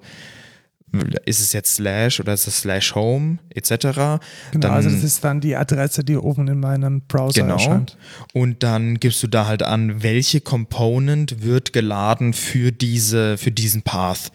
ist 1.26 1.40
es 1.40 1.54
jetzt 1.54 1.76
Slash 1.76 2.20
oder 2.20 2.34
ist 2.34 2.48
es 2.48 2.60
Slash 2.60 2.96
Home 2.96 3.40
etc. 3.50 3.70
Genau, 3.72 4.20
dann, 4.54 4.72
also 4.72 4.90
das 4.90 5.04
ist 5.04 5.24
dann 5.24 5.42
die 5.42 5.56
Adresse, 5.56 6.04
die 6.04 6.18
oben 6.18 6.48
in 6.48 6.60
meinem 6.60 7.02
Browser 7.02 7.42
genau. 7.42 7.56
erscheint. 7.56 7.98
Und 8.34 8.64
dann 8.64 9.00
gibst 9.00 9.22
du 9.24 9.28
da 9.28 9.48
halt 9.48 9.64
an, 9.64 10.02
welche 10.04 10.42
Component 10.42 11.44
wird 11.44 11.74
geladen 11.74 12.34
für, 12.34 12.72
diese, 12.72 13.38
für 13.38 13.52
diesen 13.52 13.82
Path. 13.82 14.32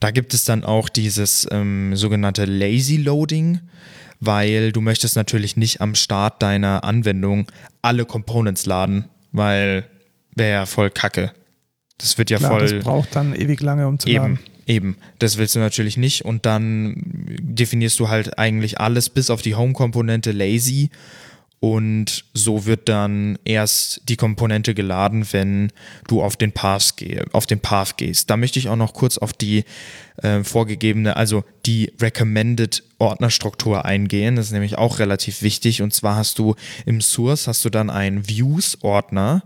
Da 0.00 0.10
gibt 0.10 0.32
es 0.32 0.44
dann 0.44 0.64
auch 0.64 0.88
dieses 0.88 1.46
ähm, 1.50 1.94
sogenannte 1.94 2.46
Lazy 2.46 2.96
Loading, 2.96 3.60
weil 4.20 4.72
du 4.72 4.80
möchtest 4.80 5.16
natürlich 5.16 5.56
nicht 5.56 5.80
am 5.80 5.94
Start 5.94 6.42
deiner 6.42 6.84
Anwendung 6.84 7.46
alle 7.82 8.06
Components 8.06 8.66
laden, 8.66 9.04
weil 9.32 9.84
wäre 10.34 10.50
ja 10.50 10.66
voll 10.66 10.90
kacke. 10.90 11.32
Das 11.98 12.16
wird 12.16 12.30
ja 12.30 12.38
Klar, 12.38 12.52
voll. 12.52 12.68
Das 12.68 12.84
braucht 12.84 13.14
dann 13.14 13.34
ewig 13.34 13.60
lange, 13.60 13.86
um 13.86 13.98
zu 13.98 14.08
Eben, 14.08 14.16
laden. 14.16 14.38
Eben. 14.70 14.96
Das 15.18 15.36
willst 15.36 15.56
du 15.56 15.58
natürlich 15.58 15.96
nicht. 15.96 16.24
Und 16.24 16.46
dann 16.46 16.94
definierst 17.40 17.98
du 17.98 18.08
halt 18.08 18.38
eigentlich 18.38 18.80
alles 18.80 19.10
bis 19.10 19.28
auf 19.28 19.42
die 19.42 19.56
Home-Komponente 19.56 20.32
lazy. 20.32 20.90
Und 21.58 22.24
so 22.32 22.64
wird 22.64 22.88
dann 22.88 23.38
erst 23.44 24.00
die 24.08 24.16
Komponente 24.16 24.72
geladen, 24.72 25.26
wenn 25.32 25.70
du 26.08 26.22
auf 26.22 26.38
den 26.38 26.52
Path, 26.52 26.96
geh, 26.96 27.20
auf 27.32 27.44
den 27.44 27.60
Path 27.60 27.98
gehst. 27.98 28.30
Da 28.30 28.38
möchte 28.38 28.58
ich 28.58 28.70
auch 28.70 28.76
noch 28.76 28.94
kurz 28.94 29.18
auf 29.18 29.34
die 29.34 29.64
äh, 30.22 30.42
vorgegebene, 30.42 31.16
also 31.16 31.44
die 31.66 31.92
Recommended 32.00 32.82
Ordnerstruktur 32.98 33.84
eingehen. 33.84 34.36
Das 34.36 34.46
ist 34.46 34.52
nämlich 34.52 34.78
auch 34.78 35.00
relativ 35.00 35.42
wichtig. 35.42 35.82
Und 35.82 35.92
zwar 35.92 36.16
hast 36.16 36.38
du 36.38 36.54
im 36.86 37.02
Source 37.02 37.46
hast 37.46 37.62
du 37.66 37.68
dann 37.68 37.90
einen 37.90 38.26
Views-Ordner. 38.26 39.42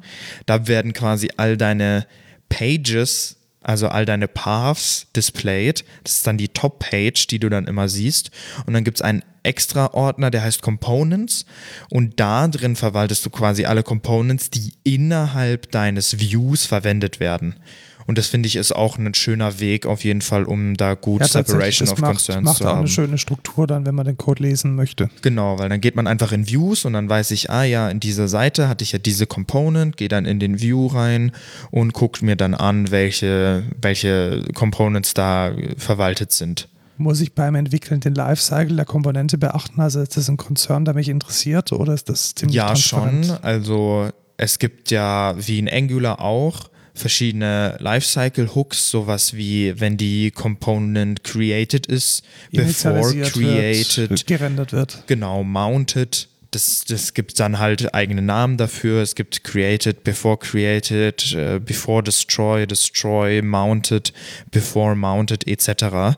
Da 0.47 0.69
werden 0.69 0.93
quasi 0.93 1.31
all 1.37 1.57
deine 1.57 2.07
Pages, 2.49 3.39
also 3.65 3.89
all 3.89 4.05
deine 4.05 4.29
Paths 4.29 5.07
displayed. 5.15 5.85
Das 6.05 6.15
ist 6.15 6.27
dann 6.27 6.39
die 6.39 6.49
Top-Page, 6.49 7.27
die 7.27 7.39
du 7.39 7.49
dann 7.49 7.67
immer 7.67 7.89
siehst. 7.89 8.31
Und 8.67 8.75
dann 8.75 8.85
gibt 8.85 8.99
es 8.99 9.03
einen 9.03 9.23
extra 9.43 9.93
Ordner, 9.93 10.31
der 10.31 10.43
heißt 10.43 10.63
Components. 10.63 11.47
Und 11.91 12.19
da 12.19 12.49
drin 12.49 12.77
verwaltest 12.77 13.25
du 13.25 13.31
quasi 13.31 13.65
alle 13.65 13.83
Components, 13.83 14.51
die 14.51 14.73
innerhalb 14.85 15.71
deines 15.71 16.19
Views 16.19 16.67
verwendet 16.67 17.21
werden. 17.21 17.57
Und 18.07 18.19
das 18.19 18.27
finde 18.27 18.47
ich 18.47 18.57
ist 18.57 18.75
auch 18.75 18.99
ein 18.99 19.15
schöner 19.15 19.61
Weg 19.61 19.87
auf 19.87 20.05
jeden 20.05 20.21
Fall, 20.21 20.45
um 20.45 20.77
da 20.77 20.95
gut 20.95 21.21
Ja, 21.23 21.29
Separation 21.29 21.89
of 21.89 21.99
macht, 21.99 22.11
Concerns 22.13 22.45
macht 22.45 22.57
zu 22.59 22.65
auch 22.65 22.69
haben. 22.71 22.79
eine 22.81 22.89
schöne 22.89 23.19
Struktur 23.19 23.67
dann, 23.67 23.87
wenn 23.87 23.95
man 23.95 24.07
den 24.07 24.17
Code 24.19 24.43
lesen 24.43 24.75
möchte. 24.75 25.09
Genau, 25.23 25.59
weil 25.59 25.69
dann 25.69 25.81
geht 25.81 25.97
man 25.97 26.07
einfach 26.07 26.33
in 26.33 26.49
Views 26.49 26.85
und 26.85 26.93
dann 26.93 27.09
weiß 27.09 27.31
ich, 27.31 27.51
ah 27.51 27.65
ja, 27.65 27.89
in 27.89 28.01
dieser 28.01 28.29
Seite 28.29 28.69
hatte 28.69 28.85
ich 28.85 28.93
ja 28.93 28.99
diese 28.99 29.27
Component, 29.27 29.97
gehe 29.97 30.09
dann 30.09 30.25
in 30.27 30.39
den 30.41 30.61
View 30.61 30.87
rein 30.87 31.33
und 31.71 31.93
gucke 31.93 32.25
mir 32.25 32.37
dann 32.37 32.55
an, 32.55 32.91
welche, 32.91 33.65
welche 33.81 34.45
Components 34.55 35.15
da 35.15 35.53
verwaltet 35.77 36.33
sind. 36.33 36.69
Muss 36.97 37.21
ich 37.21 37.33
beim 37.35 37.57
Entwickeln 37.57 38.01
den 38.01 38.15
Lifecycle 38.15 38.77
der 38.77 38.85
Komponente 38.85 39.37
beachten? 39.37 39.81
Also 39.81 40.01
ist 40.01 40.17
das 40.17 40.29
ein 40.29 40.37
Concern, 40.37 40.85
der 40.85 40.95
mich 40.95 41.09
interessiert 41.09 41.73
oder 41.73 41.93
ist 41.93 42.09
das 42.09 42.35
ziemlich 42.37 42.55
Ja, 42.55 42.77
schon. 42.77 43.31
Also 43.43 44.11
es 44.37 44.59
gibt 44.61 44.91
ja 44.93 45.35
wie 45.39 45.59
in 45.59 45.69
Angular 45.69 46.21
auch 46.21 46.71
verschiedene 46.95 47.77
Lifecycle-Hooks, 47.81 48.91
sowas 48.91 49.35
wie 49.35 49.79
wenn 49.81 49.97
die 49.97 50.31
Component 50.31 51.25
created 51.25 51.87
ist, 51.87 52.23
before 52.53 53.21
created, 53.23 54.11
wird, 54.11 54.27
gerendert 54.27 54.73
wird. 54.73 55.03
Genau, 55.07 55.43
mounted. 55.43 56.29
Das, 56.53 56.85
das 56.87 57.15
gibt 57.15 57.41
dann 57.41 57.59
halt 57.59 57.95
eigene 57.95 58.23
Namen 58.23 58.57
dafür. 58.57 59.03
Es 59.03 59.17
gibt 59.17 59.43
created, 59.43 60.05
before 60.05 60.39
created, 60.39 61.35
äh, 61.35 61.59
before 61.59 62.01
destroy, 62.01 62.65
destroy, 62.65 63.43
mounted, 63.43 64.13
before 64.53 64.95
mounted 64.95 65.49
etc. 65.49 66.17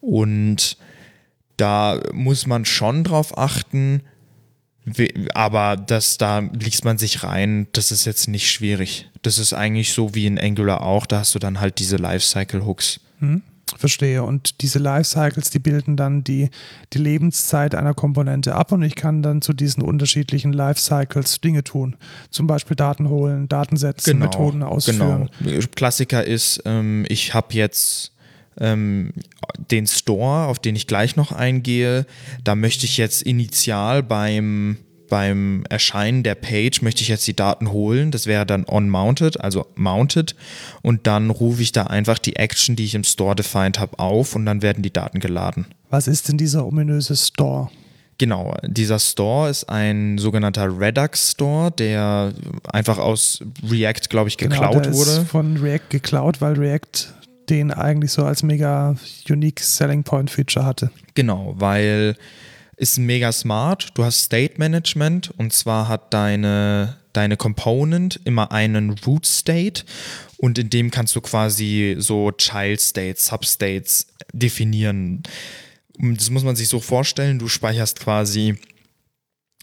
Und 0.00 0.76
da 1.56 2.00
muss 2.12 2.46
man 2.46 2.64
schon 2.64 3.02
drauf 3.02 3.36
achten, 3.36 4.02
aber 5.34 5.76
das, 5.76 6.18
da 6.18 6.38
liest 6.38 6.84
man 6.84 6.98
sich 6.98 7.24
rein, 7.24 7.66
das 7.72 7.90
ist 7.90 8.04
jetzt 8.04 8.28
nicht 8.28 8.50
schwierig. 8.50 9.08
Das 9.24 9.38
ist 9.38 9.52
eigentlich 9.54 9.92
so 9.92 10.14
wie 10.14 10.26
in 10.26 10.38
Angular 10.38 10.82
auch, 10.82 11.06
da 11.06 11.20
hast 11.20 11.34
du 11.34 11.38
dann 11.38 11.60
halt 11.60 11.78
diese 11.78 11.96
Lifecycle-Hooks. 11.96 13.00
Hm? 13.20 13.42
Verstehe. 13.78 14.22
Und 14.22 14.60
diese 14.60 14.78
Lifecycles, 14.78 15.50
die 15.50 15.58
bilden 15.58 15.96
dann 15.96 16.22
die, 16.22 16.50
die 16.92 16.98
Lebenszeit 16.98 17.74
einer 17.74 17.94
Komponente 17.94 18.54
ab 18.54 18.70
und 18.72 18.82
ich 18.82 18.94
kann 18.94 19.22
dann 19.22 19.40
zu 19.40 19.54
diesen 19.54 19.82
unterschiedlichen 19.82 20.52
Lifecycles 20.52 21.40
Dinge 21.40 21.64
tun. 21.64 21.96
Zum 22.30 22.46
Beispiel 22.46 22.76
Daten 22.76 23.08
holen, 23.08 23.48
Daten 23.48 23.76
setzen, 23.76 24.18
Methoden 24.18 24.62
ausführen. 24.62 25.30
Genau. 25.40 25.60
Klassiker 25.74 26.24
ist, 26.24 26.62
ähm, 26.66 27.06
ich 27.08 27.32
habe 27.32 27.54
jetzt 27.54 28.12
ähm, 28.60 29.12
den 29.70 29.86
Store, 29.86 30.46
auf 30.46 30.58
den 30.58 30.76
ich 30.76 30.86
gleich 30.86 31.16
noch 31.16 31.32
eingehe. 31.32 32.06
Da 32.44 32.54
möchte 32.54 32.84
ich 32.84 32.98
jetzt 32.98 33.22
initial 33.22 34.02
beim 34.02 34.76
beim 35.08 35.64
Erscheinen 35.68 36.22
der 36.22 36.34
Page 36.34 36.82
möchte 36.82 37.02
ich 37.02 37.08
jetzt 37.08 37.26
die 37.26 37.36
Daten 37.36 37.70
holen. 37.70 38.10
Das 38.10 38.26
wäre 38.26 38.46
dann 38.46 38.64
on-mounted, 38.66 39.40
also 39.40 39.66
mounted. 39.74 40.34
Und 40.82 41.06
dann 41.06 41.30
rufe 41.30 41.62
ich 41.62 41.72
da 41.72 41.84
einfach 41.84 42.18
die 42.18 42.36
Action, 42.36 42.76
die 42.76 42.84
ich 42.84 42.94
im 42.94 43.04
Store 43.04 43.34
defined 43.34 43.78
habe, 43.78 43.98
auf 43.98 44.34
und 44.34 44.46
dann 44.46 44.62
werden 44.62 44.82
die 44.82 44.92
Daten 44.92 45.20
geladen. 45.20 45.66
Was 45.90 46.08
ist 46.08 46.28
denn 46.28 46.38
dieser 46.38 46.66
ominöse 46.66 47.16
Store? 47.16 47.70
Genau, 48.18 48.54
dieser 48.62 48.98
Store 48.98 49.50
ist 49.50 49.68
ein 49.68 50.18
sogenannter 50.18 50.80
Redux 50.80 51.32
Store, 51.32 51.72
der 51.72 52.32
einfach 52.72 52.98
aus 52.98 53.40
React, 53.68 54.08
glaube 54.08 54.28
ich, 54.28 54.36
geklaut 54.36 54.70
genau, 54.72 54.80
der 54.80 54.92
wurde. 54.94 55.10
Ist 55.10 55.28
von 55.28 55.56
React 55.56 55.90
geklaut, 55.90 56.40
weil 56.40 56.54
React 56.54 57.12
den 57.50 57.70
eigentlich 57.70 58.12
so 58.12 58.24
als 58.24 58.42
mega 58.42 58.96
unique 59.28 59.60
Selling 59.60 60.04
Point 60.04 60.30
Feature 60.30 60.64
hatte. 60.64 60.90
Genau, 61.14 61.54
weil 61.56 62.16
ist 62.76 62.98
mega 62.98 63.32
smart. 63.32 63.88
Du 63.94 64.04
hast 64.04 64.22
State 64.22 64.54
Management 64.58 65.30
und 65.36 65.52
zwar 65.52 65.88
hat 65.88 66.12
deine, 66.12 66.96
deine 67.12 67.36
Component 67.36 68.20
immer 68.24 68.52
einen 68.52 68.90
Root 69.06 69.26
State 69.26 69.84
und 70.36 70.58
in 70.58 70.70
dem 70.70 70.90
kannst 70.90 71.14
du 71.16 71.20
quasi 71.20 71.96
so 71.98 72.30
Child 72.32 72.80
States, 72.80 73.26
Substates 73.26 74.06
definieren. 74.32 75.22
Das 75.98 76.30
muss 76.30 76.44
man 76.44 76.56
sich 76.56 76.68
so 76.68 76.80
vorstellen. 76.80 77.38
Du 77.38 77.48
speicherst 77.48 78.00
quasi 78.00 78.56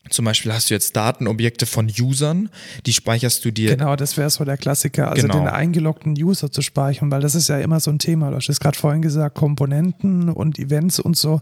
zum 0.09 0.25
Beispiel 0.25 0.51
hast 0.51 0.69
du 0.69 0.73
jetzt 0.73 0.95
Datenobjekte 0.95 1.65
von 1.65 1.87
Usern, 1.87 2.49
die 2.85 2.93
speicherst 2.93 3.45
du 3.45 3.51
dir. 3.51 3.75
Genau, 3.75 3.95
das 3.95 4.17
wäre 4.17 4.29
so 4.29 4.43
der 4.43 4.57
Klassiker, 4.57 5.09
also 5.09 5.21
Genau. 5.27 5.39
den 5.39 5.47
eingeloggten 5.47 6.13
User 6.13 6.51
zu 6.51 6.61
speichern, 6.61 7.11
weil 7.11 7.21
das 7.21 7.35
ist 7.35 7.49
ja 7.49 7.59
immer 7.59 7.79
so 7.79 7.91
ein 7.91 7.99
Thema. 7.99 8.29
Du 8.31 8.35
hast 8.37 8.49
es 8.49 8.59
gerade 8.59 8.77
vorhin 8.77 9.01
gesagt, 9.01 9.35
Komponenten 9.35 10.29
und 10.29 10.59
Events 10.59 10.99
und 10.99 11.15
so. 11.15 11.41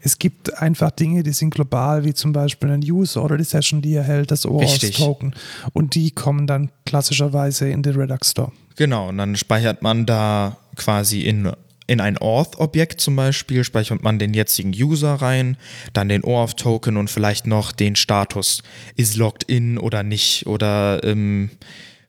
Es 0.00 0.18
gibt 0.18 0.58
einfach 0.58 0.90
Dinge, 0.90 1.22
die 1.22 1.32
sind 1.32 1.50
global, 1.50 2.04
wie 2.04 2.14
zum 2.14 2.32
Beispiel 2.32 2.70
ein 2.70 2.82
User 2.82 3.22
oder 3.24 3.36
die 3.36 3.44
Session, 3.44 3.82
die 3.82 3.94
erhält 3.94 4.30
das. 4.30 4.46
OAuth-Token. 4.46 5.34
Und 5.72 5.94
die 5.94 6.10
kommen 6.10 6.46
dann 6.46 6.70
klassischerweise 6.86 7.68
in 7.68 7.82
den 7.82 7.94
Redux 7.96 8.30
Store. 8.30 8.52
Genau, 8.76 9.08
und 9.08 9.18
dann 9.18 9.36
speichert 9.36 9.82
man 9.82 10.06
da 10.06 10.56
quasi 10.76 11.22
in, 11.22 11.52
in 11.88 12.00
ein 12.00 12.18
Auth-Objekt 12.18 13.00
zum 13.00 13.16
Beispiel, 13.16 13.64
speichert 13.64 14.02
man 14.02 14.18
den 14.18 14.34
jetzigen 14.34 14.70
User 14.70 15.14
rein, 15.14 15.56
dann 15.94 16.08
den 16.08 16.22
OAuth-Token 16.22 16.96
und 16.96 17.10
vielleicht 17.10 17.46
noch 17.46 17.72
den 17.72 17.96
Status, 17.96 18.62
ist 18.94 19.16
logged 19.16 19.42
in 19.44 19.78
oder 19.78 20.02
nicht 20.02 20.46
oder 20.46 21.02
ähm, 21.02 21.50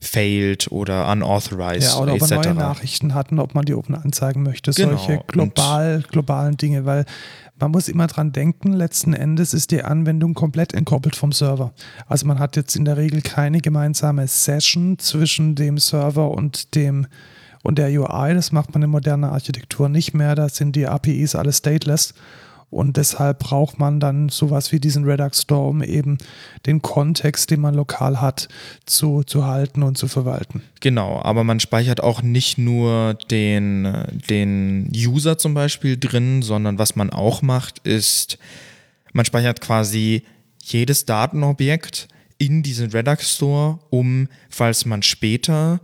failed 0.01 0.71
oder 0.71 1.09
unauthorized 1.09 1.93
Ja, 1.93 1.99
oder 1.99 2.13
ob 2.13 2.21
etc. 2.21 2.29
wir 2.29 2.37
neue 2.37 2.53
Nachrichten 2.55 3.13
hatten, 3.13 3.39
ob 3.39 3.55
man 3.55 3.65
die 3.65 3.73
oben 3.73 3.95
anzeigen 3.95 4.43
möchte. 4.43 4.71
Genau, 4.71 4.97
Solche 4.97 5.23
global, 5.27 6.03
globalen 6.09 6.57
Dinge, 6.57 6.85
weil 6.85 7.05
man 7.57 7.71
muss 7.71 7.87
immer 7.87 8.07
dran 8.07 8.33
denken, 8.33 8.73
letzten 8.73 9.13
Endes 9.13 9.53
ist 9.53 9.71
die 9.71 9.83
Anwendung 9.83 10.33
komplett 10.33 10.73
entkoppelt 10.73 11.15
vom 11.15 11.31
Server. 11.31 11.73
Also 12.07 12.25
man 12.25 12.39
hat 12.39 12.55
jetzt 12.57 12.75
in 12.75 12.85
der 12.85 12.97
Regel 12.97 13.21
keine 13.21 13.59
gemeinsame 13.59 14.27
Session 14.27 14.99
zwischen 14.99 15.55
dem 15.55 15.77
Server 15.77 16.31
und 16.31 16.75
dem 16.75 17.07
und 17.63 17.77
der 17.77 17.89
UI. 17.89 18.33
Das 18.33 18.51
macht 18.51 18.73
man 18.73 18.83
in 18.83 18.89
moderner 18.89 19.31
Architektur 19.31 19.89
nicht 19.89 20.13
mehr. 20.13 20.35
Da 20.35 20.49
sind 20.49 20.75
die 20.75 20.87
APIs 20.87 21.35
alle 21.35 21.53
stateless. 21.53 22.13
Und 22.71 22.97
deshalb 22.97 23.39
braucht 23.39 23.79
man 23.79 23.99
dann 23.99 24.29
sowas 24.29 24.71
wie 24.71 24.79
diesen 24.79 25.03
Redux 25.03 25.41
Store, 25.41 25.67
um 25.67 25.81
eben 25.81 26.19
den 26.67 26.83
Kontext, 26.83 27.49
den 27.49 27.61
man 27.61 27.73
lokal 27.73 28.21
hat, 28.21 28.47
zu, 28.85 29.23
zu 29.23 29.47
halten 29.47 29.81
und 29.81 29.97
zu 29.97 30.07
verwalten. 30.07 30.61
Genau, 30.79 31.19
aber 31.23 31.43
man 31.43 31.59
speichert 31.59 32.01
auch 32.01 32.21
nicht 32.21 32.59
nur 32.59 33.15
den, 33.31 34.03
den 34.29 34.91
User 34.95 35.39
zum 35.39 35.55
Beispiel 35.55 35.97
drin, 35.97 36.43
sondern 36.43 36.77
was 36.77 36.95
man 36.95 37.09
auch 37.09 37.41
macht, 37.41 37.79
ist, 37.79 38.37
man 39.13 39.25
speichert 39.25 39.61
quasi 39.61 40.21
jedes 40.63 41.05
Datenobjekt 41.05 42.07
in 42.37 42.61
diesen 42.61 42.91
Redux 42.91 43.35
Store, 43.35 43.79
um, 43.89 44.27
falls 44.49 44.85
man 44.85 45.01
später 45.01 45.79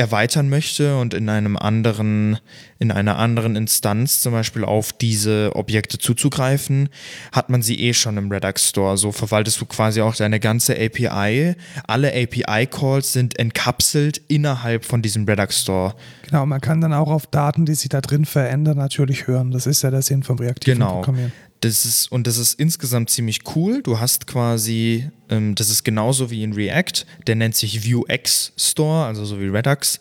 erweitern 0.00 0.48
möchte 0.48 0.96
und 0.98 1.12
in 1.14 1.28
einem 1.28 1.56
anderen, 1.56 2.38
in 2.78 2.90
einer 2.90 3.18
anderen 3.18 3.54
Instanz 3.54 4.20
zum 4.20 4.32
Beispiel 4.32 4.64
auf 4.64 4.92
diese 4.92 5.52
Objekte 5.54 5.98
zuzugreifen, 5.98 6.88
hat 7.32 7.50
man 7.50 7.60
sie 7.60 7.78
eh 7.80 7.92
schon 7.92 8.16
im 8.16 8.32
Redux 8.32 8.68
Store. 8.70 8.96
So 8.96 9.12
verwaltest 9.12 9.60
du 9.60 9.66
quasi 9.66 10.00
auch 10.00 10.16
deine 10.16 10.40
ganze 10.40 10.74
API. 10.74 11.54
Alle 11.86 12.08
API-Calls 12.14 13.12
sind 13.12 13.38
entkapselt 13.38 14.22
innerhalb 14.28 14.84
von 14.84 15.02
diesem 15.02 15.24
Redux 15.26 15.60
Store. 15.60 15.94
Genau, 16.26 16.46
man 16.46 16.60
kann 16.60 16.80
dann 16.80 16.94
auch 16.94 17.10
auf 17.10 17.26
Daten, 17.26 17.66
die 17.66 17.74
sich 17.74 17.90
da 17.90 18.00
drin 18.00 18.24
verändern, 18.24 18.78
natürlich 18.78 19.26
hören. 19.26 19.50
Das 19.50 19.66
ist 19.66 19.82
ja 19.82 19.90
der 19.90 20.02
Sinn 20.02 20.22
vom 20.22 20.38
reaktiven 20.38 20.78
Genau. 20.78 20.94
Programmieren. 20.96 21.32
Das 21.60 21.84
ist, 21.84 22.10
und 22.10 22.26
das 22.26 22.38
ist 22.38 22.58
insgesamt 22.58 23.10
ziemlich 23.10 23.40
cool. 23.54 23.82
Du 23.82 24.00
hast 24.00 24.26
quasi, 24.26 25.10
ähm, 25.28 25.54
das 25.54 25.68
ist 25.68 25.84
genauso 25.84 26.30
wie 26.30 26.42
in 26.42 26.54
React, 26.54 27.04
der 27.26 27.36
nennt 27.36 27.54
sich 27.54 27.84
Vuex 27.84 28.52
Store, 28.56 29.04
also 29.04 29.26
so 29.26 29.40
wie 29.40 29.46
Redux. 29.46 30.00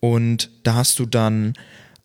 Und 0.00 0.50
da 0.64 0.74
hast 0.74 0.98
du 0.98 1.06
dann 1.06 1.54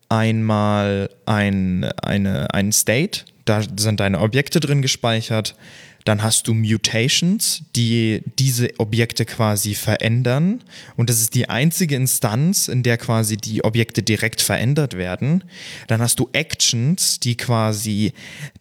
einmal 0.08 1.10
ein, 1.26 1.84
eine, 2.02 2.52
einen 2.54 2.72
State, 2.72 3.24
da 3.44 3.62
sind 3.76 3.98
deine 3.98 4.20
Objekte 4.20 4.60
drin 4.60 4.82
gespeichert. 4.82 5.56
Dann 6.04 6.22
hast 6.22 6.48
du 6.48 6.54
Mutations, 6.54 7.62
die 7.76 8.22
diese 8.38 8.70
Objekte 8.78 9.24
quasi 9.24 9.74
verändern. 9.74 10.62
Und 10.96 11.10
das 11.10 11.20
ist 11.20 11.34
die 11.34 11.48
einzige 11.48 11.94
Instanz, 11.94 12.68
in 12.68 12.82
der 12.82 12.98
quasi 12.98 13.36
die 13.36 13.64
Objekte 13.64 14.02
direkt 14.02 14.40
verändert 14.40 14.96
werden. 14.96 15.44
Dann 15.86 16.00
hast 16.00 16.18
du 16.18 16.28
Actions, 16.32 17.20
die 17.20 17.36
quasi 17.36 18.12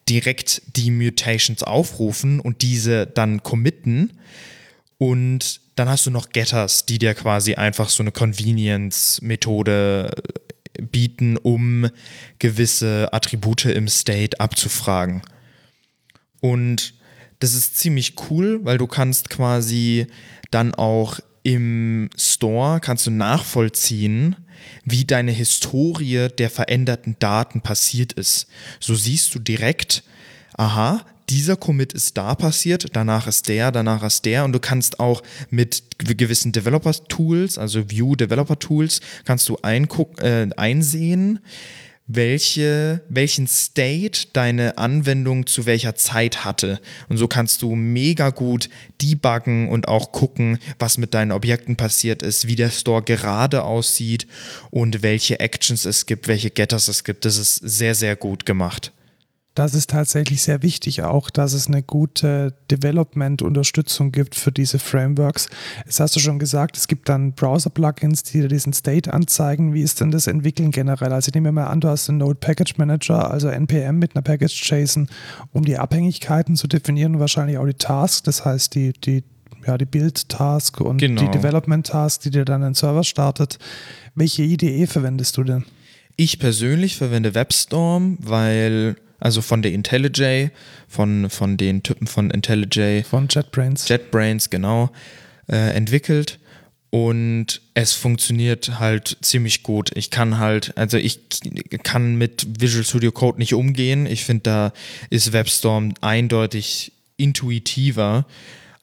direkt 0.07 0.61
die 0.75 0.91
Mutations 0.91 1.63
aufrufen 1.63 2.39
und 2.39 2.61
diese 2.61 3.07
dann 3.07 3.41
committen. 3.41 4.13
Und 4.99 5.61
dann 5.75 5.89
hast 5.89 6.05
du 6.05 6.11
noch 6.11 6.29
Getters, 6.29 6.85
die 6.85 6.99
dir 6.99 7.15
quasi 7.15 7.55
einfach 7.55 7.89
so 7.89 8.03
eine 8.03 8.11
Convenience-Methode 8.11 10.11
bieten, 10.91 11.37
um 11.37 11.89
gewisse 12.37 13.11
Attribute 13.11 13.65
im 13.65 13.87
State 13.87 14.39
abzufragen. 14.39 15.23
Und 16.39 16.93
das 17.41 17.53
ist 17.55 17.77
ziemlich 17.77 18.15
cool, 18.29 18.59
weil 18.63 18.77
du 18.77 18.87
kannst 18.87 19.29
quasi 19.29 20.07
dann 20.51 20.73
auch 20.73 21.19
im 21.43 22.09
Store 22.15 22.79
kannst 22.79 23.07
du 23.07 23.11
nachvollziehen, 23.11 24.35
wie 24.85 25.05
deine 25.05 25.31
Historie 25.31 26.27
der 26.37 26.51
veränderten 26.51 27.15
Daten 27.19 27.61
passiert 27.61 28.13
ist. 28.13 28.47
So 28.79 28.93
siehst 28.93 29.33
du 29.33 29.39
direkt, 29.39 30.03
aha, 30.55 31.03
dieser 31.29 31.55
Commit 31.55 31.93
ist 31.93 32.17
da 32.17 32.35
passiert, 32.35 32.87
danach 32.93 33.25
ist 33.25 33.47
der, 33.47 33.71
danach 33.71 34.03
ist 34.03 34.25
der 34.25 34.45
und 34.45 34.51
du 34.51 34.59
kannst 34.59 34.99
auch 34.99 35.23
mit 35.49 35.83
gewissen 35.97 36.51
Developer-Tools, 36.51 37.57
also 37.57 37.89
View-Developer-Tools, 37.89 39.01
kannst 39.25 39.49
du 39.49 39.57
äh, 39.63 40.49
einsehen, 40.57 41.39
welche, 42.15 43.01
welchen 43.09 43.47
State 43.47 44.27
deine 44.33 44.77
Anwendung 44.77 45.47
zu 45.47 45.65
welcher 45.65 45.95
Zeit 45.95 46.45
hatte. 46.45 46.79
Und 47.09 47.17
so 47.17 47.27
kannst 47.27 47.61
du 47.61 47.75
mega 47.75 48.29
gut 48.29 48.69
debuggen 49.01 49.69
und 49.69 49.87
auch 49.87 50.11
gucken, 50.11 50.59
was 50.79 50.97
mit 50.97 51.13
deinen 51.13 51.31
Objekten 51.31 51.75
passiert 51.75 52.23
ist, 52.23 52.47
wie 52.47 52.55
der 52.55 52.69
Store 52.69 53.01
gerade 53.01 53.63
aussieht 53.63 54.27
und 54.69 55.03
welche 55.03 55.39
Actions 55.39 55.85
es 55.85 56.05
gibt, 56.05 56.27
welche 56.27 56.49
Getters 56.49 56.87
es 56.87 57.03
gibt. 57.03 57.25
Das 57.25 57.37
ist 57.37 57.55
sehr, 57.55 57.95
sehr 57.95 58.15
gut 58.15 58.45
gemacht. 58.45 58.91
Das 59.53 59.73
ist 59.73 59.89
tatsächlich 59.89 60.41
sehr 60.43 60.63
wichtig 60.63 61.03
auch, 61.03 61.29
dass 61.29 61.51
es 61.51 61.67
eine 61.67 61.83
gute 61.83 62.53
Development-Unterstützung 62.71 64.13
gibt 64.13 64.35
für 64.35 64.51
diese 64.51 64.79
Frameworks. 64.79 65.47
Jetzt 65.85 65.99
hast 65.99 66.15
du 66.15 66.21
schon 66.21 66.39
gesagt, 66.39 66.77
es 66.77 66.87
gibt 66.87 67.09
dann 67.09 67.33
Browser-Plugins, 67.33 68.23
die 68.23 68.39
dir 68.41 68.47
diesen 68.47 68.71
State 68.71 69.13
anzeigen. 69.13 69.73
Wie 69.73 69.81
ist 69.81 69.99
denn 69.99 70.09
das 70.09 70.27
Entwickeln 70.27 70.71
generell? 70.71 71.11
Also 71.11 71.29
ich 71.29 71.33
nehme 71.33 71.51
mal 71.51 71.67
an, 71.67 71.81
du 71.81 71.89
hast 71.89 72.07
einen 72.07 72.19
Node 72.19 72.39
Package 72.39 72.77
Manager, 72.77 73.29
also 73.29 73.49
NPM 73.49 73.99
mit 73.99 74.15
einer 74.15 74.21
Package-JSON, 74.23 75.09
um 75.51 75.65
die 75.65 75.77
Abhängigkeiten 75.77 76.55
zu 76.55 76.67
definieren 76.67 77.15
und 77.15 77.19
wahrscheinlich 77.19 77.57
auch 77.57 77.65
die 77.65 77.73
Tasks, 77.73 78.23
das 78.23 78.45
heißt 78.45 78.73
die, 78.73 78.93
die, 78.93 79.23
ja, 79.67 79.77
die 79.77 79.85
Build-Task 79.85 80.79
und 80.79 80.97
Genau. 80.99 81.21
die 81.23 81.29
Development-Task, 81.29 82.21
die 82.21 82.31
dir 82.31 82.45
dann 82.45 82.63
einen 82.63 82.73
Server 82.73 83.03
startet. 83.03 83.59
Welche 84.15 84.43
IDE 84.43 84.87
verwendest 84.87 85.35
du 85.35 85.43
denn? 85.43 85.65
Ich 86.15 86.39
persönlich 86.39 86.95
verwende 86.95 87.35
WebStorm, 87.35 88.17
weil, 88.21 88.95
also 89.21 89.41
von 89.41 89.61
der 89.61 89.71
IntelliJ, 89.71 90.49
von, 90.87 91.29
von 91.29 91.55
den 91.55 91.83
Typen 91.83 92.07
von 92.07 92.31
IntelliJ, 92.31 93.03
Von 93.03 93.27
JetBrains. 93.29 93.87
JetBrains, 93.87 94.49
genau, 94.49 94.89
äh, 95.47 95.73
entwickelt. 95.73 96.39
Und 96.89 97.61
es 97.73 97.93
funktioniert 97.93 98.79
halt 98.79 99.17
ziemlich 99.21 99.63
gut. 99.63 99.91
Ich 99.95 100.11
kann 100.11 100.39
halt, 100.39 100.77
also 100.77 100.97
ich 100.97 101.21
kann 101.83 102.15
mit 102.15 102.45
Visual 102.59 102.83
Studio 102.83 103.13
Code 103.13 103.39
nicht 103.39 103.53
umgehen. 103.53 104.05
Ich 104.05 104.25
finde, 104.25 104.43
da 104.43 104.73
ist 105.09 105.31
WebStorm 105.31 105.93
eindeutig 106.01 106.91
intuitiver 107.15 108.25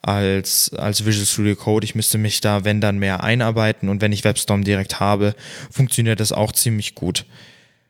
als, 0.01 0.73
als 0.73 1.05
Visual 1.05 1.27
Studio 1.27 1.57
Code. 1.57 1.85
Ich 1.85 1.95
müsste 1.95 2.17
mich 2.17 2.41
da, 2.41 2.65
wenn 2.65 2.81
dann, 2.81 2.99
mehr 2.99 3.25
einarbeiten. 3.25 3.91
Und 3.91 4.01
wenn 4.01 4.13
ich 4.13 4.25
WebStorm 4.25 4.65
direkt 4.65 5.01
habe, 5.01 5.35
funktioniert 5.71 6.21
das 6.21 6.33
auch 6.33 6.53
ziemlich 6.53 6.95
gut. 6.95 7.27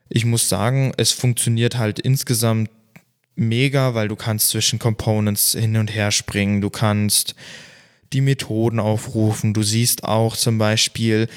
Ich 0.09 0.25
muss 0.25 0.49
sagen, 0.49 0.91
es 0.97 1.11
funktioniert 1.11 1.77
halt 1.77 1.99
insgesamt 1.99 2.69
mega, 3.35 3.93
weil 3.93 4.07
du 4.07 4.15
kannst 4.15 4.49
zwischen 4.49 4.79
Components 4.79 5.53
hin 5.53 5.77
und 5.77 5.93
her 5.93 6.11
springen. 6.11 6.61
Du 6.61 6.69
kannst 6.69 7.35
die 8.11 8.21
Methoden 8.21 8.79
aufrufen. 8.79 9.53
Du 9.53 9.63
siehst 9.63 10.03
auch 10.03 10.35
zum 10.35 10.57
Beispiel 10.57 11.27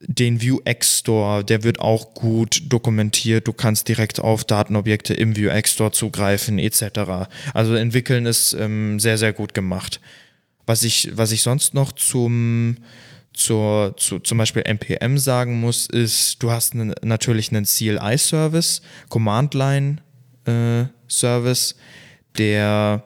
den 0.00 0.40
Vuex 0.42 1.00
Store, 1.00 1.44
der 1.44 1.62
wird 1.62 1.80
auch 1.80 2.14
gut 2.14 2.62
dokumentiert. 2.68 3.46
Du 3.46 3.52
kannst 3.52 3.88
direkt 3.88 4.18
auf 4.20 4.44
Datenobjekte 4.44 5.12
im 5.12 5.36
Vuex 5.36 5.74
Store 5.74 5.92
zugreifen, 5.92 6.58
etc. 6.58 7.28
Also 7.52 7.74
entwickeln 7.74 8.26
ist 8.26 8.54
ähm, 8.54 8.98
sehr, 8.98 9.18
sehr 9.18 9.32
gut 9.32 9.52
gemacht. 9.52 10.00
Was 10.66 10.84
ich, 10.84 11.10
was 11.12 11.32
ich 11.32 11.42
sonst 11.42 11.74
noch 11.74 11.92
zum, 11.92 12.78
zur, 13.32 13.94
zu, 13.96 14.18
zum 14.20 14.38
Beispiel 14.38 14.62
NPM 14.62 15.18
sagen 15.18 15.60
muss, 15.60 15.86
ist, 15.86 16.42
du 16.42 16.50
hast 16.50 16.74
einen, 16.74 16.94
natürlich 17.02 17.50
einen 17.50 17.64
CLI-Service, 17.64 18.82
Command-Line-Service, 19.08 21.76
der 22.38 23.02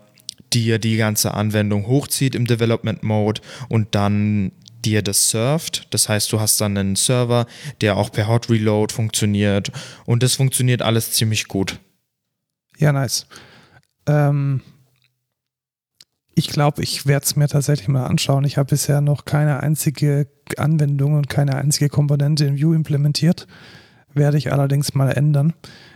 dir 0.52 0.78
die 0.78 0.96
ganze 0.96 1.34
Anwendung 1.34 1.86
hochzieht 1.86 2.34
im 2.34 2.46
Development 2.46 3.02
Mode 3.02 3.40
und 3.68 3.94
dann 3.94 4.52
dir 4.84 5.02
das 5.02 5.30
surft. 5.30 5.86
Das 5.90 6.08
heißt, 6.08 6.32
du 6.32 6.40
hast 6.40 6.60
dann 6.60 6.76
einen 6.76 6.96
Server, 6.96 7.46
der 7.80 7.96
auch 7.96 8.12
per 8.12 8.28
Hot 8.28 8.50
Reload 8.50 8.92
funktioniert 8.92 9.72
und 10.04 10.22
das 10.22 10.34
funktioniert 10.34 10.82
alles 10.82 11.12
ziemlich 11.12 11.48
gut. 11.48 11.80
Ja, 12.78 12.92
nice. 12.92 13.26
Ähm, 14.06 14.60
ich 16.34 16.48
glaube, 16.48 16.82
ich 16.82 17.06
werde 17.06 17.24
es 17.24 17.36
mir 17.36 17.48
tatsächlich 17.48 17.88
mal 17.88 18.06
anschauen. 18.06 18.44
Ich 18.44 18.56
habe 18.56 18.70
bisher 18.70 19.00
noch 19.00 19.24
keine 19.24 19.60
einzige 19.60 20.26
Anwendung 20.56 21.14
und 21.14 21.28
keine 21.28 21.54
einzige 21.56 21.88
Komponente 21.88 22.44
in 22.44 22.60
Vue 22.60 22.74
implementiert. 22.74 23.46
Werde 24.12 24.38
ich 24.38 24.52
allerdings 24.52 24.94
mal 24.94 25.10
ändern. 25.10 25.54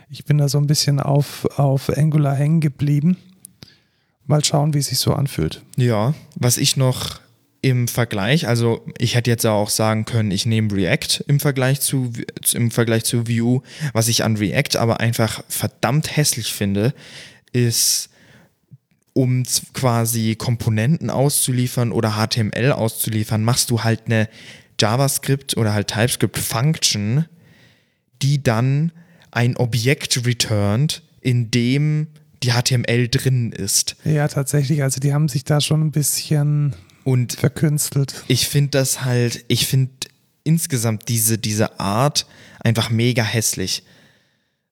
Ich 0.09 0.25
bin 0.25 0.37
da 0.37 0.49
so 0.49 0.57
ein 0.57 0.67
bisschen 0.67 0.99
auf, 0.99 1.45
auf 1.57 1.89
Angular 1.95 2.35
hängen 2.35 2.61
geblieben. 2.61 3.17
Mal 4.25 4.43
schauen, 4.43 4.73
wie 4.73 4.79
es 4.79 4.87
sich 4.87 4.99
so 4.99 5.13
anfühlt. 5.13 5.61
Ja, 5.75 6.13
was 6.35 6.57
ich 6.57 6.77
noch 6.77 7.19
im 7.61 7.87
Vergleich, 7.87 8.47
also 8.47 8.85
ich 8.97 9.15
hätte 9.15 9.29
jetzt 9.29 9.45
auch 9.45 9.69
sagen 9.69 10.05
können, 10.05 10.31
ich 10.31 10.45
nehme 10.45 10.71
React 10.73 11.25
im 11.27 11.39
Vergleich 11.39 11.81
zu 11.81 12.13
im 12.53 12.71
Vergleich 12.71 13.03
zu 13.03 13.27
Vue. 13.27 13.61
Was 13.91 14.07
ich 14.07 14.23
an 14.23 14.37
React 14.37 14.77
aber 14.77 15.01
einfach 15.01 15.43
verdammt 15.49 16.15
hässlich 16.15 16.53
finde, 16.53 16.93
ist 17.51 18.09
um 19.19 19.43
quasi 19.73 20.35
Komponenten 20.37 21.09
auszuliefern 21.09 21.91
oder 21.91 22.11
HTML 22.11 22.71
auszuliefern, 22.71 23.43
machst 23.43 23.69
du 23.69 23.83
halt 23.83 24.03
eine 24.05 24.29
JavaScript 24.79 25.57
oder 25.57 25.73
halt 25.73 25.89
TypeScript 25.89 26.37
Function, 26.37 27.25
die 28.21 28.41
dann 28.41 28.93
ein 29.31 29.57
Objekt 29.57 30.25
returnt, 30.25 31.03
in 31.19 31.51
dem 31.51 32.07
die 32.43 32.51
HTML 32.51 33.09
drin 33.09 33.51
ist. 33.51 33.97
Ja, 34.05 34.29
tatsächlich. 34.29 34.83
Also 34.83 35.01
die 35.01 35.13
haben 35.13 35.27
sich 35.27 35.43
da 35.43 35.59
schon 35.59 35.81
ein 35.81 35.91
bisschen 35.91 36.73
Und 37.03 37.33
verkünstelt. 37.33 38.23
ich 38.29 38.47
finde 38.47 38.69
das 38.71 39.03
halt, 39.03 39.43
ich 39.49 39.67
finde 39.67 39.91
insgesamt 40.45 41.09
diese, 41.09 41.37
diese 41.37 41.77
Art 41.81 42.25
einfach 42.61 42.89
mega 42.89 43.23
hässlich. 43.23 43.83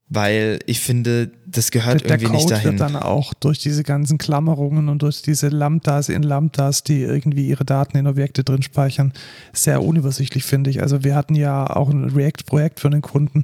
Weil 0.09 0.59
ich 0.67 0.79
finde, 0.79 1.31
das 1.45 1.69
gehört 1.69 2.05
der 2.05 2.11
irgendwie 2.11 2.31
nicht 2.31 2.43
Code 2.43 2.53
dahin. 2.53 2.71
wird 2.71 2.79
dann 2.79 2.95
auch 2.95 3.33
durch 3.33 3.59
diese 3.59 3.83
ganzen 3.83 4.17
Klammerungen 4.17 4.87
und 4.87 5.01
durch 5.01 5.21
diese 5.21 5.49
Lambdas 5.49 6.07
in 6.07 6.23
Lambdas, 6.23 6.83
die 6.83 7.01
irgendwie 7.01 7.47
ihre 7.47 7.65
Daten 7.65 7.97
in 7.97 8.07
Objekte 8.07 8.45
drin 8.45 8.61
speichern, 8.61 9.11
sehr 9.51 9.83
unübersichtlich, 9.83 10.45
finde 10.45 10.69
ich. 10.69 10.81
Also 10.81 11.03
wir 11.03 11.13
hatten 11.13 11.35
ja 11.35 11.69
auch 11.69 11.89
ein 11.89 12.05
React-Projekt 12.05 12.79
für 12.79 12.87
einen 12.87 13.01
Kunden 13.01 13.43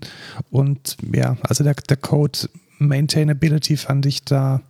und 0.51 0.95
ja, 1.14 1.36
also 1.41 1.66
der, 1.66 1.74
der 1.74 1.97
Code 1.97 2.39
Maintainability 2.80 3.76
fand 3.76 4.05
ich 4.05 4.24
da 4.24 4.61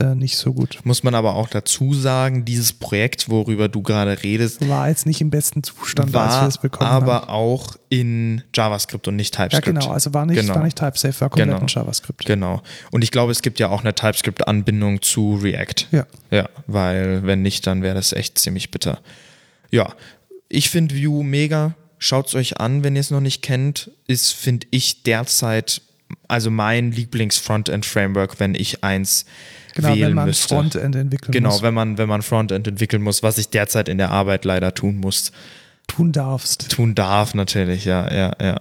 äh, 0.00 0.14
nicht 0.14 0.36
so 0.36 0.52
gut. 0.52 0.78
Muss 0.84 1.02
man 1.02 1.14
aber 1.14 1.34
auch 1.34 1.48
dazu 1.48 1.94
sagen, 1.94 2.44
dieses 2.44 2.72
Projekt, 2.72 3.28
worüber 3.28 3.68
du 3.68 3.82
gerade 3.82 4.22
redest, 4.22 4.66
War 4.68 4.88
jetzt 4.88 5.06
nicht 5.06 5.20
im 5.20 5.30
besten 5.30 5.62
Zustand, 5.62 6.14
als 6.14 6.34
wir 6.34 6.40
war 6.40 6.48
es 6.48 6.58
bekommen 6.58 6.90
aber 6.90 7.14
haben. 7.22 7.28
auch 7.30 7.76
in 7.88 8.42
JavaScript 8.54 9.08
und 9.08 9.16
nicht 9.16 9.34
Ja, 9.38 9.48
TypeScript. 9.48 9.78
genau. 9.80 9.90
Also 9.92 10.12
war 10.12 10.26
nicht, 10.26 10.40
Genau. 10.40 10.54
war 10.54 10.62
nicht 10.64 10.76
TypeSafe, 10.78 11.20
war 11.22 11.30
komplett 11.30 11.48
Genau. 11.48 11.60
in 11.60 11.66
JavaScript. 11.68 12.24
Genau. 12.26 12.62
Und 12.90 13.02
ich 13.02 13.10
glaube, 13.10 13.32
es 13.32 13.40
gibt 13.42 13.58
ja 13.58 13.68
auch 13.70 13.80
eine 13.80 13.94
TypeScript-Anbindung 13.94 15.00
zu 15.02 15.36
React. 15.36 15.86
Ja. 15.92 16.06
Ja, 16.30 16.48
weil 16.66 17.24
wenn 17.24 17.42
nicht, 17.42 17.66
dann 17.66 17.82
wäre 17.82 17.94
das 17.94 18.12
echt 18.12 18.38
ziemlich 18.38 18.70
bitter. 18.70 19.00
Ja, 19.70 19.94
ich 20.48 20.70
finde 20.70 20.94
Vue 20.94 21.24
mega. 21.24 21.74
Schaut 21.98 22.28
es 22.28 22.34
euch 22.34 22.58
an, 22.60 22.84
wenn 22.84 22.94
ihr 22.94 23.00
es 23.00 23.10
noch 23.10 23.20
nicht 23.20 23.42
kennt. 23.42 23.90
Ist, 24.06 24.32
finde 24.32 24.66
ich, 24.70 25.02
derzeit 25.02 25.82
also 26.26 26.50
mein 26.50 26.92
Lieblings-Frontend-Framework, 26.92 28.40
wenn 28.40 28.54
ich 28.54 28.84
eins 28.84 29.24
Genau, 29.74 29.88
wählen 29.88 30.08
wenn 30.08 30.14
man 30.14 30.26
müsste. 30.26 30.48
Frontend 30.48 30.96
entwickeln 30.96 31.32
Genau, 31.32 31.50
muss, 31.50 31.62
wenn 31.62 31.74
man, 31.74 31.98
wenn 31.98 32.08
man 32.08 32.22
Frontend 32.22 32.66
entwickeln 32.66 33.02
muss, 33.02 33.22
was 33.22 33.38
ich 33.38 33.50
derzeit 33.50 33.88
in 33.88 33.98
der 33.98 34.10
Arbeit 34.10 34.44
leider 34.44 34.74
tun 34.74 34.96
muss. 34.96 35.32
tun 35.86 36.12
darfst. 36.12 36.70
Tun 36.70 36.94
darf 36.94 37.34
natürlich, 37.34 37.84
ja, 37.84 38.12
ja, 38.12 38.32
ja. 38.40 38.58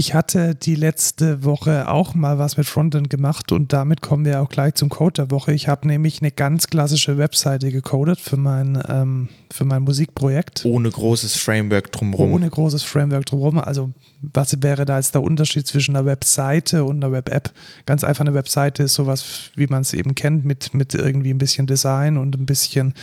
Ich 0.00 0.14
hatte 0.14 0.54
die 0.54 0.76
letzte 0.76 1.44
Woche 1.44 1.90
auch 1.90 2.14
mal 2.14 2.38
was 2.38 2.56
mit 2.56 2.66
Frontend 2.66 3.10
gemacht 3.10 3.52
und 3.52 3.74
damit 3.74 4.00
kommen 4.00 4.24
wir 4.24 4.40
auch 4.40 4.48
gleich 4.48 4.72
zum 4.72 4.88
Code 4.88 5.12
der 5.12 5.30
Woche. 5.30 5.52
Ich 5.52 5.68
habe 5.68 5.86
nämlich 5.86 6.22
eine 6.22 6.30
ganz 6.30 6.68
klassische 6.68 7.18
Webseite 7.18 7.70
gecodet 7.70 8.18
für 8.18 8.38
mein, 8.38 8.82
ähm, 8.88 9.28
für 9.52 9.66
mein 9.66 9.82
Musikprojekt. 9.82 10.64
Ohne 10.64 10.88
großes 10.88 11.36
Framework 11.36 11.92
drumherum. 11.92 12.32
Ohne 12.32 12.48
großes 12.48 12.82
Framework 12.82 13.26
drumherum. 13.26 13.58
Also, 13.58 13.90
was 14.22 14.62
wäre 14.62 14.86
da 14.86 14.96
jetzt 14.96 15.14
der 15.14 15.22
Unterschied 15.22 15.66
zwischen 15.66 15.94
einer 15.94 16.06
Webseite 16.06 16.84
und 16.84 17.04
einer 17.04 17.12
Web-App? 17.12 17.52
Ganz 17.84 18.02
einfach, 18.02 18.24
eine 18.24 18.32
Webseite 18.32 18.84
ist 18.84 18.94
sowas, 18.94 19.50
wie 19.54 19.66
man 19.66 19.82
es 19.82 19.92
eben 19.92 20.14
kennt, 20.14 20.46
mit, 20.46 20.72
mit 20.72 20.94
irgendwie 20.94 21.34
ein 21.34 21.38
bisschen 21.38 21.66
Design 21.66 22.16
und 22.16 22.38
ein 22.38 22.46
bisschen, 22.46 22.94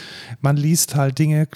man 0.41 0.57
liest 0.57 0.95
halt 0.95 1.19
Dinge. 1.19 1.47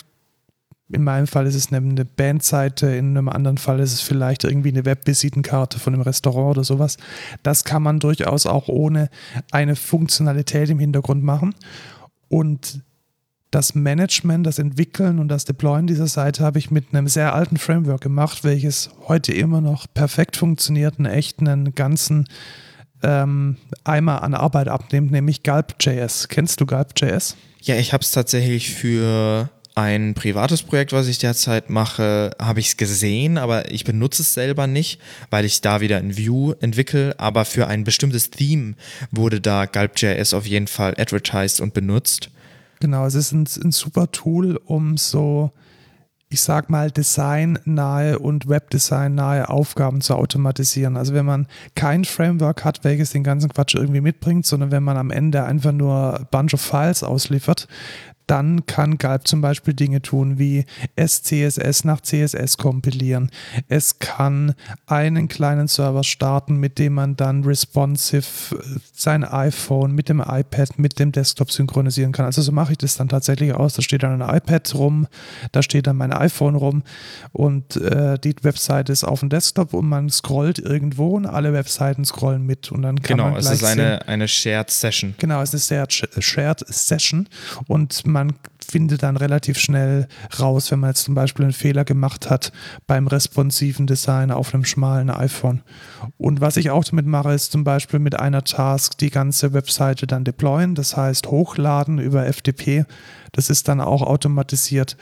In 0.92 1.04
meinem 1.04 1.28
Fall 1.28 1.48
ist 1.48 1.56
es 1.56 1.72
eine, 1.72 2.06
Bandseite, 2.06 2.88
in 2.88 3.18
einem 3.18 3.30
anderen 3.30 3.58
Fall 3.58 3.80
ist 3.80 3.94
es 3.94 4.02
vielleicht 4.02 4.44
irgendwie 4.44 4.70
eine 4.70 4.86
Webvisitenkarte 4.86 5.80
von 5.80 5.94
einem 5.94 6.04
Restaurant 6.04 6.58
oder 6.58 6.64
sowas. 6.64 6.98
Das 7.44 7.64
kann 7.64 7.84
man 7.84 8.00
durchaus 8.00 8.46
auch 8.46 8.68
ohne 8.68 9.10
eine 9.52 9.76
Funktionalität 9.76 10.70
im 10.70 10.80
Hintergrund 10.80 11.24
machen. 11.24 11.56
Und 12.30 12.82
das 13.52 13.76
Management, 13.76 14.48
das 14.48 14.60
Entwickeln 14.60 15.20
und 15.20 15.28
das 15.28 15.46
Deployen 15.46 15.86
dieser 15.86 16.08
Seite 16.08 16.44
habe 16.44 16.58
ich 16.58 16.72
mit 16.72 16.94
einem 16.94 17.08
sehr 17.08 17.36
alten 17.36 17.58
Framework 17.58 18.02
gemacht, 18.02 18.44
welches 18.44 18.90
heute 19.08 19.34
immer 19.34 19.60
noch 19.60 19.88
perfekt 19.94 20.38
funktioniert 20.38 21.00
und 21.00 21.06
echt 21.06 21.40
einen 21.40 21.76
ganzen 21.76 22.28
ähm, 23.04 23.58
Eimer 23.84 24.24
an 24.24 24.34
Arbeit 24.34 24.70
abnimmt, 24.70 25.12
nämlich 25.12 25.44
Gulp.js. 25.44 26.30
Kennst 26.30 26.62
du 26.62 26.66
Gulp.js? 26.66 27.36
Ja, 27.62 27.76
ich 27.76 27.94
habe 27.94 28.04
es 28.04 28.12
tatsächlich 28.12 28.74
für 28.74 29.50
ein 29.76 30.14
privates 30.14 30.64
Projekt, 30.64 30.92
was 30.92 31.08
ich 31.08 31.18
derzeit 31.18 31.70
mache, 31.70 32.32
habe 32.40 32.60
ich 32.60 32.68
es 32.68 32.78
gesehen, 32.78 33.38
aber 33.38 33.72
ich 33.72 33.86
benutze 33.86 34.22
es 34.22 34.34
selber 34.34 34.68
nicht, 34.68 35.00
weil 35.30 35.46
ich 35.46 35.62
da 35.62 35.82
wieder 35.82 36.00
in 36.00 36.18
Vue 36.18 36.58
entwickle. 36.60 37.18
Aber 37.20 37.46
für 37.46 37.68
ein 37.68 37.84
bestimmtes 37.84 38.32
Theme 38.32 38.76
wurde 39.12 39.40
da 39.40 39.66
Gulp.js 39.66 40.34
auf 40.34 40.46
jeden 40.46 40.68
Fall 40.68 40.96
advertised 40.98 41.62
und 41.62 41.74
benutzt. 41.74 42.30
Genau, 42.82 43.06
es 43.06 43.16
ist 43.16 43.32
ein, 43.32 43.48
ein 43.64 43.72
super 43.72 44.12
Tool, 44.12 44.60
um 44.66 44.98
so, 44.98 45.52
ich 46.30 46.42
sag 46.42 46.70
mal, 46.70 46.90
designnahe 46.90 48.18
und 48.18 48.50
Webdesign-nahe 48.50 49.50
Aufgaben 49.50 50.02
zu 50.02 50.16
automatisieren. 50.16 50.98
Also 50.98 51.14
wenn 51.14 51.26
man 51.26 51.48
kein 51.76 52.04
Framework 52.06 52.66
hat, 52.66 52.84
welches 52.84 53.12
den 53.12 53.24
ganzen 53.24 53.50
Quatsch 53.50 53.76
irgendwie 53.76 54.02
mitbringt, 54.02 54.46
sondern 54.46 54.72
wenn 54.72 54.84
man 54.84 54.98
am 54.98 55.12
Ende 55.12 55.44
einfach 55.44 55.72
nur 55.72 56.20
a 56.20 56.28
bunch 56.32 56.56
of 56.56 56.62
Files 56.62 57.04
ausliefert, 57.04 57.68
dann 58.32 58.66
kann 58.66 58.98
Gulp 58.98 59.28
zum 59.28 59.42
Beispiel 59.42 59.74
Dinge 59.74 60.02
tun 60.02 60.40
wie 60.40 60.64
SCSS 60.98 61.84
nach 61.84 62.00
CSS 62.00 62.58
kompilieren. 62.58 63.30
Es 63.68 64.00
kann 64.00 64.56
einen 64.88 65.28
kleinen 65.28 65.68
Server 65.68 66.06
starten, 66.06 66.56
mit 66.56 66.80
dem 66.80 66.94
man 66.94 67.18
dann 67.18 67.44
responsive 67.44 68.56
äh, 68.56 68.80
sein 68.94 69.26
iPhone 69.26 69.92
mit 69.92 70.08
dem 70.08 70.22
iPad, 70.22 70.80
mit 70.80 70.98
dem 70.98 71.12
Desktop 71.12 71.52
synchronisieren 71.52 72.14
kann. 72.14 72.26
Also 72.26 72.42
so 72.42 72.54
mache 72.54 72.72
ich 72.72 72.78
das 72.78 72.96
dann 72.96 73.10
tatsächlich 73.10 73.54
aus. 73.54 73.74
Da 73.74 73.82
steht 73.82 74.04
dann 74.04 74.22
ein 74.22 74.38
iPad 74.38 74.76
rum, 74.76 75.08
da 75.52 75.62
steht 75.62 75.88
dann 75.88 75.98
mein 75.98 76.14
iPhone 76.14 76.56
rum 76.56 76.84
und 77.34 77.76
äh, 77.76 78.18
die 78.18 78.36
Webseite 78.44 78.94
ist 78.94 79.04
auf 79.04 79.20
dem 79.20 79.28
Desktop 79.28 79.74
und 79.74 79.90
man 79.90 80.10
scrollt 80.10 80.58
irgendwo 80.58 81.18
und 81.18 81.26
alle 81.26 81.52
Webseiten 81.52 82.06
scrollen 82.06 82.46
mit 82.46 82.72
und 82.72 82.84
dann 82.84 83.02
kann 83.02 83.18
Genau, 83.18 83.32
man 83.32 83.40
es 83.40 83.46
gleich 83.48 83.62
ist 83.62 83.68
sehen, 83.68 83.80
eine, 83.82 84.08
eine 84.08 84.28
Shared 84.30 84.70
Session. 84.72 85.16
Genau, 85.18 85.42
es 85.42 85.54
ist 85.54 85.70
eine 85.70 85.86
Shared, 85.90 86.24
Shared 86.24 86.64
Session 86.70 87.28
und 87.68 88.08
man 88.08 88.21
findet 88.66 89.04
dann 89.04 89.18
relativ 89.18 89.58
schnell 89.58 90.08
raus, 90.40 90.72
wenn 90.72 90.80
man 90.80 90.92
jetzt 90.92 91.04
zum 91.04 91.14
Beispiel 91.16 91.46
einen 91.46 91.54
Fehler 91.54 91.84
gemacht 91.84 92.30
hat 92.30 92.52
beim 92.88 93.08
responsiven 93.08 93.88
Design 93.88 94.32
auf 94.32 94.54
einem 94.54 94.66
schmalen 94.66 95.10
iPhone. 95.10 95.62
Und 96.18 96.42
was 96.42 96.58
ich 96.58 96.70
auch 96.70 96.84
damit 96.84 97.06
mache, 97.06 97.34
ist 97.34 97.52
zum 97.52 97.64
Beispiel 97.64 98.00
mit 98.00 98.20
einer 98.20 98.44
Task 98.44 98.98
die 98.98 99.10
ganze 99.10 99.54
Webseite 99.54 100.08
dann 100.08 100.24
deployen, 100.24 100.76
das 100.76 100.96
heißt 100.96 101.28
hochladen 101.28 102.00
über 102.00 102.32
FTP. 102.32 102.86
Das 103.34 103.50
ist 103.50 103.68
dann 103.68 103.82
auch 103.82 104.02
automatisiert. 104.02 104.98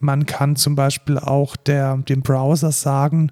Man 0.00 0.26
kann 0.26 0.56
zum 0.56 0.74
Beispiel 0.74 1.18
auch 1.18 1.56
der, 1.56 1.96
dem 1.96 2.22
Browser 2.22 2.72
sagen, 2.72 3.30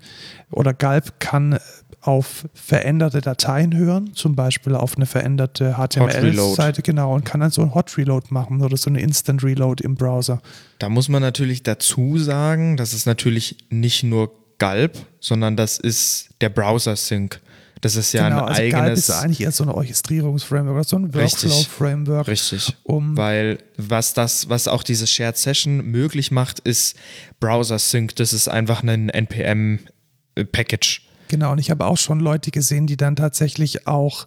oder 0.50 0.72
Gulp 0.72 1.18
kann 1.18 1.58
auf 2.02 2.46
veränderte 2.52 3.20
Dateien 3.20 3.76
hören, 3.76 4.12
zum 4.14 4.34
Beispiel 4.34 4.74
auf 4.74 4.96
eine 4.96 5.06
veränderte 5.06 5.76
HTML-Seite, 5.76 6.82
genau, 6.82 7.14
und 7.14 7.24
kann 7.24 7.40
dann 7.40 7.50
so 7.50 7.62
ein 7.62 7.74
Hot 7.74 7.96
Reload 7.96 8.26
machen 8.30 8.60
oder 8.60 8.76
so 8.76 8.90
eine 8.90 9.00
Instant 9.00 9.44
Reload 9.44 9.82
im 9.82 9.94
Browser. 9.94 10.42
Da 10.80 10.88
muss 10.88 11.08
man 11.08 11.22
natürlich 11.22 11.62
dazu 11.62 12.18
sagen, 12.18 12.76
das 12.76 12.92
ist 12.92 13.06
natürlich 13.06 13.56
nicht 13.70 14.02
nur 14.02 14.32
Gulp, 14.58 14.98
sondern 15.20 15.56
das 15.56 15.78
ist 15.78 16.30
der 16.40 16.48
Browser-Sync. 16.48 17.40
Das 17.80 17.96
ist 17.96 18.12
ja 18.12 18.28
genau, 18.28 18.44
ein 18.44 18.48
also 18.48 18.62
eigenes. 18.62 18.98
ist 19.00 19.10
eigentlich 19.10 19.40
eher 19.40 19.50
so 19.50 19.64
ein 19.64 19.70
Orchestrierungsframework 19.70 20.76
oder 20.76 20.84
so 20.84 20.96
ein 20.96 21.06
Richtig. 21.06 21.50
Workflow-Framework. 21.50 22.28
Richtig. 22.28 22.76
Um, 22.84 23.16
Weil 23.16 23.58
was 23.76 24.14
das, 24.14 24.48
was 24.48 24.68
auch 24.68 24.84
diese 24.84 25.08
Shared 25.08 25.36
Session 25.36 25.84
möglich 25.84 26.30
macht, 26.30 26.60
ist 26.60 26.96
Browser 27.40 27.80
Sync. 27.80 28.14
Das 28.16 28.32
ist 28.32 28.46
einfach 28.46 28.84
ein 28.84 29.08
NPM-Package. 29.08 31.02
Genau, 31.32 31.52
und 31.52 31.58
ich 31.58 31.70
habe 31.70 31.86
auch 31.86 31.96
schon 31.96 32.20
Leute 32.20 32.50
gesehen, 32.50 32.86
die 32.86 32.98
dann 32.98 33.16
tatsächlich 33.16 33.86
auch 33.86 34.26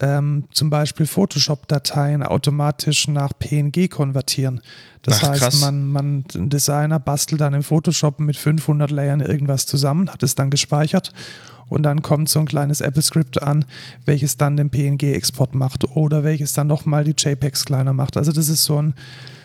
ähm, 0.00 0.44
zum 0.52 0.68
Beispiel 0.68 1.06
Photoshop-Dateien 1.06 2.22
automatisch 2.22 3.08
nach 3.08 3.32
PNG 3.38 3.88
konvertieren. 3.88 4.60
Das 5.00 5.24
Ach, 5.24 5.30
heißt, 5.30 5.40
krass. 5.40 5.60
man, 5.62 5.86
man, 5.86 6.24
ein 6.34 6.50
Designer 6.50 6.98
bastelt 6.98 7.40
dann 7.40 7.54
im 7.54 7.62
Photoshop 7.62 8.20
mit 8.20 8.36
500 8.36 8.90
Layern 8.90 9.20
irgendwas 9.20 9.64
zusammen, 9.64 10.10
hat 10.10 10.22
es 10.22 10.34
dann 10.34 10.50
gespeichert 10.50 11.14
und 11.70 11.84
dann 11.84 12.02
kommt 12.02 12.28
so 12.28 12.40
ein 12.40 12.44
kleines 12.44 12.82
Apple-Script 12.82 13.42
an, 13.42 13.64
welches 14.04 14.36
dann 14.36 14.58
den 14.58 14.68
PNG-Export 14.68 15.54
macht 15.54 15.96
oder 15.96 16.22
welches 16.22 16.52
dann 16.52 16.66
nochmal 16.66 17.04
die 17.04 17.14
JPEGs 17.16 17.64
kleiner 17.64 17.94
macht. 17.94 18.18
Also 18.18 18.30
das 18.30 18.50
ist 18.50 18.64
so 18.64 18.76
ein, 18.76 18.92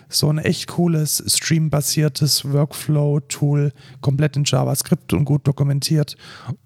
so 0.10 0.30
ein 0.30 0.38
echt 0.38 0.68
cooles 0.68 1.24
Stream-basiertes 1.28 2.52
Workflow-Tool, 2.52 3.74
komplett 4.02 4.38
in 4.38 4.44
JavaScript 4.46 5.14
und 5.14 5.26
gut 5.26 5.48
dokumentiert, 5.48 6.16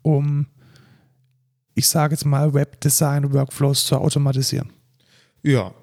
um, 0.01 0.47
ich 1.75 1.87
sage 1.87 2.13
jetzt 2.13 2.25
mal, 2.25 2.53
Webdesign-Workflows 2.53 3.85
zu 3.85 3.97
automatisieren. 3.97 4.71
Ja. 5.43 5.73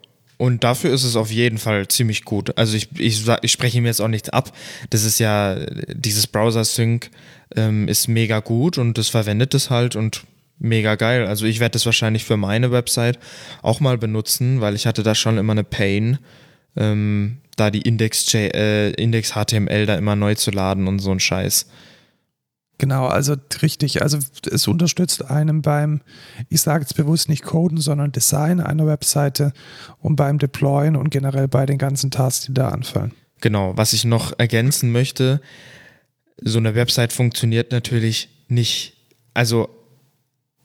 Und 0.41 0.63
dafür 0.63 0.93
ist 0.93 1.03
es 1.03 1.17
auf 1.17 1.33
jeden 1.33 1.59
Fall 1.59 1.89
ziemlich 1.89 2.25
gut. 2.25 2.57
Also 2.57 2.77
ich, 2.77 2.89
ich, 2.97 3.27
ich 3.43 3.51
spreche 3.51 3.79
ihm 3.79 3.87
jetzt 3.87 4.01
auch 4.01 4.07
nichts 4.07 4.29
ab. 4.29 4.53
Das 4.91 5.03
ist 5.03 5.19
ja, 5.19 5.57
dieses 5.93 6.29
Browser-Sync 6.29 7.11
ähm, 7.57 7.89
ist 7.89 8.07
mega 8.07 8.39
gut 8.39 8.79
und 8.79 8.99
das 8.99 9.09
verwendet 9.09 9.53
es 9.55 9.69
halt 9.69 9.97
und 9.97 10.23
mega 10.61 10.95
geil. 10.95 11.27
Also 11.27 11.45
ich 11.45 11.59
werde 11.59 11.73
das 11.73 11.87
wahrscheinlich 11.87 12.25
für 12.25 12.37
meine 12.37 12.71
Website 12.71 13.19
auch 13.63 13.81
mal 13.81 13.99
benutzen, 13.99 14.61
weil 14.61 14.77
ich 14.77 14.87
hatte 14.87 15.03
da 15.03 15.17
schon 15.17 15.39
immer 15.39 15.53
eine 15.53 15.65
Pain, 15.65 16.19
ähm, 16.77 17.39
da 17.57 17.71
die 17.71 17.83
Index, 17.83 18.33
äh, 18.35 18.91
Index 18.91 19.33
HTML 19.33 19.87
da 19.87 19.97
immer 19.97 20.17
neu 20.17 20.35
zu 20.35 20.51
laden 20.51 20.87
und 20.87 21.01
so 21.01 21.11
ein 21.11 21.21
Scheiß. 21.21 21.67
Genau, 22.79 23.07
also 23.07 23.35
richtig. 23.61 24.03
Also 24.03 24.19
es 24.51 24.69
unterstützt 24.69 25.29
einem 25.29 25.63
beim, 25.63 26.01
ich 26.49 26.61
sage 26.61 26.83
jetzt 26.83 26.95
bewusst 26.95 27.29
nicht 27.29 27.43
Coden, 27.43 27.79
sondern 27.79 28.13
Design 28.13 28.61
einer 28.61 28.87
Webseite 28.87 29.53
und 29.99 30.15
beim 30.15 30.39
Deployen 30.39 30.95
und 30.95 31.11
generell 31.11 31.49
bei 31.49 31.67
den 31.67 31.79
ganzen 31.79 32.13
Tasks, 32.13 32.47
die 32.47 32.55
da 32.55 32.69
anfallen. 32.69 33.13
Genau, 33.41 33.77
was 33.77 33.93
ich 33.93 34.05
noch 34.05 34.39
ergänzen 34.39 34.93
möchte, 34.93 35.41
so 36.41 36.59
eine 36.59 36.77
Website 36.77 37.13
funktioniert 37.13 37.73
natürlich 37.73 38.29
nicht, 38.47 38.97
also 39.35 39.69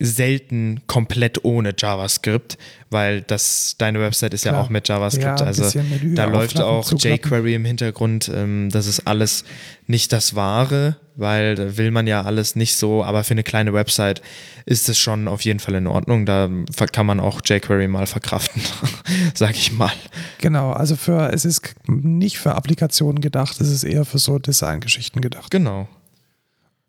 selten 0.04 0.82
komplett 0.86 1.46
ohne 1.46 1.74
JavaScript, 1.78 2.58
weil 2.90 3.22
das 3.22 3.76
deine 3.78 4.02
Website 4.02 4.34
ist 4.34 4.44
ja 4.44 4.52
Klar. 4.52 4.66
auch 4.66 4.70
mit 4.70 4.90
JavaScript, 4.90 5.40
Ja, 5.40 5.46
also 5.46 5.80
da 6.14 6.26
läuft 6.26 6.60
auch 6.60 6.92
jQuery 6.92 7.56
im 7.56 7.64
Hintergrund. 7.64 8.30
Ähm, 8.34 8.70
das 8.70 8.86
ist 8.86 9.08
alles 9.08 9.46
nicht 9.88 10.12
das 10.12 10.36
Wahre, 10.36 10.98
weil 11.16 11.56
da 11.56 11.78
will 11.78 11.92
man 11.92 12.06
ja 12.06 12.22
alles 12.24 12.58
nicht 12.58 12.76
so, 12.76 13.02
aber 13.02 13.24
für 13.24 13.34
eine 13.34 13.44
kleine 13.44 13.74
Website 13.74 14.22
ist 14.66 14.90
es 14.90 15.00
schon 15.00 15.30
auf 15.30 15.42
jeden 15.42 15.62
Fall 15.62 15.76
in 15.76 15.88
Ordnung. 15.88 16.26
Da 16.26 16.50
kann 16.92 17.06
man 17.06 17.22
auch 17.22 17.40
jQuery 17.42 17.88
mal 17.88 18.06
verkraften, 18.06 18.62
sag 19.34 19.56
ich 19.56 19.72
mal. 19.72 19.92
Genau, 20.40 20.72
also 20.74 20.98
für 20.98 21.32
es 21.32 21.46
ist 21.46 21.76
nicht 21.88 22.40
für 22.40 22.56
Applikationen 22.56 23.22
gedacht, 23.22 23.62
es 23.62 23.70
ist 23.70 23.86
eher 23.86 24.04
für 24.04 24.20
so 24.20 24.38
Designgeschichten 24.38 25.22
gedacht. 25.22 25.50
Genau. 25.50 25.88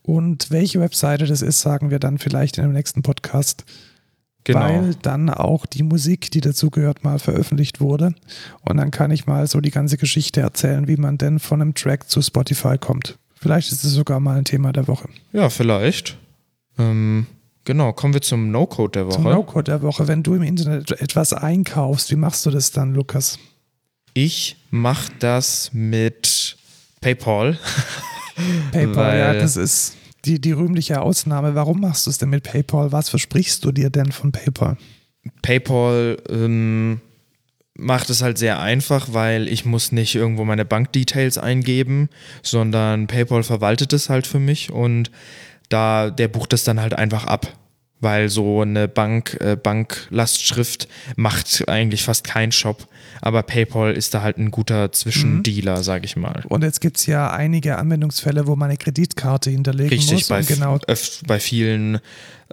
Und 0.06 0.50
welche 0.50 0.80
Webseite 0.80 1.24
das 1.26 1.40
ist, 1.40 1.60
sagen 1.60 1.90
wir 1.90 1.98
dann 1.98 2.18
vielleicht 2.18 2.58
in 2.58 2.64
dem 2.64 2.72
nächsten 2.72 3.00
Podcast, 3.02 3.64
Genau. 4.46 4.60
weil 4.60 4.94
dann 5.00 5.30
auch 5.30 5.64
die 5.64 5.82
Musik, 5.82 6.30
die 6.30 6.42
dazugehört, 6.42 7.02
mal 7.02 7.18
veröffentlicht 7.18 7.80
wurde. 7.80 8.14
Und 8.60 8.76
dann 8.76 8.90
kann 8.90 9.10
ich 9.10 9.26
mal 9.26 9.46
so 9.46 9.62
die 9.62 9.70
ganze 9.70 9.96
Geschichte 9.96 10.42
erzählen, 10.42 10.86
wie 10.86 10.98
man 10.98 11.16
denn 11.16 11.38
von 11.38 11.62
einem 11.62 11.72
Track 11.74 12.10
zu 12.10 12.20
Spotify 12.20 12.76
kommt. 12.76 13.18
Vielleicht 13.34 13.72
ist 13.72 13.82
es 13.84 13.92
sogar 13.92 14.20
mal 14.20 14.36
ein 14.36 14.44
Thema 14.44 14.72
der 14.72 14.86
Woche. 14.86 15.08
Ja, 15.32 15.48
vielleicht. 15.48 16.18
Ähm, 16.78 17.26
genau, 17.64 17.94
kommen 17.94 18.12
wir 18.12 18.20
zum 18.20 18.50
No-Code 18.50 18.92
der 18.92 19.06
Woche. 19.06 19.14
Zum 19.14 19.24
No-Code 19.24 19.70
der 19.70 19.80
Woche. 19.82 20.06
Wenn 20.08 20.22
du 20.22 20.34
im 20.34 20.42
Internet 20.42 20.90
etwas 21.00 21.32
einkaufst, 21.32 22.10
wie 22.10 22.16
machst 22.16 22.44
du 22.44 22.50
das 22.50 22.70
dann, 22.70 22.92
Lukas? 22.92 23.38
Ich 24.12 24.56
mache 24.70 25.10
das 25.20 25.70
mit 25.72 26.58
PayPal. 27.00 27.58
PayPal, 28.72 29.18
ja, 29.18 29.34
das 29.34 29.56
ist 29.56 29.96
die, 30.24 30.40
die 30.40 30.52
rühmliche 30.52 31.00
Ausnahme. 31.00 31.54
Warum 31.54 31.80
machst 31.80 32.06
du 32.06 32.10
es 32.10 32.18
denn 32.18 32.30
mit 32.30 32.44
PayPal? 32.44 32.92
Was 32.92 33.08
versprichst 33.08 33.64
du 33.64 33.72
dir 33.72 33.90
denn 33.90 34.12
von 34.12 34.32
PayPal? 34.32 34.76
PayPal 35.42 36.18
ähm, 36.28 37.00
macht 37.76 38.10
es 38.10 38.22
halt 38.22 38.38
sehr 38.38 38.60
einfach, 38.60 39.08
weil 39.12 39.48
ich 39.48 39.64
muss 39.64 39.92
nicht 39.92 40.14
irgendwo 40.14 40.44
meine 40.44 40.64
Bankdetails 40.64 41.38
eingeben, 41.38 42.08
sondern 42.42 43.06
PayPal 43.06 43.42
verwaltet 43.42 43.92
es 43.92 44.08
halt 44.08 44.26
für 44.26 44.38
mich 44.38 44.70
und 44.70 45.10
da 45.68 46.10
der 46.10 46.28
bucht 46.28 46.52
es 46.52 46.64
dann 46.64 46.80
halt 46.80 46.94
einfach 46.94 47.26
ab. 47.26 47.52
Weil 48.04 48.28
so 48.28 48.60
eine 48.60 48.86
Bank, 48.86 49.38
äh, 49.40 49.56
Banklastschrift 49.56 50.88
macht 51.16 51.68
eigentlich 51.68 52.04
fast 52.04 52.24
kein 52.24 52.52
Shop. 52.52 52.86
Aber 53.20 53.42
PayPal 53.42 53.94
ist 53.94 54.12
da 54.12 54.20
halt 54.20 54.36
ein 54.36 54.50
guter 54.50 54.92
Zwischendealer, 54.92 55.82
sag 55.82 56.04
ich 56.04 56.14
mal. 56.14 56.42
Und 56.48 56.62
jetzt 56.62 56.82
gibt 56.82 56.98
es 56.98 57.06
ja 57.06 57.30
einige 57.30 57.78
Anwendungsfälle, 57.78 58.46
wo 58.46 58.56
man 58.56 58.68
eine 58.68 58.76
Kreditkarte 58.76 59.50
hinterlegen 59.50 59.88
Richtig, 59.90 60.12
muss. 60.12 60.28
bei, 60.28 60.40
und 60.40 60.48
genau, 60.48 60.78
bei 61.26 61.40
vielen 61.40 62.00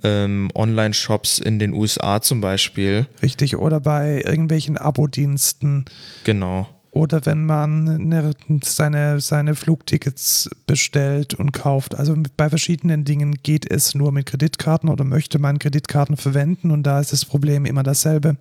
ähm, 0.03 0.49
Online-Shops 0.55 1.39
in 1.39 1.59
den 1.59 1.73
USA 1.73 2.21
zum 2.21 2.39
Beispiel. 2.39 3.07
richtig. 3.21 3.57
Oder 3.57 3.81
bei 3.81 4.23
irgendwelchen 4.25 4.77
Abo-Diensten. 4.77 5.85
Genau. 6.23 6.69
Oder 6.91 7.25
wenn 7.25 7.45
man 7.45 7.87
eine, 7.87 8.33
seine, 8.63 9.21
seine 9.21 9.55
Flugtickets 9.55 10.49
bestellt 10.67 11.33
und 11.33 11.53
kauft. 11.53 11.95
Also 11.95 12.15
bei 12.35 12.49
verschiedenen 12.49 13.05
Dingen 13.05 13.39
geht 13.43 13.69
es 13.71 13.95
nur 13.95 14.11
mit 14.11 14.25
Kreditkarten 14.25 14.89
oder 14.89 15.05
möchte 15.05 15.39
man 15.39 15.57
Kreditkarten 15.57 16.17
verwenden. 16.17 16.69
Und 16.69 16.83
da 16.83 16.99
ist 16.99 17.13
das 17.13 17.23
Problem 17.23 17.65
immer 17.65 17.83
dasselbe. 17.83 18.35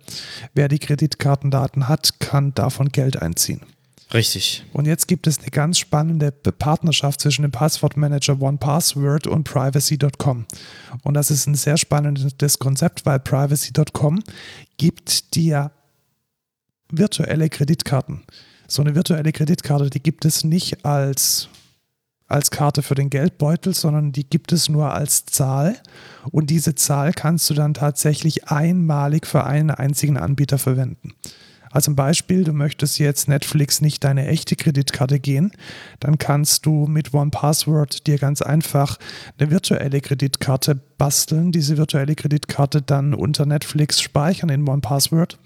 Wer 0.53 0.67
die 0.67 0.79
Kreditkartendaten 0.79 1.87
hat, 1.87 2.19
kann 2.19 2.53
davon 2.53 2.89
Geld 2.89 3.21
einziehen. 3.21 3.61
Richtig. 4.13 4.65
Und 4.73 4.87
jetzt 4.87 5.07
gibt 5.07 5.27
es 5.27 5.39
eine 5.39 5.51
ganz 5.51 5.79
spannende 5.79 6.31
Partnerschaft 6.31 7.21
zwischen 7.21 7.43
dem 7.43 7.51
Passwortmanager 7.51 8.41
OnePassword 8.41 9.27
und 9.27 9.45
Privacy.com. 9.45 10.45
Und 11.03 11.13
das 11.13 11.31
ist 11.31 11.47
ein 11.47 11.55
sehr 11.55 11.77
spannendes 11.77 12.59
Konzept, 12.59 13.05
weil 13.05 13.19
Privacy.com 13.19 14.21
gibt 14.77 15.35
dir 15.35 15.71
virtuelle 16.91 17.49
Kreditkarten. 17.49 18.21
So 18.67 18.81
eine 18.81 18.95
virtuelle 18.95 19.31
Kreditkarte, 19.31 19.89
die 19.89 20.01
gibt 20.01 20.23
es 20.25 20.43
nicht 20.43 20.85
als, 20.85 21.49
als 22.27 22.51
Karte 22.51 22.83
für 22.83 22.95
den 22.95 23.09
Geldbeutel, 23.09 23.73
sondern 23.73 24.11
die 24.11 24.29
gibt 24.29 24.51
es 24.51 24.69
nur 24.69 24.93
als 24.93 25.25
Zahl. 25.25 25.75
Und 26.31 26.49
diese 26.49 26.75
Zahl 26.75 27.11
kannst 27.13 27.49
du 27.49 27.53
dann 27.53 27.73
tatsächlich 27.73 28.47
einmalig 28.47 29.27
für 29.27 29.43
einen 29.43 29.71
einzigen 29.71 30.17
Anbieter 30.17 30.57
verwenden. 30.57 31.13
Also 31.71 31.91
ein 31.91 31.95
Beispiel, 31.95 32.43
du 32.43 32.53
möchtest 32.53 32.99
jetzt 32.99 33.27
Netflix 33.27 33.81
nicht 33.81 34.03
deine 34.03 34.27
echte 34.27 34.55
Kreditkarte 34.55 35.19
gehen, 35.19 35.51
dann 35.99 36.17
kannst 36.17 36.65
du 36.65 36.85
mit 36.87 37.13
OnePassword 37.13 38.07
dir 38.07 38.17
ganz 38.17 38.41
einfach 38.41 38.97
eine 39.39 39.51
virtuelle 39.51 40.01
Kreditkarte 40.01 40.79
basteln, 40.97 41.51
diese 41.51 41.77
virtuelle 41.77 42.15
Kreditkarte 42.15 42.81
dann 42.81 43.13
unter 43.13 43.45
Netflix 43.45 44.01
speichern 44.01 44.49
in 44.49 44.67
OnePassword 44.67 45.39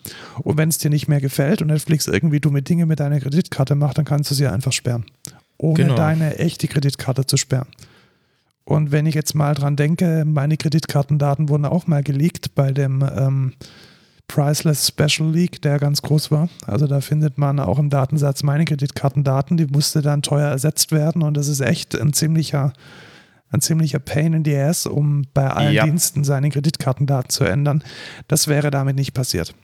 und 0.43 0.57
wenn 0.57 0.69
es 0.69 0.78
dir 0.80 0.89
nicht 0.89 1.07
mehr 1.07 1.21
gefällt 1.21 1.61
und 1.61 1.67
Netflix 1.67 2.07
irgendwie 2.07 2.39
dumme 2.39 2.61
Dinge 2.61 2.86
mit 2.86 2.99
deiner 2.99 3.19
Kreditkarte 3.19 3.76
macht, 3.76 3.97
dann 3.97 4.05
kannst 4.05 4.32
du 4.32 4.36
sie 4.36 4.47
einfach 4.47 4.73
sperren, 4.73 5.05
ohne 5.57 5.76
Genau. 5.76 5.95
deine 5.95 6.38
echte 6.39 6.67
Kreditkarte 6.67 7.26
zu 7.26 7.38
sperren. 7.38 7.67
Und 8.65 8.91
wenn 8.91 9.05
ich 9.05 9.13
jetzt 9.13 9.36
mal 9.36 9.53
dran 9.53 9.76
denke, 9.76 10.23
meine 10.26 10.57
Kreditkartendaten 10.57 11.49
wurden 11.49 11.65
auch 11.65 11.86
mal 11.86 12.01
geleakt 12.01 12.55
bei 12.55 12.71
dem 12.71 13.07
ähm, 13.15 13.53
Priceless 14.36 14.88
Special 14.90 15.32
Leak, 15.32 15.62
der 15.62 15.80
ganz 15.80 16.02
groß 16.02 16.30
war. 16.30 16.50
Also 16.68 16.88
da 16.88 17.00
findet 17.00 17.38
man 17.38 17.58
auch 17.62 17.80
im 17.80 17.90
Datensatz 17.90 18.44
meine 18.44 18.66
Kreditkartendaten, 18.66 19.56
die 19.56 19.66
musste 19.66 20.02
dann 20.02 20.22
teuer 20.22 20.50
ersetzt 20.50 20.92
werden 20.92 21.24
und 21.24 21.38
das 21.38 21.48
ist 21.48 21.62
echt 21.62 21.98
ein 21.98 22.12
ziemlicher, 22.12 22.74
ein 23.50 23.62
ziemlicher 23.62 24.00
Pain 24.00 24.34
in 24.34 24.44
the 24.44 24.58
ass, 24.58 24.88
um 24.88 25.26
bei 25.34 25.50
allen 25.50 25.74
Ja. 25.74 25.86
Diensten 25.86 26.26
seine 26.26 26.50
Kreditkartendaten 26.50 27.30
zu 27.30 27.46
ändern. 27.46 27.82
Das 28.28 28.50
wäre 28.50 28.72
damit 28.72 28.98
nicht 28.98 29.14
passiert. 29.14 29.56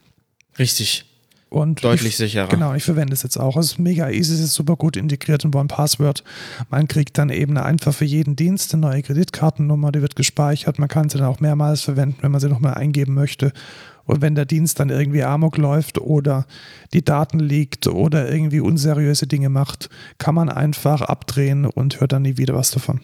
Richtig. 0.58 1.04
Und 1.50 1.84
Deutlich 1.84 2.12
ich, 2.12 2.16
sicherer. 2.16 2.48
Genau, 2.48 2.72
ich 2.72 2.82
verwende 2.82 3.12
es 3.12 3.22
jetzt 3.22 3.36
auch. 3.36 3.58
Es 3.58 3.72
ist 3.72 3.78
mega 3.78 4.08
easy, 4.08 4.32
es 4.32 4.40
ist 4.40 4.54
super 4.54 4.76
gut 4.76 4.96
integriert 4.96 5.44
in 5.44 5.54
OnePassword. 5.54 6.24
Man 6.70 6.88
kriegt 6.88 7.18
dann 7.18 7.28
eben 7.28 7.58
einfach 7.58 7.92
für 7.92 8.06
jeden 8.06 8.36
Dienst 8.36 8.72
eine 8.72 8.80
neue 8.80 9.02
Kreditkartennummer, 9.02 9.92
die 9.92 10.00
wird 10.00 10.16
gespeichert. 10.16 10.78
Man 10.78 10.88
kann 10.88 11.10
sie 11.10 11.18
dann 11.18 11.26
auch 11.26 11.40
mehrmals 11.40 11.82
verwenden, 11.82 12.16
wenn 12.22 12.30
man 12.30 12.40
sie 12.40 12.48
nochmal 12.48 12.72
eingeben 12.72 13.12
möchte. 13.12 13.52
Und 14.04 14.20
wenn 14.20 14.34
der 14.34 14.44
Dienst 14.44 14.80
dann 14.80 14.90
irgendwie 14.90 15.22
Amok 15.22 15.56
läuft 15.56 15.98
oder 15.98 16.46
die 16.92 17.04
Daten 17.04 17.38
liegt 17.38 17.86
oder 17.86 18.30
irgendwie 18.30 18.60
unseriöse 18.60 19.26
Dinge 19.26 19.48
macht, 19.48 19.88
kann 20.18 20.34
man 20.34 20.48
einfach 20.48 21.02
abdrehen 21.02 21.66
und 21.66 22.00
hört 22.00 22.12
dann 22.12 22.22
nie 22.22 22.36
wieder 22.36 22.54
was 22.54 22.70
davon. 22.70 23.00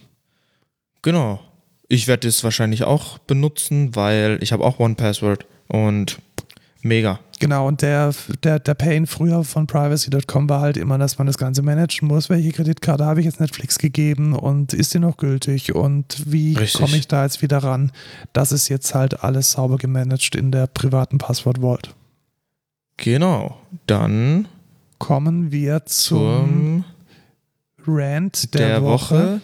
Genau. 1.03 1.41
Ich 1.89 2.07
werde 2.07 2.29
es 2.29 2.45
wahrscheinlich 2.45 2.85
auch 2.85 3.19
benutzen, 3.19 3.95
weil 3.97 4.39
ich 4.43 4.53
habe 4.53 4.65
auch 4.65 4.79
OnePassword 4.79 5.47
und 5.69 6.19
mega. 6.89 7.21
Genau, 7.39 7.69
und 7.69 7.83
der, 7.83 8.13
der, 8.43 8.59
der 8.59 8.75
Pain 8.75 9.07
früher 9.07 9.45
von 9.45 9.69
privacy.com 9.69 10.49
war 10.49 10.61
halt 10.61 10.77
immer, 10.77 10.99
dass 10.99 11.19
man 11.19 11.29
das 11.29 11.39
Ganze 11.39 11.63
managen 11.63 12.09
muss. 12.09 12.29
Welche 12.29 12.51
Kreditkarte 12.51 13.05
habe 13.05 13.21
ich 13.21 13.27
jetzt 13.27 13.39
Netflix 13.39 13.79
gegeben 13.79 14.35
und 14.35 14.73
ist 14.73 14.93
die 14.95 14.99
noch 14.99 15.17
gültig 15.17 15.75
und 15.75 16.25
wie 16.27 16.55
komme 16.55 16.97
ich 16.97 17.07
da 17.07 17.23
jetzt 17.23 17.43
wieder 17.43 17.59
ran? 17.59 17.93
Das 18.33 18.51
ist 18.51 18.69
jetzt 18.69 18.95
halt 18.95 19.23
alles 19.23 19.53
sauber 19.53 19.77
gemanagt 19.77 20.35
in 20.35 20.51
der 20.51 20.67
privaten 20.67 21.19
Passwort 21.19 21.61
Vault. 21.61 21.95
Genau. 22.97 23.57
Dann 23.87 24.49
Kommen 24.99 25.53
wir 25.53 25.87
zum 25.87 26.85
zum 26.85 26.85
Rant 27.87 28.53
der, 28.55 28.69
der, 28.69 28.83
Woche. 28.83 29.15
Woche. 29.15 29.41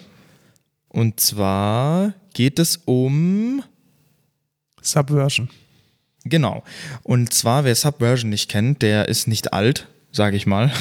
Und 0.88 1.20
zwar 1.20 2.12
geht 2.34 2.59
es 2.59 2.76
um 2.84 3.62
Subversion. 4.82 5.49
Genau. 6.25 6.62
Und 7.03 7.33
zwar, 7.35 7.64
wer 7.64 7.75
Subversion 7.75 8.31
nicht 8.31 8.51
kennt, 8.51 8.83
der 8.83 9.09
ist 9.09 9.29
nicht 9.29 9.53
alt, 9.53 9.89
sage 10.11 10.37
ich 10.37 10.47
mal. 10.47 10.72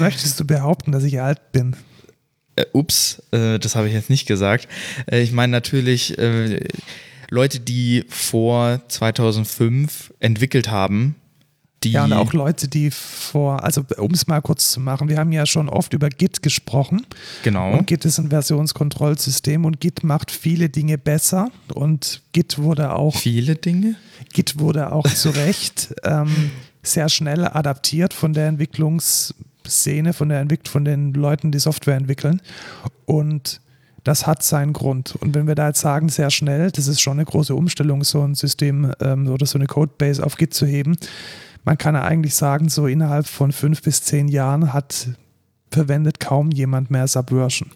Möchtest 0.00 0.38
du 0.38 0.46
behaupten, 0.46 0.92
dass 0.92 1.04
ich 1.04 1.20
alt 1.20 1.52
bin? 1.52 1.76
Äh, 2.54 2.64
ups, 2.72 3.22
äh, 3.32 3.58
das 3.58 3.74
habe 3.74 3.88
ich 3.88 3.94
jetzt 3.94 4.10
nicht 4.10 4.26
gesagt. 4.26 4.68
Äh, 5.10 5.20
ich 5.20 5.32
meine 5.32 5.50
natürlich 5.50 6.16
äh, 6.18 6.60
Leute, 7.28 7.60
die 7.60 8.04
vor 8.08 8.80
2005 8.88 10.14
entwickelt 10.20 10.70
haben, 10.70 11.16
die 11.86 11.92
Ja, 11.92 12.04
und 12.04 12.12
auch 12.12 12.32
Leute, 12.32 12.68
die 12.68 12.90
vor, 12.90 13.62
also 13.64 13.84
um 13.96 14.12
es 14.12 14.26
mal 14.26 14.40
kurz 14.40 14.70
zu 14.70 14.80
machen, 14.80 15.08
wir 15.08 15.18
haben 15.18 15.32
ja 15.32 15.46
schon 15.46 15.68
oft 15.68 15.92
über 15.92 16.08
Git 16.08 16.42
gesprochen. 16.42 17.06
genau 17.42 17.72
Und 17.72 17.86
Git 17.86 18.04
ist 18.04 18.18
ein 18.18 18.30
Versionskontrollsystem 18.30 19.64
und 19.64 19.80
Git 19.80 20.04
macht 20.04 20.30
viele 20.30 20.68
Dinge 20.68 20.98
besser 20.98 21.50
und 21.74 22.22
Git 22.32 22.58
wurde 22.58 22.94
auch, 22.94 23.16
viele 23.16 23.56
Dinge. 23.56 23.96
Git 24.32 24.58
wurde 24.58 24.92
auch 24.92 25.06
zu 25.06 25.30
Recht 25.30 25.94
ähm, 26.04 26.50
sehr 26.82 27.08
schnell 27.08 27.44
adaptiert 27.44 28.14
von 28.14 28.32
der 28.32 28.48
Entwicklungsszene, 28.48 30.12
von 30.12 30.28
der 30.28 30.40
Entwick 30.40 30.68
von 30.68 30.84
den 30.84 31.12
Leuten, 31.14 31.52
die 31.52 31.58
Software 31.58 31.96
entwickeln. 31.96 32.40
Und 33.04 33.60
das 34.06 34.26
hat 34.26 34.44
seinen 34.44 34.72
Grund. 34.72 35.16
Und 35.16 35.34
wenn 35.34 35.48
wir 35.48 35.56
da 35.56 35.68
jetzt 35.68 35.80
sagen, 35.80 36.08
sehr 36.08 36.30
schnell, 36.30 36.70
das 36.70 36.86
ist 36.86 37.00
schon 37.00 37.14
eine 37.14 37.24
große 37.24 37.54
Umstellung, 37.54 38.04
so 38.04 38.22
ein 38.22 38.36
System 38.36 38.92
ähm, 39.00 39.26
oder 39.26 39.46
so 39.46 39.58
eine 39.58 39.66
Codebase 39.66 40.24
auf 40.24 40.36
Git 40.36 40.54
zu 40.54 40.64
heben. 40.64 40.96
Man 41.66 41.76
kann 41.76 41.94
ja 41.94 42.02
eigentlich 42.04 42.34
sagen, 42.34 42.70
so 42.70 42.86
innerhalb 42.86 43.26
von 43.26 43.52
fünf 43.52 43.82
bis 43.82 44.00
zehn 44.02 44.28
Jahren 44.28 44.72
hat 44.72 45.08
verwendet 45.70 46.20
kaum 46.20 46.50
jemand 46.52 46.90
mehr 46.90 47.06
Subversion. 47.08 47.70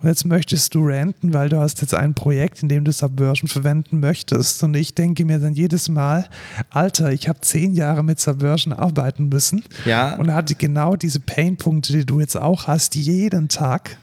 Und 0.00 0.08
jetzt 0.08 0.26
möchtest 0.26 0.74
du 0.74 0.84
ranten, 0.86 1.32
weil 1.32 1.48
du 1.48 1.58
hast 1.58 1.80
jetzt 1.80 1.94
ein 1.94 2.12
Projekt, 2.12 2.62
in 2.62 2.68
dem 2.68 2.84
du 2.84 2.92
Subversion 2.92 3.48
verwenden 3.48 4.00
möchtest. 4.00 4.62
Und 4.64 4.74
ich 4.74 4.94
denke 4.94 5.24
mir 5.24 5.38
dann 5.38 5.54
jedes 5.54 5.88
Mal, 5.88 6.26
Alter, 6.70 7.12
ich 7.12 7.28
habe 7.28 7.40
zehn 7.40 7.74
Jahre 7.74 8.02
mit 8.04 8.20
Subversion 8.20 8.72
arbeiten 8.72 9.28
müssen 9.28 9.62
Ja. 9.84 10.16
und 10.16 10.34
hatte 10.34 10.56
genau 10.56 10.96
diese 10.96 11.20
Painpunkte, 11.20 11.92
die 11.92 12.04
du 12.04 12.20
jetzt 12.20 12.36
auch 12.36 12.66
hast, 12.66 12.96
jeden 12.96 13.48
Tag. 13.48 13.96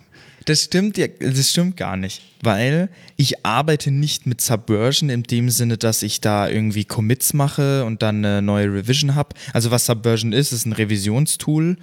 Das 0.46 0.62
stimmt, 0.62 0.98
ja, 0.98 1.08
das 1.08 1.50
stimmt 1.50 1.76
gar 1.76 1.98
nicht, 1.98 2.22
weil 2.44 2.90
ich 3.18 3.44
arbeite 3.46 3.90
nicht 3.90 4.28
mit 4.28 4.42
Subversion 4.42 5.10
in 5.10 5.24
dem 5.24 5.50
Sinne, 5.50 5.78
dass 5.78 6.04
ich 6.04 6.22
da 6.22 6.48
irgendwie 6.48 6.86
Commits 6.86 7.34
mache 7.34 7.84
und 7.84 8.04
dann 8.04 8.24
eine 8.24 8.42
neue 8.44 8.72
Revision 8.72 9.16
habe. 9.16 9.30
Also 9.54 9.72
was 9.72 9.88
Subversion 9.88 10.34
ist, 10.34 10.52
ist 10.52 10.66
ein 10.68 10.74
Revisionstool. 10.74 11.78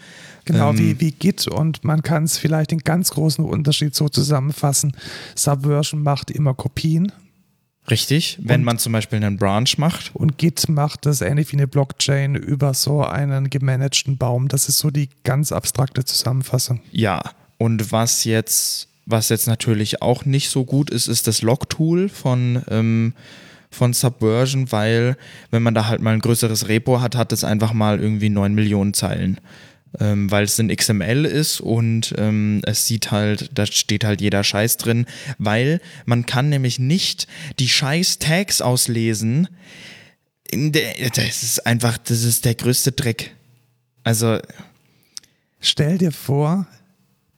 Genau 0.45 0.71
Ähm, 0.71 0.79
wie, 0.79 1.01
wie 1.01 1.11
Git 1.11 1.47
und 1.49 1.83
man 1.85 2.03
kann 2.03 2.25
es 2.25 2.39
vielleicht 2.39 2.71
den 2.71 2.79
ganz 2.81 3.11
großen 3.11 3.45
Unterschied 3.45 3.95
so 3.95 4.09
zusammenfassen. 4.09 4.97
Subversion 5.35 6.03
macht 6.03 6.31
immer 6.31 6.55
Kopien 6.55 7.11
Richtig, 7.91 8.39
wenn 8.41 8.61
Und- 8.61 8.65
man 8.65 8.79
zum 8.79 8.93
Beispiel 8.93 9.17
einen 9.17 9.39
Branch 9.39 9.67
macht. 9.77 10.13
und 10.15 10.39
Git 10.39 10.69
macht 10.69 11.05
das 11.05 11.21
ähnlich 11.21 11.51
wie 11.51 11.57
eine 11.57 11.67
Blockchain 11.67 12.37
über 12.37 12.75
so 12.75 13.03
einen 13.05 13.51
gemanagten 13.51 14.19
Baum. 14.19 14.47
Das 14.47 14.69
ist 14.69 14.79
so 14.79 14.93
die 14.93 15.09
ganz 15.25 15.51
abstrakte 15.51 16.05
Zusammenfassung. 16.05 16.81
Ja, 16.93 17.23
und 17.63 17.93
was 17.93 18.25
jetzt, 18.25 18.89
was 19.07 19.29
jetzt 19.29 19.47
natürlich 19.47 20.03
auch 20.03 20.25
nicht 20.25 20.51
so 20.51 20.65
gut 20.65 20.91
ist, 20.91 21.07
ist 21.07 21.29
das 21.29 21.43
Log-Tool 21.43 22.09
von, 22.09 22.61
ähm, 22.69 23.15
von 23.71 23.93
Subversion, 23.93 24.73
weil 24.73 25.17
wenn 25.53 25.63
man 25.63 25.73
da 25.73 25.87
halt 25.87 26.01
mal 26.01 26.13
ein 26.13 26.19
größeres 26.19 26.67
Repo 26.67 27.01
hat, 27.01 27.15
hat 27.15 27.31
es 27.31 27.45
einfach 27.45 27.73
mal 27.73 28.01
irgendwie 28.01 28.31
9 28.31 28.53
Millionen 28.53 28.95
Zeilen. 28.95 29.41
Ähm, 30.01 30.29
weil 30.29 30.43
es 30.43 30.59
in 30.59 30.75
XML 30.75 31.25
ist 31.25 31.61
und 31.61 32.15
ähm, 32.19 32.63
es 32.65 32.89
sieht 32.89 33.13
halt, 33.13 33.51
da 33.55 33.65
steht 33.65 34.03
halt 34.03 34.21
jeder 34.21 34.43
Scheiß 34.43 34.79
drin, 34.79 35.07
weil 35.39 35.81
man 36.05 36.27
kann 36.27 36.49
nämlich 36.49 36.81
nicht 36.81 37.29
die 37.61 37.69
Scheiß-Tags 37.69 38.61
auslesen. 38.61 39.47
Das 40.51 41.43
ist 41.45 41.65
einfach, 41.65 41.97
das 41.97 42.25
ist 42.25 42.45
der 42.45 42.57
größte 42.57 42.91
Dreck. 42.91 43.37
Also, 44.03 44.41
Stell 45.65 45.97
dir 45.97 46.11
vor, 46.11 46.67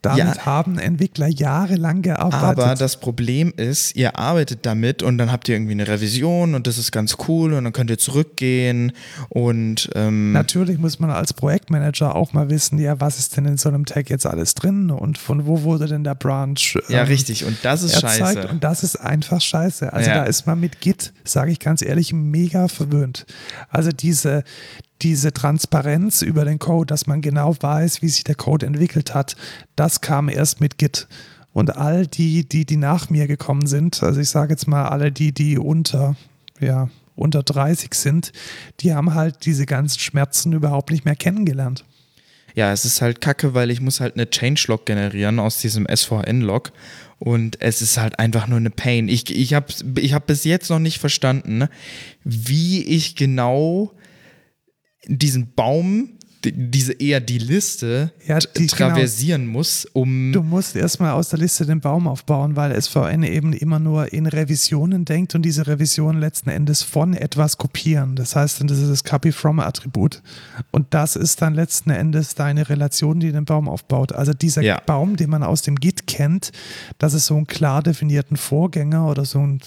damit 0.04 0.36
Ja. 0.36 0.46
haben 0.46 0.78
Entwickler 0.78 1.28
jahrelang 1.28 2.02
gearbeitet. 2.02 2.58
Aber 2.64 2.74
das 2.74 2.98
Problem 2.98 3.52
ist, 3.56 3.96
ihr 3.96 4.18
arbeitet 4.18 4.66
damit 4.66 5.02
und 5.02 5.18
dann 5.18 5.30
habt 5.32 5.48
ihr 5.48 5.54
irgendwie 5.56 5.72
eine 5.72 5.88
Revision 5.88 6.54
und 6.54 6.66
das 6.66 6.78
ist 6.78 6.92
ganz 6.92 7.16
cool 7.28 7.52
und 7.54 7.64
dann 7.64 7.72
könnt 7.72 7.90
ihr 7.90 7.98
zurückgehen 7.98 8.92
und 9.28 9.90
ähm, 9.94 10.32
Natürlich 10.32 10.78
muss 10.78 10.98
man 10.98 11.10
als 11.10 11.32
Projektmanager 11.32 12.14
auch 12.14 12.32
mal 12.32 12.50
wissen, 12.50 12.78
ja, 12.78 13.00
was 13.00 13.18
ist 13.18 13.36
denn 13.36 13.46
in 13.46 13.56
so 13.56 13.68
einem 13.68 13.84
Tag 13.86 14.10
jetzt 14.10 14.26
alles 14.26 14.54
drin 14.54 14.90
und 14.90 15.18
von 15.18 15.46
wo 15.46 15.62
wurde 15.62 15.86
denn 15.86 16.04
der 16.04 16.14
Branch 16.14 16.54
ja 16.88 17.00
ähm, 17.02 17.06
richtig 17.06 17.44
und 17.44 17.56
das 17.62 17.82
ist 17.82 17.94
erzeugt 17.94 18.14
scheiße. 18.18 18.48
und 18.48 18.64
das 18.64 18.82
ist 18.82 18.96
einfach 18.96 19.40
scheiße. 19.40 19.92
Also 19.92 20.10
Ja. 20.10 20.16
da 20.16 20.24
ist 20.24 20.46
man 20.46 20.60
mit 20.60 20.80
Git, 20.80 21.12
sage 21.24 21.50
ich 21.50 21.60
ganz 21.60 21.82
ehrlich, 21.82 22.12
mega 22.12 22.68
verwöhnt. 22.68 23.26
Also 23.68 23.90
diese, 23.90 24.44
diese 25.02 25.32
Transparenz 25.32 26.22
über 26.22 26.44
den 26.44 26.58
Code, 26.58 26.86
dass 26.86 27.06
man 27.06 27.20
genau 27.20 27.54
weiß, 27.58 28.02
wie 28.02 28.08
sich 28.08 28.24
der 28.24 28.34
Code 28.34 28.66
entwickelt 28.66 29.14
hat, 29.14 29.36
das 29.76 30.00
kam 30.00 30.28
erst 30.28 30.60
mit 30.60 30.78
Git. 30.78 31.08
Und 31.52 31.76
all 31.76 32.06
die, 32.06 32.48
die, 32.48 32.64
die 32.64 32.76
nach 32.76 33.10
mir 33.10 33.26
gekommen 33.26 33.66
sind, 33.66 34.02
also 34.02 34.20
ich 34.20 34.28
sage 34.28 34.52
jetzt 34.54 34.66
mal 34.66 34.88
alle 34.88 35.12
die, 35.12 35.32
die 35.32 35.58
unter, 35.58 36.16
ja, 36.58 36.88
unter 37.14 37.42
30 37.42 37.94
sind, 37.94 38.32
die 38.80 38.92
haben 38.92 39.14
halt 39.14 39.46
diese 39.46 39.66
ganzen 39.66 40.00
Schmerzen 40.00 40.52
überhaupt 40.52 40.90
nicht 40.90 41.04
mehr 41.04 41.14
kennengelernt. 41.14 41.84
Ja, 42.54 42.72
es 42.72 42.84
ist 42.84 43.02
halt 43.02 43.20
kacke, 43.20 43.54
weil 43.54 43.70
ich 43.70 43.80
muss 43.80 44.00
halt 44.00 44.14
eine 44.14 44.30
Changelog 44.30 44.86
generieren 44.86 45.40
aus 45.40 45.58
diesem 45.58 45.86
SVN-Log 45.92 46.72
und 47.18 47.60
es 47.60 47.82
ist 47.82 47.98
halt 47.98 48.18
einfach 48.18 48.46
nur 48.46 48.58
eine 48.58 48.70
Pain. 48.70 49.08
Ich, 49.08 49.34
ich 49.34 49.54
habe 49.54 49.66
ich 49.96 50.12
hab 50.12 50.26
bis 50.26 50.44
jetzt 50.44 50.70
noch 50.70 50.78
nicht 50.78 50.98
verstanden, 50.98 51.68
wie 52.22 52.84
ich 52.84 53.16
genau 53.16 53.92
diesen 55.08 55.52
Baum, 55.54 56.10
die- 56.44 56.52
diese 56.70 56.92
eher 56.92 57.20
die 57.20 57.38
Liste 57.38 58.12
Ja, 58.26 58.38
die- 58.38 58.66
genau. 58.66 58.74
traversieren 58.90 59.46
muss, 59.46 59.86
um 59.94 60.30
Du 60.30 60.42
musst 60.42 60.76
erstmal 60.76 61.12
aus 61.12 61.30
der 61.30 61.38
Liste 61.38 61.64
den 61.64 61.80
Baum 61.80 62.06
aufbauen, 62.06 62.54
weil 62.54 62.70
SVN 62.72 63.22
eben 63.22 63.54
immer 63.54 63.78
nur 63.78 64.12
in 64.12 64.26
Revisionen 64.26 65.06
denkt 65.06 65.34
und 65.34 65.40
diese 65.40 65.66
Revisionen 65.66 66.20
letzten 66.20 66.50
Endes 66.50 66.82
von 66.82 67.14
etwas 67.14 67.56
kopieren. 67.56 68.14
Das 68.14 68.36
heißt, 68.36 68.62
das 68.68 68.78
ist 68.78 68.90
das 68.90 69.04
Copy-From-Attribut. 69.04 70.22
Und 70.70 70.92
das 70.92 71.16
ist 71.16 71.40
dann 71.40 71.54
letzten 71.54 71.88
Endes 71.88 72.34
deine 72.34 72.68
Relation, 72.68 73.20
die 73.20 73.32
den 73.32 73.46
Baum 73.46 73.66
aufbaut. 73.66 74.12
Also 74.12 74.34
dieser 74.34 74.60
Ja. 74.60 74.80
Baum, 74.84 75.16
den 75.16 75.30
man 75.30 75.42
aus 75.42 75.62
dem 75.62 75.76
Git 75.76 76.06
kennt, 76.06 76.52
dass 76.98 77.14
es 77.14 77.24
so 77.24 77.36
einen 77.36 77.46
klar 77.46 77.82
definierten 77.82 78.36
Vorgänger 78.36 79.06
oder 79.08 79.24
so 79.24 79.38
einen, 79.38 79.60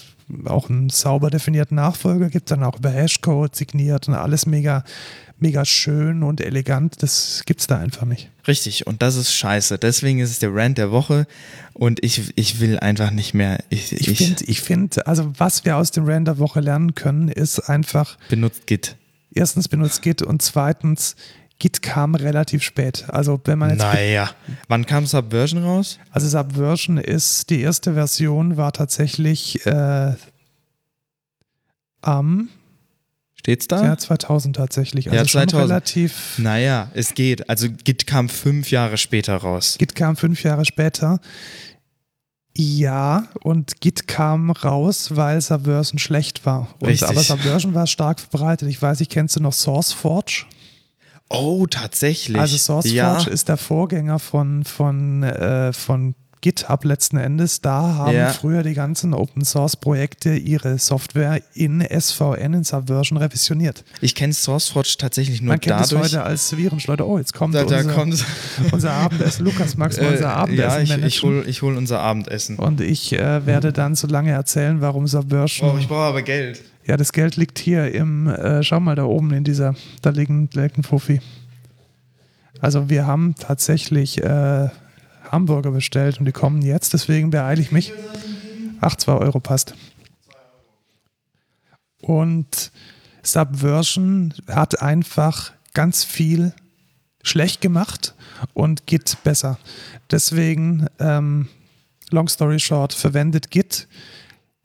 auch 0.44 0.70
einen 0.70 0.90
sauber 0.90 1.30
definierten 1.30 1.74
Nachfolger 1.74 2.28
gibt, 2.28 2.52
dann 2.52 2.62
auch 2.62 2.78
über 2.78 2.90
Hashcode 2.90 3.56
signiert 3.56 4.06
und 4.06 4.14
alles 4.14 4.46
mega, 4.46 4.84
mega 5.40 5.64
schön 5.64 6.22
und 6.22 6.40
elegant. 6.40 7.02
Das 7.02 7.42
gibt 7.46 7.60
es 7.60 7.66
da 7.66 7.78
einfach 7.78 8.04
nicht. 8.04 8.30
Richtig, 8.46 8.86
und 8.86 9.02
das 9.02 9.16
ist 9.16 9.32
scheiße. 9.34 9.78
Deswegen 9.78 10.18
ist 10.20 10.30
es 10.30 10.38
der 10.38 10.54
Rant 10.54 10.78
der 10.78 10.90
Woche 10.90 11.26
und 11.74 12.02
ich, 12.04 12.32
ich 12.36 12.60
will 12.60 12.78
einfach 12.78 13.10
nicht 13.10 13.34
mehr. 13.34 13.58
Ich, 13.70 13.92
Ich 13.92 14.08
ich, 14.08 14.18
finde, 14.18 14.44
ich 14.44 14.60
find, 14.60 15.06
also 15.06 15.32
was 15.38 15.64
wir 15.64 15.76
aus 15.76 15.90
dem 15.90 16.04
Rand 16.06 16.26
der 16.28 16.38
Woche 16.38 16.60
lernen 16.60 16.94
können, 16.94 17.28
ist 17.28 17.60
einfach, 17.60 18.16
benutzt 18.28 18.66
Git. 18.66 18.96
erstens 19.34 19.68
benutzt 19.68 20.02
Git 20.02 20.22
und 20.22 20.42
zweitens, 20.42 21.14
Git 21.60 21.82
kam 21.82 22.14
relativ 22.14 22.62
spät. 22.62 23.04
Also 23.08 23.40
wenn 23.44 23.58
man 23.58 23.70
jetzt, 23.70 23.78
Naja. 23.80 24.30
Wann 24.68 24.86
kam 24.86 25.06
Subversion 25.06 25.62
raus? 25.62 25.98
also 26.10 26.28
Subversion 26.28 26.98
ist, 26.98 27.50
die 27.50 27.60
erste 27.60 27.94
Version 27.94 28.56
war 28.56 28.72
tatsächlich 28.72 29.64
äh, 29.66 30.14
am 32.00 32.48
Steht's 33.40 33.68
da? 33.68 33.82
Jahr 33.82 33.98
2000 33.98 34.56
tatsächlich. 34.56 35.06
Also 35.06 35.16
Ja, 35.16 35.28
schon 35.28 35.48
2000. 35.48 35.70
relativ, 35.70 36.38
Naja, 36.38 36.90
es 36.94 37.14
geht. 37.14 37.48
Also 37.48 37.68
Git 37.84 38.06
kam 38.06 38.28
fünf 38.28 38.70
Jahre 38.70 38.96
später 38.96 39.36
raus. 39.36 39.76
Git 39.78 39.94
kam 39.94 40.16
fünf 40.16 40.42
Jahre 40.42 40.64
später. 40.64 41.20
Ja, 42.56 43.28
und 43.44 43.80
Git 43.80 44.08
kam 44.08 44.50
raus, 44.50 45.14
weil 45.14 45.40
Subversion 45.40 46.00
schlecht 46.00 46.44
war. 46.44 46.68
Und, 46.80 46.88
Richtig. 46.88 47.08
aber 47.08 47.22
Subversion 47.22 47.72
war 47.74 47.86
stark 47.86 48.18
verbreitet. 48.18 48.68
Ich 48.68 48.82
weiß 48.82 48.98
nicht, 48.98 49.12
kennst 49.12 49.36
du 49.36 49.40
noch 49.40 49.52
SourceForge? 49.52 50.46
Oh, 51.30 51.66
tatsächlich. 51.68 52.36
Also 52.36 52.56
SourceForge 52.56 52.94
ja. 53.26 53.32
ist 53.32 53.48
der 53.48 53.58
Vorgänger 53.58 54.18
von, 54.18 54.64
von, 54.64 55.22
äh, 55.22 55.72
von 55.72 56.16
GitHub 56.40 56.84
letzten 56.84 57.16
Endes. 57.16 57.60
Da 57.60 57.94
haben 57.96 58.14
Ja. 58.14 58.28
früher 58.30 58.62
die 58.62 58.74
ganzen 58.74 59.14
Open 59.14 59.44
Source 59.44 59.76
Projekte 59.76 60.34
ihre 60.34 60.78
Software 60.78 61.40
in 61.54 61.80
SVN 61.80 62.54
in 62.54 62.64
Subversion 62.64 63.18
revisioniert. 63.18 63.84
Ich 64.00 64.14
kenne 64.14 64.32
SourceForge 64.32 64.96
tatsächlich 64.98 65.40
nur 65.40 65.48
Man 65.54 65.60
kennt 65.60 65.80
es 65.80 65.88
dadurch. 65.90 66.04
heute 66.12 66.22
als 66.22 66.56
Virenschleuder. 66.56 67.06
Oh, 67.06 67.18
jetzt 67.18 67.34
kommt 67.34 67.54
da, 67.54 67.64
da 67.64 67.78
unser, 67.78 67.92
kommt 67.92 68.24
unser 68.72 68.92
Abendessen. 68.92 69.44
Lukas, 69.44 69.76
magst 69.76 69.98
du 69.98 70.02
mal 70.02 70.12
unser 70.12 70.24
äh, 70.24 70.26
Abendessen 70.26 70.86
Ja, 70.86 70.96
ich, 70.98 71.04
ich 71.16 71.22
hole 71.22 71.44
hol 71.60 71.76
unser 71.76 72.00
Abendessen. 72.00 72.56
Und 72.56 72.80
ich 72.80 73.12
äh, 73.12 73.44
werde 73.46 73.72
dann 73.72 73.94
so 73.94 74.06
lange 74.06 74.30
erzählen, 74.30 74.80
warum 74.80 75.06
Subversion. 75.06 75.70
Oh, 75.74 75.78
ich 75.78 75.88
brauche 75.88 76.00
aber 76.08 76.22
Geld. 76.22 76.62
ja, 76.86 76.96
das 76.96 77.12
Geld 77.12 77.36
liegt 77.36 77.58
hier 77.58 77.92
im, 77.94 78.28
äh, 78.28 78.62
schau 78.62 78.80
mal 78.80 78.94
da 78.94 79.04
oben 79.04 79.32
in 79.32 79.44
dieser, 79.44 79.74
da 80.02 80.10
liegen, 80.10 80.48
liegt 80.52 80.78
ein 80.78 80.82
Fuffi. 80.84 81.20
Also 82.60 82.90
wir 82.90 83.06
haben 83.06 83.34
tatsächlich 83.38 84.22
äh, 84.22 84.68
Hamburger 85.30 85.70
bestellt 85.70 86.18
und 86.18 86.24
die 86.24 86.32
kommen 86.32 86.62
jetzt, 86.62 86.92
deswegen 86.92 87.30
beeile 87.30 87.60
ich 87.60 87.72
mich. 87.72 87.92
Ach, 88.80 88.96
2 88.96 89.12
Euro 89.12 89.40
passt. 89.40 89.74
Und 92.00 92.70
Subversion 93.22 94.34
hat 94.48 94.80
einfach 94.80 95.52
ganz 95.74 96.04
viel 96.04 96.52
schlecht 97.22 97.60
gemacht 97.60 98.14
und 98.54 98.86
Git 98.86 99.18
besser. 99.24 99.58
Deswegen, 100.10 100.86
ähm, 100.98 101.48
long 102.10 102.28
story 102.28 102.58
short, 102.58 102.94
verwendet 102.94 103.50
Git. 103.50 103.88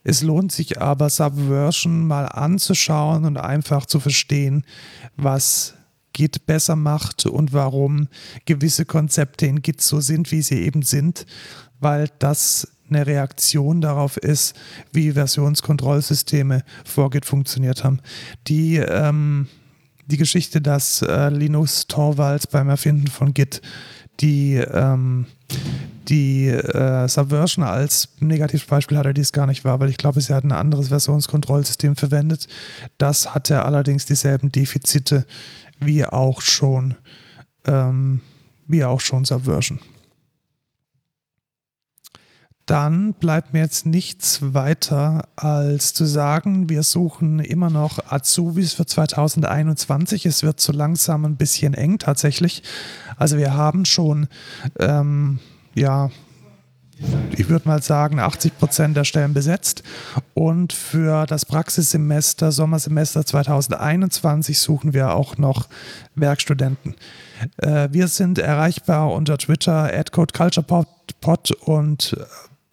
Es 0.04 0.22
lohnt 0.22 0.52
sich 0.52 0.82
aber, 0.82 1.10
Subversion 1.10 2.06
mal 2.08 2.26
anzuschauen 2.26 3.26
und 3.26 3.38
einfach 3.38 3.86
zu 3.86 4.00
verstehen, 4.00 4.66
was 5.16 5.76
Git 6.14 6.46
besser 6.46 6.76
macht 6.76 7.26
und 7.26 7.54
warum 7.54 8.08
gewisse 8.46 8.86
Konzepte 8.86 9.46
in 9.46 9.62
Git 9.62 9.82
so 9.82 10.00
sind, 10.00 10.32
wie 10.32 10.42
sie 10.42 10.62
eben 10.62 10.84
sind, 10.84 11.26
weil 11.80 12.10
das 12.20 12.68
eine 12.90 13.06
Reaktion 13.06 13.82
darauf 13.82 14.18
ist, 14.18 14.56
wie 14.92 15.12
Versionskontrollsysteme 15.12 16.64
vor 16.86 17.10
Git 17.10 17.26
funktioniert 17.26 17.84
haben. 17.84 18.00
Die, 18.48 18.78
ähm, 18.78 19.48
die 20.06 20.18
Geschichte, 20.18 20.62
dass 20.62 21.02
äh, 21.02 21.30
Linus 21.30 21.88
Torvalds 21.88 22.48
beim 22.48 22.70
Erfinden 22.70 23.08
von 23.08 23.34
Git 23.34 23.62
die, 24.20 24.56
ähm, 24.56 25.26
die 26.08 26.48
äh, 26.48 27.08
Subversion 27.08 27.64
als 27.64 28.10
Negativbeispiel 28.20 28.98
hatte, 28.98 29.14
die 29.14 29.22
es 29.22 29.32
gar 29.32 29.48
nicht 29.48 29.66
war, 29.66 29.80
weil 29.80 29.90
ich 29.90 29.98
glaube, 29.98 30.22
sie 30.22 30.34
hat 30.34 30.44
ein 30.44 30.52
anderes 30.52 30.90
Versionskontrollsystem 30.90 31.96
verwendet. 31.96 32.48
Das 32.98 33.34
hatte 33.34 33.64
allerdings 33.64 34.06
dieselben 34.06 34.52
Defizite 34.52 35.26
wie 35.86 36.06
auch 36.06 36.42
schon 36.42 36.96
ähm, 37.66 38.22
wie 38.68 38.84
auch 38.84 39.00
schon 39.00 39.26
Subversion. 39.26 39.80
Dann 42.66 43.14
bleibt 43.14 43.54
mir 43.54 43.60
jetzt 43.60 43.86
nichts 43.86 44.40
weiter 44.54 45.28
als 45.36 45.94
zu 45.94 46.06
sagen, 46.06 46.70
wir 46.70 46.84
suchen 46.84 47.40
immer 47.40 47.70
noch 47.70 48.00
Azubis 48.10 48.74
für 48.74 48.86
2021. 48.86 50.26
Es 50.26 50.44
wird 50.44 50.62
so 50.62 50.72
langsam 50.72 51.26
ein 51.26 51.36
bisschen 51.36 51.74
eng 51.74 52.00
tatsächlich. 52.00 52.64
Also 53.18 53.38
wir 53.38 53.54
haben 53.54 53.84
schon, 53.84 54.28
ähm, 54.80 55.40
ja, 55.76 56.10
ich 57.38 57.50
würde 57.50 57.68
mal 57.68 57.82
sagen, 57.82 58.20
80 58.20 58.58
Prozent 58.58 58.98
der 58.98 59.04
Stellen 59.04 59.34
besetzt. 59.34 59.84
Und 60.34 60.74
für 60.74 61.26
das 61.26 61.46
Praxissemester, 61.46 62.52
Sommersemester 62.52 63.26
2021 63.26 64.60
suchen 64.60 64.94
wir 64.94 65.14
auch 65.14 65.38
noch 65.38 65.68
Werkstudenten. 66.16 66.96
Äh, 67.58 67.90
wir 67.92 68.08
sind 68.08 68.38
erreichbar 68.38 69.12
unter 69.12 69.38
Twitter, 69.38 69.92
at 69.94 70.12
CodeCulturePod 70.12 71.52
und 71.62 72.16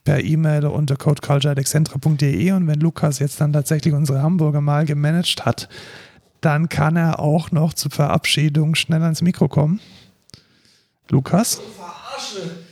per 0.04 0.22
E-Mail 0.24 0.66
unter 0.66 0.96
codeculture.excentra.de 0.96 2.52
und 2.52 2.66
wenn 2.66 2.80
Lukas 2.80 3.18
jetzt 3.18 3.40
dann 3.40 3.52
tatsächlich 3.52 3.94
unsere 3.94 4.22
Hamburger 4.22 4.60
mal 4.60 4.84
gemanagt 4.86 5.44
hat, 5.44 5.68
dann 6.40 6.68
kann 6.68 6.96
er 6.96 7.20
auch 7.20 7.50
noch 7.50 7.74
zur 7.74 7.90
Verabschiedung 7.90 8.74
schnell 8.74 9.02
ans 9.02 9.20
Mikro 9.20 9.48
kommen. 9.48 9.80
Lukas? 11.08 11.60
Verarsche. 11.76 12.69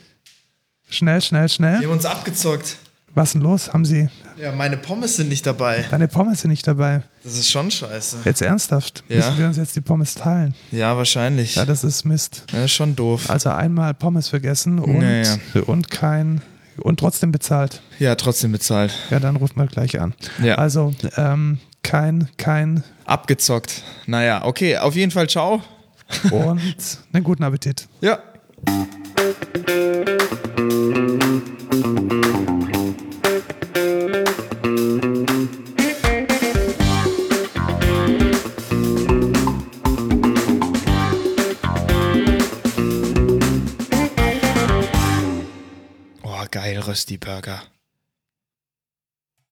Schnell, 0.90 1.20
schnell, 1.20 1.48
schnell. 1.48 1.80
Wir 1.80 1.88
haben 1.88 1.94
uns 1.94 2.06
abgezockt. 2.06 2.76
Was 3.14 3.28
ist 3.30 3.32
denn 3.34 3.42
los? 3.42 3.72
Haben 3.72 3.84
Sie. 3.84 4.08
Ja, 4.40 4.52
meine 4.52 4.76
Pommes 4.76 5.16
sind 5.16 5.28
nicht 5.28 5.44
dabei. 5.44 5.84
Deine 5.90 6.06
Pommes 6.08 6.42
sind 6.42 6.50
nicht 6.50 6.66
dabei. 6.66 7.02
Das 7.24 7.34
ist 7.34 7.50
schon 7.50 7.70
scheiße. 7.70 8.18
Jetzt 8.24 8.42
ernsthaft? 8.42 9.02
Ja. 9.08 9.16
Müssen 9.16 9.38
wir 9.38 9.46
uns 9.46 9.56
jetzt 9.56 9.74
die 9.74 9.80
Pommes 9.80 10.14
teilen? 10.14 10.54
Ja, 10.70 10.96
wahrscheinlich. 10.96 11.56
Ja, 11.56 11.64
das 11.64 11.82
ist 11.84 12.04
Mist. 12.04 12.44
Ja, 12.52 12.64
ist 12.64 12.72
schon 12.72 12.94
doof. 12.94 13.28
Also 13.28 13.50
einmal 13.50 13.92
Pommes 13.94 14.28
vergessen 14.28 14.78
und, 14.78 15.00
Ja, 15.02 15.22
ja. 15.22 15.36
und 15.66 15.90
kein 15.90 16.42
und 16.78 17.00
trotzdem 17.00 17.32
bezahlt. 17.32 17.82
Ja, 17.98 18.14
trotzdem 18.14 18.52
bezahlt. 18.52 18.94
Ja, 19.10 19.18
dann 19.18 19.34
ruft 19.36 19.56
mal 19.56 19.66
gleich 19.66 19.98
an. 20.00 20.14
Ja. 20.40 20.54
Also 20.56 20.94
ähm, 21.16 21.58
kein, 21.82 22.28
kein 22.36 22.84
Abgezockt. 23.04 23.82
Naja, 24.06 24.44
okay, 24.44 24.76
auf 24.78 24.94
jeden 24.94 25.10
Fall 25.10 25.28
ciao. 25.28 25.60
und 26.30 26.60
einen 27.12 27.24
guten 27.24 27.42
Appetit. 27.42 27.88
Ja. 28.00 28.20
Oh, 29.18 29.24
geil, 46.50 46.80
Rösti 46.80 47.18
Burger. 47.18 47.77